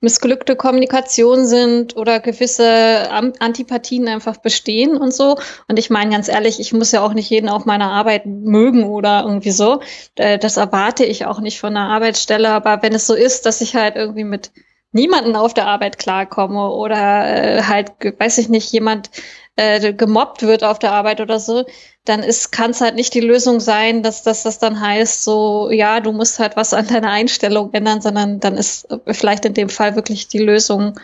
[0.00, 5.36] missglückte Kommunikation sind oder gewisse Antipathien einfach bestehen und so.
[5.66, 8.84] Und ich meine ganz ehrlich, ich muss ja auch nicht jeden auf meiner Arbeit mögen
[8.84, 9.80] oder irgendwie so.
[10.14, 12.50] Äh, das erwarte ich auch nicht von einer Arbeitsstelle.
[12.50, 14.52] Aber wenn es so ist, dass ich halt irgendwie mit
[14.92, 19.10] niemanden auf der Arbeit klarkomme oder äh, halt, weiß ich nicht, jemand
[19.56, 21.66] äh, gemobbt wird auf der Arbeit oder so,
[22.04, 26.00] dann kann es halt nicht die Lösung sein, dass, dass das dann heißt, so ja,
[26.00, 29.94] du musst halt was an deiner Einstellung ändern, sondern dann ist vielleicht in dem Fall
[29.96, 30.98] wirklich die Lösung,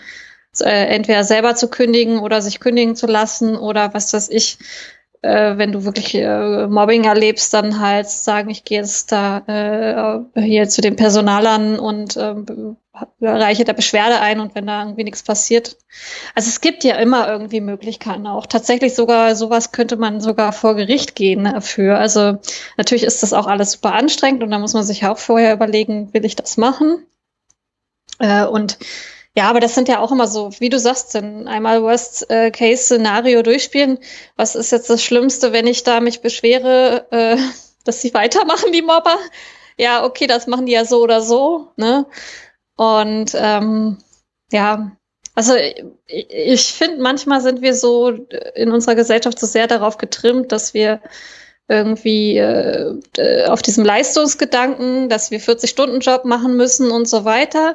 [0.61, 4.59] äh, entweder selber zu kündigen oder sich kündigen zu lassen oder was weiß ich,
[5.25, 10.41] äh, wenn du wirklich äh, Mobbing erlebst, dann halt sagen, ich gehe jetzt da äh,
[10.41, 12.35] hier zu den Personalern und äh,
[13.21, 15.79] reiche da Beschwerde ein und wenn da irgendwie nichts passiert.
[16.35, 18.47] Also es gibt ja immer irgendwie Möglichkeiten auch.
[18.47, 21.99] Tatsächlich sogar sowas könnte man sogar vor Gericht gehen dafür.
[21.99, 22.39] Also
[22.77, 26.13] natürlich ist das auch alles super anstrengend und da muss man sich auch vorher überlegen,
[26.13, 27.07] will ich das machen?
[28.19, 28.79] Äh, und
[29.36, 33.98] ja, aber das sind ja auch immer so, wie du sagst, dann einmal Worst-Case-Szenario durchspielen.
[34.36, 37.36] Was ist jetzt das Schlimmste, wenn ich da mich beschwere, äh,
[37.85, 39.19] dass sie weitermachen, die Mobber?
[39.77, 42.06] Ja, okay, das machen die ja so oder so, ne?
[42.77, 43.98] Und ähm,
[44.52, 44.93] ja,
[45.35, 48.11] also ich, ich finde, manchmal sind wir so
[48.55, 51.01] in unserer Gesellschaft so sehr darauf getrimmt, dass wir
[51.69, 57.74] irgendwie äh, auf diesem Leistungsgedanken, dass wir 40-Stunden-Job machen müssen und so weiter,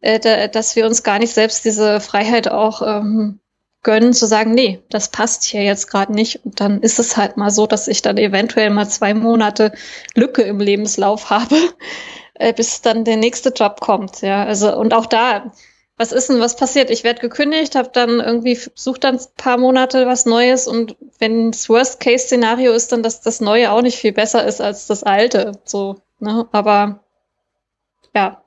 [0.00, 3.40] äh, da, dass wir uns gar nicht selbst diese Freiheit auch ähm,
[3.82, 6.44] gönnen, zu sagen, nee, das passt hier jetzt gerade nicht.
[6.44, 9.72] Und dann ist es halt mal so, dass ich dann eventuell mal zwei Monate
[10.14, 11.56] Lücke im Lebenslauf habe,
[12.34, 14.20] äh, bis dann der nächste Job kommt.
[14.22, 15.52] Ja, also und auch da,
[15.96, 16.90] was ist denn, was passiert?
[16.90, 21.50] Ich werde gekündigt, habe dann irgendwie, suche dann ein paar Monate was Neues und wenn
[21.50, 25.52] das Worst-Case-Szenario ist, dann, dass das Neue auch nicht viel besser ist als das Alte.
[25.64, 26.48] So, ne?
[26.52, 27.00] Aber
[28.14, 28.42] ja.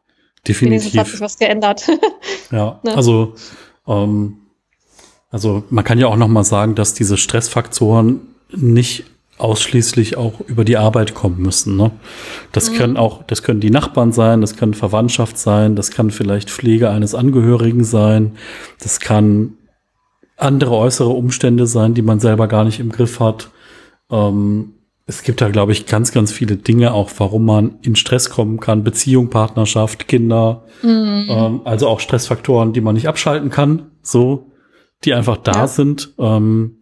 [0.47, 0.99] Definitiv.
[0.99, 1.87] hat sich was geändert.
[2.51, 2.95] ja, ne?
[2.95, 3.35] also
[3.87, 4.37] ähm,
[5.31, 8.21] also man kann ja auch noch mal sagen, dass diese Stressfaktoren
[8.55, 9.05] nicht
[9.37, 11.77] ausschließlich auch über die Arbeit kommen müssen.
[11.77, 11.91] Ne?
[12.51, 12.75] Das mhm.
[12.75, 16.89] können auch, das können die Nachbarn sein, das kann Verwandtschaft sein, das kann vielleicht Pflege
[16.89, 18.33] eines Angehörigen sein,
[18.79, 19.53] das kann
[20.37, 23.49] andere äußere Umstände sein, die man selber gar nicht im Griff hat.
[24.11, 24.73] Ähm,
[25.05, 28.59] es gibt da, glaube ich, ganz, ganz viele Dinge auch, warum man in Stress kommen
[28.59, 28.83] kann.
[28.83, 31.25] Beziehung, Partnerschaft, Kinder, mhm.
[31.29, 33.91] ähm, also auch Stressfaktoren, die man nicht abschalten kann.
[34.01, 34.51] So,
[35.03, 35.67] die einfach da ja.
[35.67, 36.13] sind.
[36.17, 36.77] Ähm,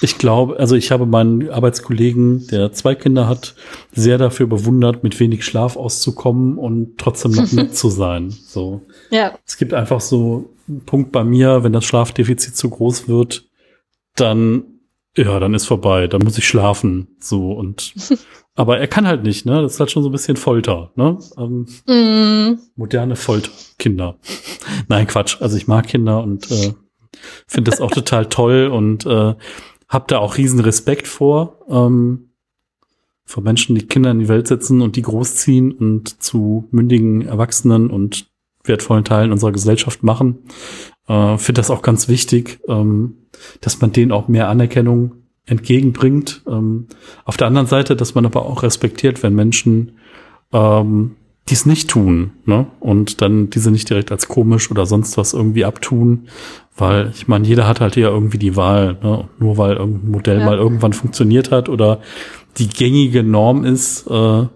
[0.00, 3.54] ich glaube, also ich habe meinen Arbeitskollegen, der zwei Kinder hat,
[3.92, 8.30] sehr dafür bewundert, mit wenig Schlaf auszukommen und trotzdem noch nett zu sein.
[8.30, 8.82] So.
[9.10, 9.38] Ja.
[9.46, 13.46] Es gibt einfach so einen Punkt bei mir, wenn das Schlafdefizit zu groß wird,
[14.16, 14.75] dann,
[15.16, 17.08] ja, dann ist vorbei, dann muss ich schlafen.
[17.18, 17.94] So und
[18.54, 19.62] aber er kann halt nicht, ne?
[19.62, 21.18] Das ist halt schon so ein bisschen Folter, ne?
[21.38, 22.58] Ähm, mm.
[22.76, 24.18] Moderne Folter, Kinder.
[24.88, 25.40] Nein, Quatsch.
[25.40, 26.74] Also ich mag Kinder und äh,
[27.46, 29.34] Finde das auch total toll und äh,
[29.88, 31.60] habe da auch riesen Respekt vor.
[31.68, 32.30] Ähm,
[33.24, 37.90] vor Menschen, die Kinder in die Welt setzen und die großziehen und zu mündigen Erwachsenen
[37.90, 38.28] und
[38.62, 40.44] wertvollen Teilen unserer Gesellschaft machen.
[41.08, 43.14] Äh, Finde das auch ganz wichtig, ähm,
[43.60, 45.12] dass man denen auch mehr Anerkennung
[45.46, 46.42] entgegenbringt.
[46.46, 46.86] Ähm,
[47.24, 49.92] auf der anderen Seite, dass man aber auch respektiert, wenn Menschen
[50.52, 51.16] ähm,
[51.48, 52.66] dies nicht tun, ne?
[52.80, 56.26] Und dann diese nicht direkt als komisch oder sonst was irgendwie abtun,
[56.76, 59.28] weil ich meine, jeder hat halt ja irgendwie die Wahl, ne?
[59.38, 60.44] Nur weil irgendein Modell ja.
[60.44, 62.00] mal irgendwann funktioniert hat oder
[62.58, 64.46] die gängige Norm ist, äh,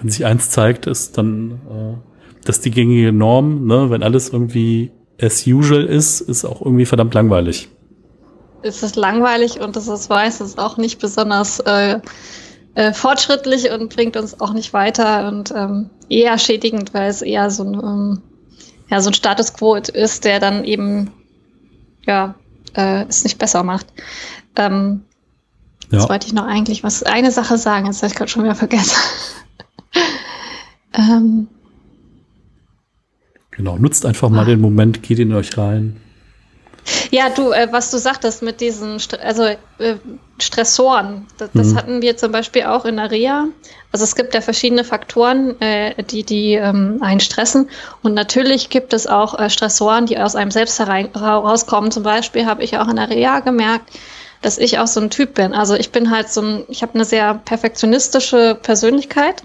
[0.00, 2.09] wenn sich eins zeigt, ist dann, äh,
[2.44, 4.90] dass die gängige Norm, ne, wenn alles irgendwie
[5.20, 7.68] as usual ist, ist auch irgendwie verdammt langweilig.
[8.62, 12.00] Es ist langweilig und das ist weiß, ist auch nicht besonders äh,
[12.74, 17.50] äh, fortschrittlich und bringt uns auch nicht weiter und ähm, eher schädigend, weil es eher
[17.50, 18.22] so ein, ähm,
[18.90, 21.10] ja, so ein Status quo ist, der dann eben
[22.06, 22.34] ja,
[22.74, 23.86] äh, es nicht besser macht.
[24.56, 25.04] Ähm,
[25.90, 25.98] ja.
[25.98, 28.54] Jetzt wollte ich noch eigentlich was, eine Sache sagen, jetzt habe ich gerade schon wieder
[28.54, 28.96] vergessen.
[30.94, 31.48] ähm,
[33.50, 34.44] genau, nutzt einfach mal ah.
[34.44, 36.00] den Moment, geht in euch rein.
[37.10, 39.96] Ja, du, äh, was du sagtest mit diesen, St also äh,
[40.40, 41.76] Stressoren, das, das mhm.
[41.76, 43.48] hatten wir zum Beispiel auch in der Reha.
[43.92, 47.68] Also es gibt ja verschiedene Faktoren, äh, die, die ähm, einen stressen.
[48.02, 51.90] Und natürlich gibt es auch äh, Stressoren, die aus einem selbst herauskommen.
[51.90, 53.90] Zum Beispiel habe ich auch in der Reha gemerkt,
[54.42, 55.52] dass ich auch so ein Typ bin.
[55.52, 59.42] Also ich bin halt so ein, ich habe eine sehr perfektionistische Persönlichkeit.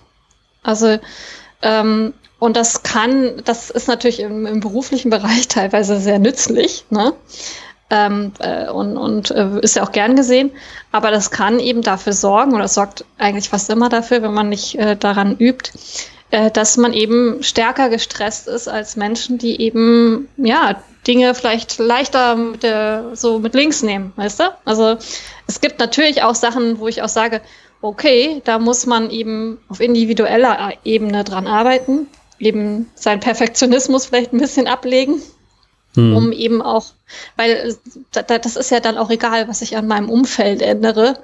[0.63, 0.99] Also
[1.61, 7.13] ähm, und das kann, das ist natürlich im, im beruflichen Bereich teilweise sehr nützlich, ne?
[7.91, 10.49] Ähm, äh, und, und äh, ist ja auch gern gesehen.
[10.91, 14.75] Aber das kann eben dafür sorgen, oder sorgt eigentlich fast immer dafür, wenn man nicht
[14.75, 15.71] äh, daran übt,
[16.31, 22.35] äh, dass man eben stärker gestresst ist als Menschen, die eben, ja, Dinge vielleicht leichter
[22.35, 24.43] mit der, so mit links nehmen, weißt du?
[24.65, 24.97] Also
[25.45, 27.41] es gibt natürlich auch Sachen, wo ich auch sage,
[27.83, 32.07] okay, da muss man eben auf individueller Ebene dran arbeiten
[32.39, 35.21] eben seinen Perfektionismus vielleicht ein bisschen ablegen,
[35.93, 36.15] hm.
[36.15, 36.85] um eben auch,
[37.35, 37.77] weil
[38.11, 41.19] das ist ja dann auch egal, was ich an meinem Umfeld ändere,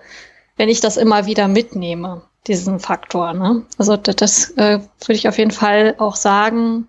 [0.57, 3.33] wenn ich das immer wieder mitnehme, diesen Faktor.
[3.33, 3.65] Ne?
[3.77, 6.87] Also das, das äh, würde ich auf jeden Fall auch sagen,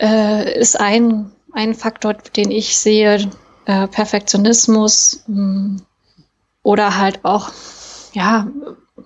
[0.00, 3.30] äh, ist ein, ein Faktor, den ich sehe,
[3.66, 5.82] äh, Perfektionismus mh, hm,
[6.62, 7.50] oder halt auch,
[8.12, 8.46] ja,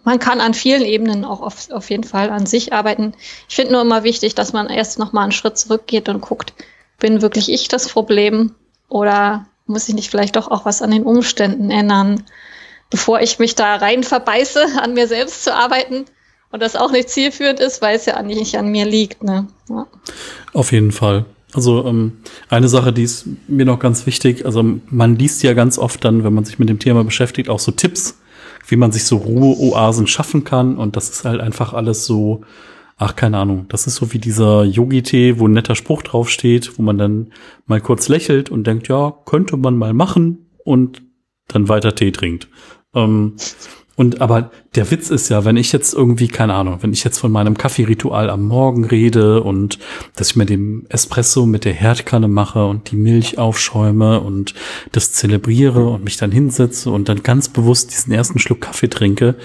[0.05, 3.15] man kann an vielen Ebenen auch auf, auf jeden Fall an sich arbeiten.
[3.49, 6.53] Ich finde nur immer wichtig, dass man erst noch mal einen Schritt zurückgeht und guckt,
[6.99, 8.53] bin wirklich ich das Problem
[8.89, 12.25] oder muss ich nicht vielleicht doch auch was an den Umständen ändern,
[12.91, 16.05] bevor ich mich da rein verbeiße, an mir selbst zu arbeiten
[16.51, 19.23] und das auch nicht zielführend ist, weil es ja nicht an mir liegt.
[19.23, 19.47] Ne?
[19.69, 19.87] Ja.
[20.53, 21.25] Auf jeden Fall.
[21.55, 22.19] Also ähm,
[22.49, 24.47] eine Sache, die ist mir noch ganz wichtig.
[24.47, 27.59] Also man liest ja ganz oft dann, wenn man sich mit dem Thema beschäftigt, auch
[27.59, 28.19] so Tipps
[28.67, 30.77] wie man sich so Ruheoasen schaffen kann.
[30.77, 32.43] Und das ist halt einfach alles so
[33.03, 36.83] ach, keine Ahnung, das ist so wie dieser Yogi-Tee, wo ein netter Spruch draufsteht, wo
[36.83, 37.33] man dann
[37.67, 41.03] mal kurz lächelt und denkt, ja, könnte man mal machen und
[41.49, 42.49] dann weiter Tee trinkt.
[42.95, 43.35] Ähm,
[43.95, 47.19] und aber der Witz ist ja, wenn ich jetzt irgendwie, keine Ahnung, wenn ich jetzt
[47.19, 49.79] von meinem Kaffeeritual am Morgen rede und
[50.17, 54.55] dass ich mir den Espresso mit der Herdkanne mache und die Milch aufschäume und
[54.93, 59.37] das zelebriere und mich dann hinsetze und dann ganz bewusst diesen ersten Schluck Kaffee trinke,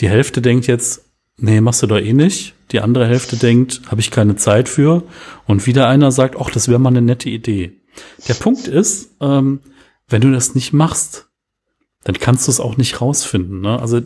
[0.00, 1.04] die Hälfte denkt jetzt,
[1.38, 2.54] nee, machst du doch eh nicht.
[2.72, 5.02] Die andere Hälfte denkt, habe ich keine Zeit für.
[5.46, 7.80] Und wieder einer sagt, ach, das wäre mal eine nette Idee.
[8.28, 9.60] Der Punkt ist, ähm,
[10.08, 11.28] wenn du das nicht machst,
[12.04, 13.60] dann kannst du es auch nicht rausfinden.
[13.60, 13.78] Ne?
[13.78, 14.00] Also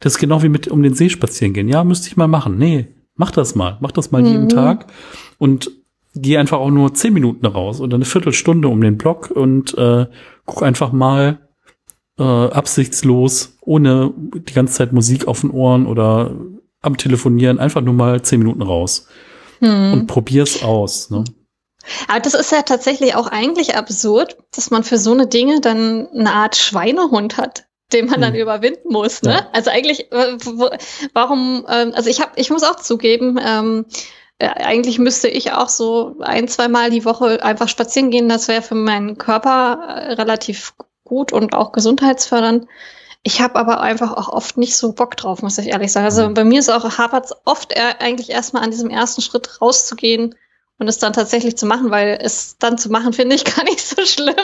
[0.00, 1.68] das ist genau wie mit um den See spazieren gehen.
[1.68, 2.58] Ja, müsste ich mal machen.
[2.58, 3.78] Nee, mach das mal.
[3.80, 4.28] Mach das mal mhm.
[4.28, 4.86] jeden Tag
[5.38, 5.70] und
[6.14, 10.06] geh einfach auch nur zehn Minuten raus oder eine Viertelstunde um den Block und äh,
[10.46, 11.38] guck einfach mal
[12.18, 16.34] äh, absichtslos, ohne die ganze Zeit Musik auf den Ohren oder
[16.80, 19.08] am Telefonieren, einfach nur mal zehn Minuten raus
[19.60, 19.92] mhm.
[19.92, 21.10] und probier's aus.
[21.10, 21.24] Ne?
[22.08, 26.08] Aber das ist ja tatsächlich auch eigentlich absurd, dass man für so eine Dinge dann
[26.08, 28.40] eine Art Schweinehund hat den man dann hm.
[28.40, 29.22] überwinden muss.
[29.22, 29.32] Ne?
[29.32, 29.48] Ja.
[29.52, 30.36] Also eigentlich, äh,
[31.12, 33.86] warum, ähm, also ich habe, ich muss auch zugeben, ähm,
[34.38, 38.28] äh, eigentlich müsste ich auch so ein, zwei Mal die Woche einfach spazieren gehen.
[38.28, 42.66] Das wäre für meinen Körper äh, relativ gut und auch gesundheitsfördernd.
[43.22, 46.06] Ich habe aber einfach auch oft nicht so Bock drauf, muss ich ehrlich sagen.
[46.06, 46.34] Also hm.
[46.34, 50.34] bei mir ist auch hapert oft eigentlich erstmal an diesem ersten Schritt rauszugehen
[50.78, 53.80] und es dann tatsächlich zu machen, weil es dann zu machen finde ich gar nicht
[53.80, 54.34] so schlimm,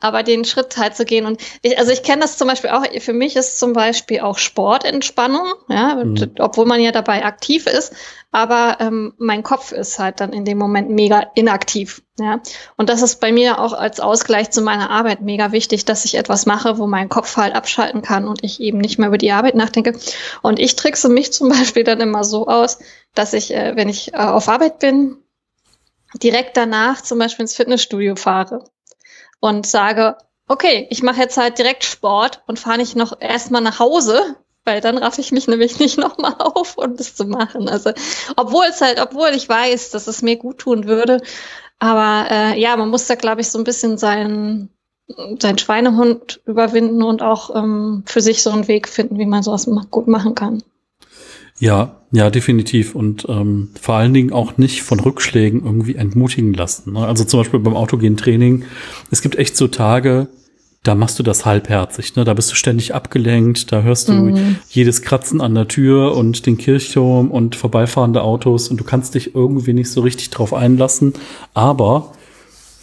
[0.00, 2.84] aber den Schritt halt zu gehen und ich, also ich kenne das zum Beispiel auch,
[3.00, 6.32] für mich ist zum Beispiel auch Sportentspannung, ja, mhm.
[6.38, 7.94] obwohl man ja dabei aktiv ist,
[8.32, 12.40] aber ähm, mein Kopf ist halt dann in dem Moment mega inaktiv, ja,
[12.76, 16.16] und das ist bei mir auch als Ausgleich zu meiner Arbeit mega wichtig, dass ich
[16.16, 19.32] etwas mache, wo mein Kopf halt abschalten kann und ich eben nicht mehr über die
[19.32, 19.98] Arbeit nachdenke.
[20.40, 22.78] Und ich trickse mich zum Beispiel dann immer so aus,
[23.14, 25.18] dass ich, äh, wenn ich äh, auf Arbeit bin,
[26.22, 28.64] direkt danach zum Beispiel ins Fitnessstudio fahre
[29.40, 30.16] und sage,
[30.48, 34.80] okay, ich mache jetzt halt direkt Sport und fahre nicht noch erstmal nach Hause, weil
[34.80, 37.68] dann raff ich mich nämlich nicht nochmal auf, um das zu machen.
[37.68, 37.92] Also,
[38.36, 41.20] obwohl es halt, obwohl ich weiß, dass es mir gut tun würde,
[41.78, 44.70] aber äh, ja, man muss da, glaube ich, so ein bisschen seinen
[45.40, 49.68] sein Schweinehund überwinden und auch ähm, für sich so einen Weg finden, wie man sowas
[49.90, 50.62] gut machen kann.
[51.58, 52.94] Ja, ja, definitiv.
[52.94, 56.92] Und ähm, vor allen Dingen auch nicht von Rückschlägen irgendwie entmutigen lassen.
[56.92, 57.06] Ne?
[57.06, 58.64] Also zum Beispiel beim autogenen Training.
[59.10, 60.28] Es gibt echt so Tage,
[60.82, 62.14] da machst du das halbherzig.
[62.14, 62.24] Ne?
[62.24, 64.56] Da bist du ständig abgelenkt, da hörst du mhm.
[64.68, 69.34] jedes Kratzen an der Tür und den Kirchturm und vorbeifahrende Autos und du kannst dich
[69.34, 71.14] irgendwie nicht so richtig drauf einlassen.
[71.54, 72.12] Aber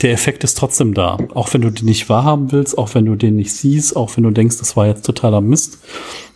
[0.02, 1.18] der Effekt ist trotzdem da.
[1.34, 4.24] Auch wenn du den nicht wahrhaben willst, auch wenn du den nicht siehst, auch wenn
[4.26, 5.80] du denkst, das war jetzt totaler Mist.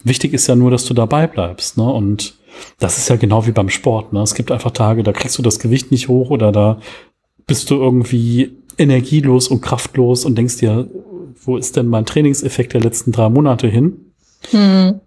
[0.03, 1.77] Wichtig ist ja nur, dass du dabei bleibst.
[1.77, 1.83] Ne?
[1.83, 2.35] Und
[2.79, 4.13] das ist ja genau wie beim Sport.
[4.13, 4.21] Ne?
[4.21, 6.79] Es gibt einfach Tage, da kriegst du das Gewicht nicht hoch oder da
[7.45, 10.87] bist du irgendwie energielos und kraftlos und denkst dir,
[11.43, 14.13] wo ist denn mein Trainingseffekt der letzten drei Monate hin?
[14.51, 14.99] Hm.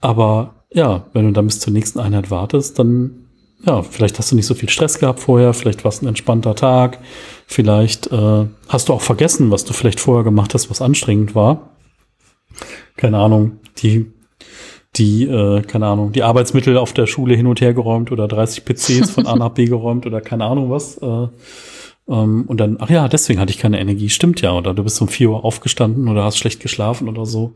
[0.00, 3.24] Aber ja, wenn du dann bis zur nächsten Einheit wartest, dann
[3.66, 6.54] ja, vielleicht hast du nicht so viel Stress gehabt vorher, vielleicht war es ein entspannter
[6.54, 6.98] Tag,
[7.46, 11.70] vielleicht äh, hast du auch vergessen, was du vielleicht vorher gemacht hast, was anstrengend war.
[12.96, 14.12] Keine Ahnung, die,
[14.96, 18.64] die, äh, keine Ahnung, die Arbeitsmittel auf der Schule hin und her geräumt oder 30
[18.64, 20.98] PCs von A nach B geräumt oder keine Ahnung was.
[20.98, 21.28] Äh,
[22.08, 24.08] ähm, und dann, ach ja, deswegen hatte ich keine Energie.
[24.08, 24.52] Stimmt ja.
[24.52, 27.54] Oder du bist um 4 Uhr aufgestanden oder hast schlecht geschlafen oder so.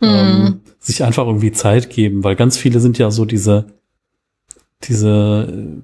[0.00, 0.08] Mhm.
[0.08, 3.66] Ähm, sich einfach irgendwie Zeit geben, weil ganz viele sind ja so diese
[4.88, 5.82] diese,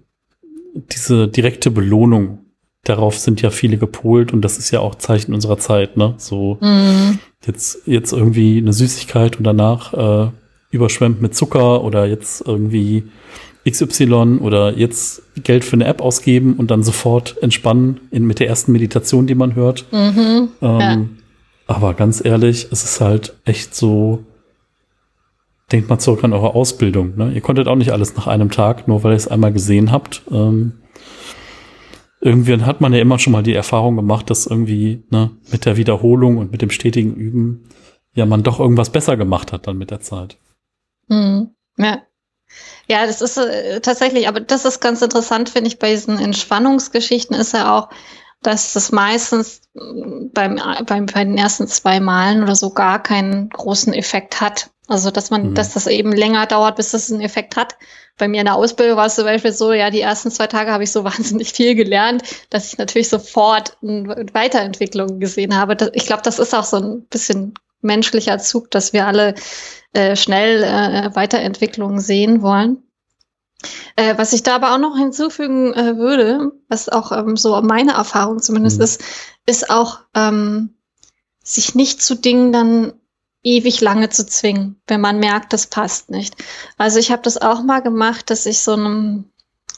[0.75, 2.39] diese direkte Belohnung,
[2.85, 6.15] darauf sind ja viele gepolt und das ist ja auch Zeichen unserer Zeit, ne?
[6.17, 7.19] So mhm.
[7.47, 10.31] jetzt, jetzt irgendwie eine Süßigkeit und danach äh,
[10.71, 13.05] überschwemmt mit Zucker oder jetzt irgendwie
[13.69, 18.49] XY oder jetzt Geld für eine App ausgeben und dann sofort entspannen in, mit der
[18.49, 19.87] ersten Meditation, die man hört.
[19.93, 21.05] Mhm, ähm, ja.
[21.67, 24.25] Aber ganz ehrlich, es ist halt echt so,
[25.71, 27.17] denkt mal zurück an eure Ausbildung.
[27.17, 27.33] Ne?
[27.33, 30.23] Ihr konntet auch nicht alles nach einem Tag, nur weil ihr es einmal gesehen habt.
[30.31, 30.75] Ähm,
[32.21, 35.77] irgendwie hat man ja immer schon mal die Erfahrung gemacht, dass irgendwie ne, mit der
[35.77, 37.65] Wiederholung und mit dem stetigen Üben
[38.15, 40.39] ja man doch irgendwas besser gemacht hat dann mit der Zeit.
[41.09, 41.55] Mhm.
[41.77, 42.03] Ja.
[42.89, 47.37] Ja, das ist äh, tatsächlich, aber das ist ganz interessant, finde ich, bei diesen Entspannungsgeschichten
[47.37, 47.91] ist ja auch,
[48.43, 53.51] dass das meistens mm, beim, beim, bei den ersten zwei Malen oder so gar keinen
[53.51, 54.71] großen Effekt hat.
[54.87, 55.55] Also, dass man, mhm.
[55.55, 57.77] dass das eben länger dauert, bis das einen Effekt hat.
[58.17, 60.73] Bei mir in der Ausbildung war es zum Beispiel so, ja, die ersten zwei Tage
[60.73, 65.77] habe ich so wahnsinnig viel gelernt, dass ich natürlich sofort eine Weiterentwicklung gesehen habe.
[65.93, 67.53] Ich glaube, das ist auch so ein bisschen
[67.83, 69.35] menschlicher Zug, dass wir alle
[69.93, 72.83] äh, schnell äh, Weiterentwicklungen sehen wollen.
[73.97, 77.93] Äh, was ich da aber auch noch hinzufügen äh, würde, was auch ähm, so meine
[77.93, 78.85] Erfahrung zumindest mhm.
[78.85, 79.05] ist,
[79.47, 80.75] ist auch, ähm,
[81.43, 82.93] sich nicht zu Dingen dann
[83.43, 86.37] ewig lange zu zwingen, wenn man merkt, das passt nicht.
[86.77, 89.31] Also ich habe das auch mal gemacht, dass ich so einem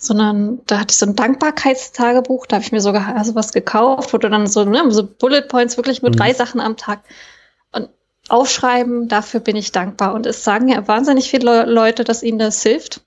[0.02, 3.52] so einen, da hatte ich so ein Dankbarkeitstagebuch, da habe ich mir sogar also was
[3.52, 6.18] gekauft, wo du dann so, ne, so Bullet Points wirklich mit mhm.
[6.18, 7.00] drei Sachen am Tag
[8.30, 10.14] aufschreiben, dafür bin ich dankbar.
[10.14, 13.00] Und es sagen ja wahnsinnig viele Leute, dass ihnen das hilft.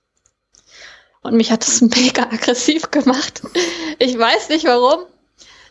[1.22, 3.42] Und mich hat das mega aggressiv gemacht.
[4.00, 5.06] Ich weiß nicht warum.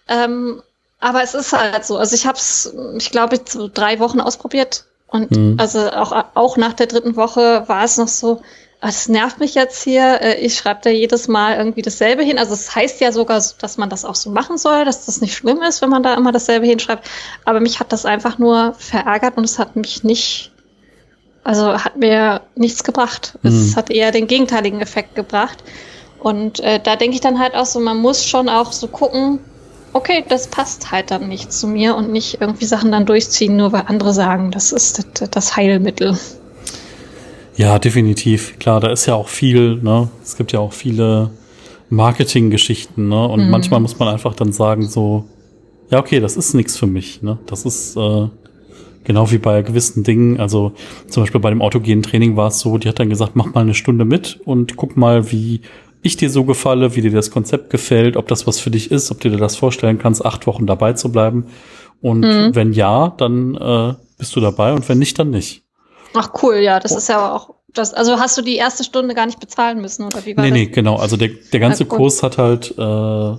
[0.08, 0.62] Ähm,
[0.98, 1.96] aber es ist halt so.
[1.96, 4.84] Also ich habe es, ich glaube, so drei Wochen ausprobiert.
[5.08, 5.56] Und mhm.
[5.58, 8.40] also auch, auch nach der dritten Woche war es noch so,
[8.84, 10.20] es nervt mich jetzt hier.
[10.20, 12.38] Äh, ich schreibe da jedes Mal irgendwie dasselbe hin.
[12.38, 15.34] Also es heißt ja sogar, dass man das auch so machen soll, dass das nicht
[15.34, 17.08] schlimm ist, wenn man da immer dasselbe hinschreibt.
[17.44, 20.50] Aber mich hat das einfach nur verärgert und es hat mich nicht,
[21.44, 23.38] also hat mir nichts gebracht.
[23.42, 23.50] Mhm.
[23.50, 25.62] Es hat eher den gegenteiligen Effekt gebracht.
[26.18, 29.38] Und äh, da denke ich dann halt auch so, man muss schon auch so gucken,
[29.92, 33.72] okay, das passt halt dann nicht zu mir und nicht irgendwie Sachen dann durchziehen, nur
[33.72, 36.18] weil andere sagen, das ist das Heilmittel.
[37.56, 38.58] Ja, definitiv.
[38.58, 40.08] Klar, da ist ja auch viel, ne?
[40.22, 41.30] Es gibt ja auch viele
[41.90, 43.28] Marketinggeschichten, ne?
[43.28, 43.50] Und mhm.
[43.50, 45.26] manchmal muss man einfach dann sagen, so,
[45.90, 47.38] ja, okay, das ist nichts für mich, ne?
[47.46, 48.28] Das ist äh,
[49.04, 50.40] genau wie bei gewissen Dingen.
[50.40, 50.72] Also
[51.08, 53.60] zum Beispiel bei dem autogenen Training war es so, die hat dann gesagt, mach mal
[53.60, 55.60] eine Stunde mit und guck mal, wie
[56.02, 59.10] ich dir so gefalle, wie dir das Konzept gefällt, ob das was für dich ist,
[59.10, 61.46] ob du dir das vorstellen kannst, acht Wochen dabei zu bleiben.
[62.00, 62.54] Und mhm.
[62.54, 65.62] wenn ja, dann äh, bist du dabei und wenn nicht, dann nicht.
[66.14, 66.96] Ach cool, ja, das oh.
[66.98, 70.24] ist ja auch das, also hast du die erste Stunde gar nicht bezahlen müssen, oder
[70.26, 70.58] wie war nee, das?
[70.58, 70.96] Nee, genau.
[70.96, 73.36] Also der, der ganze ja, Kurs hat halt äh,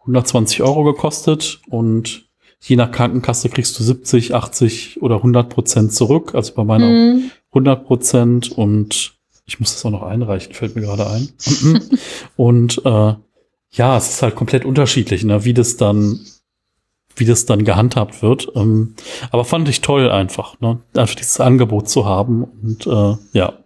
[0.00, 2.24] 120 Euro gekostet und
[2.60, 6.34] je nach Krankenkasse kriegst du 70, 80 oder 100 Prozent zurück.
[6.34, 7.30] Also bei meiner mhm.
[7.50, 9.14] 100 Prozent und
[9.44, 11.28] ich muss das auch noch einreichen, fällt mir gerade ein.
[12.36, 13.14] und äh,
[13.74, 16.20] ja, es ist halt komplett unterschiedlich, ne, wie das dann
[17.16, 18.48] wie das dann gehandhabt wird.
[18.54, 18.94] Ähm,
[19.30, 20.80] aber fand ich toll einfach, ne?
[20.96, 23.58] einfach dieses Angebot zu haben und äh, ja.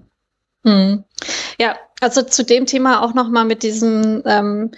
[0.64, 1.04] Hm.
[1.58, 4.70] Ja, also zu dem Thema auch noch mal mit diesem ähm,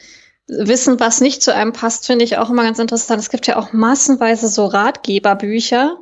[0.49, 3.21] Wissen, was nicht zu einem passt, finde ich auch immer ganz interessant.
[3.21, 5.99] Es gibt ja auch massenweise so Ratgeberbücher,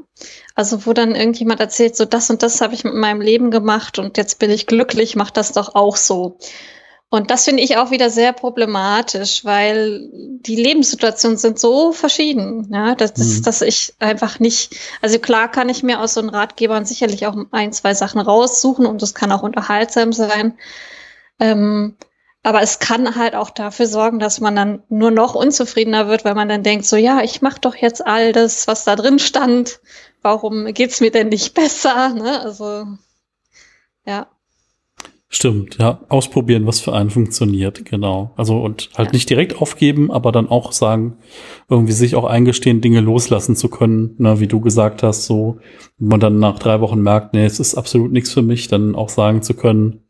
[0.55, 3.98] also wo dann irgendjemand erzählt, so das und das habe ich mit meinem Leben gemacht
[3.98, 6.38] und jetzt bin ich glücklich, mach das doch auch so.
[7.09, 12.97] Und das finde ich auch wieder sehr problematisch, weil die Lebenssituationen sind so verschieden, ja,
[12.97, 13.43] dass, mhm.
[13.45, 17.37] dass ich einfach nicht, also klar kann ich mir aus so einem Ratgebern sicherlich auch
[17.53, 20.59] ein, zwei Sachen raussuchen und das kann auch unterhaltsam sein.
[21.39, 21.97] Ähm,
[22.43, 26.35] aber es kann halt auch dafür sorgen, dass man dann nur noch unzufriedener wird, weil
[26.35, 29.81] man dann denkt, so ja, ich mache doch jetzt all das, was da drin stand.
[30.23, 32.11] Warum geht's mir denn nicht besser?
[32.11, 32.41] Ne?
[32.41, 32.87] Also
[34.05, 34.28] ja.
[35.37, 36.01] Stimmt, ja.
[36.09, 38.33] Ausprobieren, was für einen funktioniert, genau.
[38.37, 39.13] Also und halt ja.
[39.13, 41.19] nicht direkt aufgeben, aber dann auch sagen,
[41.69, 45.59] irgendwie sich auch eingestehen, Dinge loslassen zu können, ne, wie du gesagt hast, so,
[45.99, 48.95] wenn man dann nach drei Wochen merkt, nee, es ist absolut nichts für mich, dann
[48.95, 50.01] auch sagen zu können,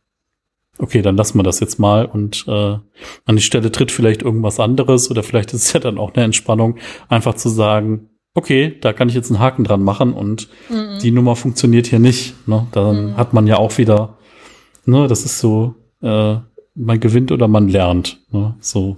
[0.78, 2.76] okay, dann lassen wir das jetzt mal und äh,
[3.24, 6.22] an die Stelle tritt vielleicht irgendwas anderes oder vielleicht ist es ja dann auch eine
[6.22, 6.76] Entspannung,
[7.08, 11.00] einfach zu sagen, okay, da kann ich jetzt einen Haken dran machen und mhm.
[11.02, 12.46] die Nummer funktioniert hier nicht.
[12.46, 12.68] Ne?
[12.70, 13.16] Dann mhm.
[13.16, 14.15] hat man ja auch wieder
[14.86, 16.36] Ne, das ist so, äh,
[16.74, 18.20] man gewinnt oder man lernt.
[18.30, 18.54] Ne?
[18.60, 18.96] So.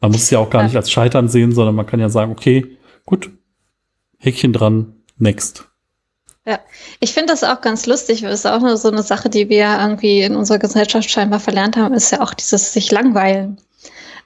[0.00, 2.32] Man muss es ja auch gar nicht als Scheitern sehen, sondern man kann ja sagen,
[2.32, 3.30] okay, gut,
[4.18, 5.68] Häkchen dran, next.
[6.46, 6.60] Ja,
[7.00, 8.22] ich finde das auch ganz lustig.
[8.22, 11.76] Das ist auch nur so eine Sache, die wir irgendwie in unserer Gesellschaft scheinbar verlernt
[11.76, 13.60] haben, ist ja auch dieses sich langweilen.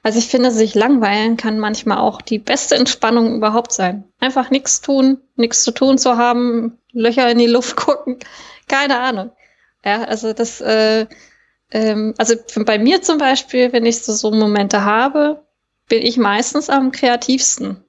[0.03, 4.03] Also ich finde, sich langweilen kann manchmal auch die beste Entspannung überhaupt sein.
[4.19, 8.19] Einfach nichts tun, nichts zu tun zu haben, Löcher in die Luft gucken,
[8.67, 9.31] keine Ahnung.
[9.85, 11.05] Ja, also das, äh,
[11.71, 12.35] ähm, also
[12.65, 15.43] bei mir zum Beispiel, wenn ich so, so Momente habe,
[15.89, 17.83] bin ich meistens am kreativsten.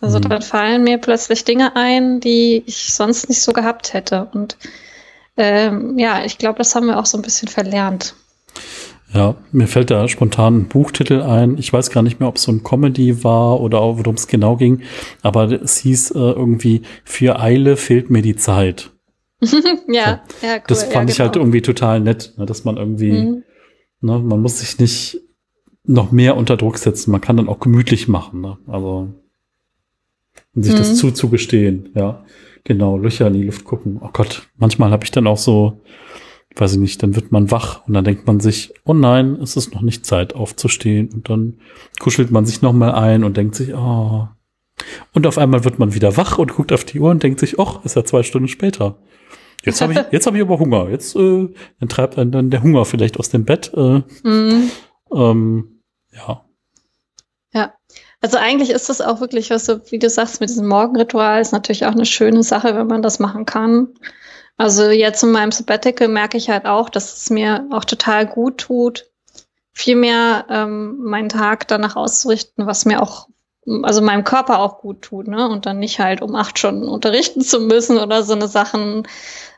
[0.00, 0.22] Also mhm.
[0.22, 4.28] dann fallen mir plötzlich Dinge ein, die ich sonst nicht so gehabt hätte.
[4.32, 4.56] Und
[5.36, 8.14] ähm, ja, ich glaube, das haben wir auch so ein bisschen verlernt.
[9.14, 11.56] Ja, mir fällt da spontan ein Buchtitel ein.
[11.58, 14.56] Ich weiß gar nicht mehr, ob es so ein Comedy war oder worum es genau
[14.56, 14.82] ging,
[15.22, 18.90] aber es hieß äh, irgendwie, für Eile fehlt mir die Zeit.
[19.88, 20.46] ja, so.
[20.46, 20.62] ja, cool.
[20.68, 21.44] Das fand ja, ich halt genau.
[21.44, 23.44] irgendwie total nett, ne, dass man irgendwie, mhm.
[24.00, 25.20] ne, man muss sich nicht
[25.84, 27.12] noch mehr unter Druck setzen.
[27.12, 28.58] Man kann dann auch gemütlich machen, ne?
[28.66, 29.08] Also
[30.54, 30.78] und sich mhm.
[30.78, 32.24] das zuzugestehen, ja.
[32.64, 34.00] Genau, Löcher in die Luft gucken.
[34.02, 35.80] Oh Gott, manchmal habe ich dann auch so,
[36.56, 39.56] weiß ich nicht, dann wird man wach und dann denkt man sich, oh nein, es
[39.56, 41.60] ist noch nicht Zeit aufzustehen und dann
[42.00, 44.26] kuschelt man sich noch mal ein und denkt sich, oh.
[45.12, 47.58] Und auf einmal wird man wieder wach und guckt auf die Uhr und denkt sich,
[47.58, 48.98] oh, ist ja zwei Stunden später
[49.66, 50.88] jetzt habe ich, jetzt habe ich aber Hunger.
[50.88, 51.48] Jetzt äh,
[51.80, 53.72] dann treibt einen dann der Hunger vielleicht aus dem Bett.
[53.74, 54.70] Äh, mm.
[55.12, 55.82] ähm,
[56.12, 56.44] ja.
[57.52, 57.74] Ja.
[58.20, 61.52] Also eigentlich ist das auch wirklich, was du, wie du sagst, mit diesem Morgenritual ist
[61.52, 63.88] natürlich auch eine schöne Sache, wenn man das machen kann.
[64.56, 68.58] Also jetzt in meinem Sabbatical merke ich halt auch, dass es mir auch total gut
[68.58, 69.10] tut,
[69.72, 73.28] viel mehr ähm, meinen Tag danach auszurichten, was mir auch,
[73.82, 75.48] also meinem Körper auch gut tut, ne?
[75.48, 79.06] Und dann nicht halt um acht Stunden unterrichten zu müssen oder so eine Sachen,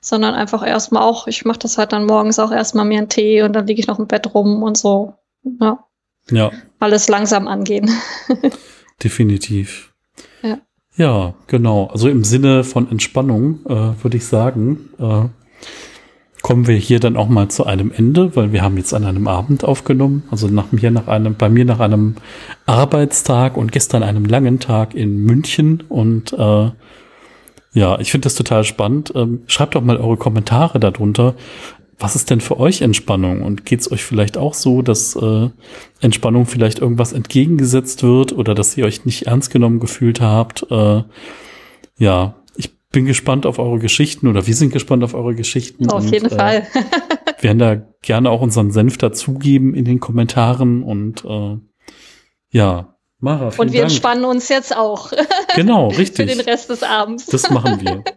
[0.01, 3.43] sondern einfach erstmal auch, ich mache das halt dann morgens auch erstmal mir einen Tee
[3.43, 5.15] und dann liege ich noch im Bett rum und so.
[5.61, 5.85] Ja.
[6.31, 6.51] Ja.
[6.79, 7.91] Alles langsam angehen.
[9.03, 9.93] Definitiv.
[10.43, 10.59] Ja.
[10.97, 11.87] Ja, genau.
[11.87, 15.29] Also im Sinne von Entspannung äh, würde ich sagen, äh,
[16.43, 19.27] kommen wir hier dann auch mal zu einem Ende, weil wir haben jetzt an einem
[19.27, 22.15] Abend aufgenommen, also nach mir nach einem, bei mir nach einem
[22.67, 26.71] Arbeitstag und gestern einem langen Tag in München und äh,
[27.75, 29.13] ja, ich finde das total spannend.
[29.15, 31.35] Ähm, schreibt doch mal eure Kommentare darunter.
[31.99, 33.43] Was ist denn für euch Entspannung?
[33.43, 35.51] Und geht es euch vielleicht auch so, dass äh,
[36.01, 40.67] Entspannung vielleicht irgendwas entgegengesetzt wird oder dass ihr euch nicht ernst genommen gefühlt habt?
[40.71, 41.03] Äh,
[41.99, 42.35] ja,
[42.99, 45.89] bin gespannt auf eure Geschichten oder wir sind gespannt auf eure Geschichten.
[45.89, 46.67] Auf und, jeden äh, Fall.
[47.41, 51.59] werden da gerne auch unseren Senf dazugeben in den Kommentaren und äh,
[52.51, 53.93] ja, Mara, vielen Und wir Dank.
[53.93, 55.13] entspannen uns jetzt auch.
[55.55, 56.29] Genau, richtig.
[56.29, 57.27] Für den Rest des Abends.
[57.27, 58.03] Das machen wir.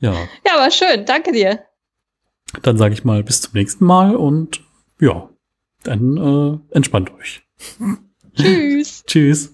[0.00, 0.12] Ja.
[0.46, 1.06] Ja, aber schön.
[1.06, 1.64] Danke dir.
[2.62, 4.60] Dann sage ich mal bis zum nächsten Mal und
[5.00, 5.30] ja,
[5.82, 7.42] dann äh, entspannt euch.
[8.36, 9.02] Tschüss.
[9.06, 9.53] Tschüss.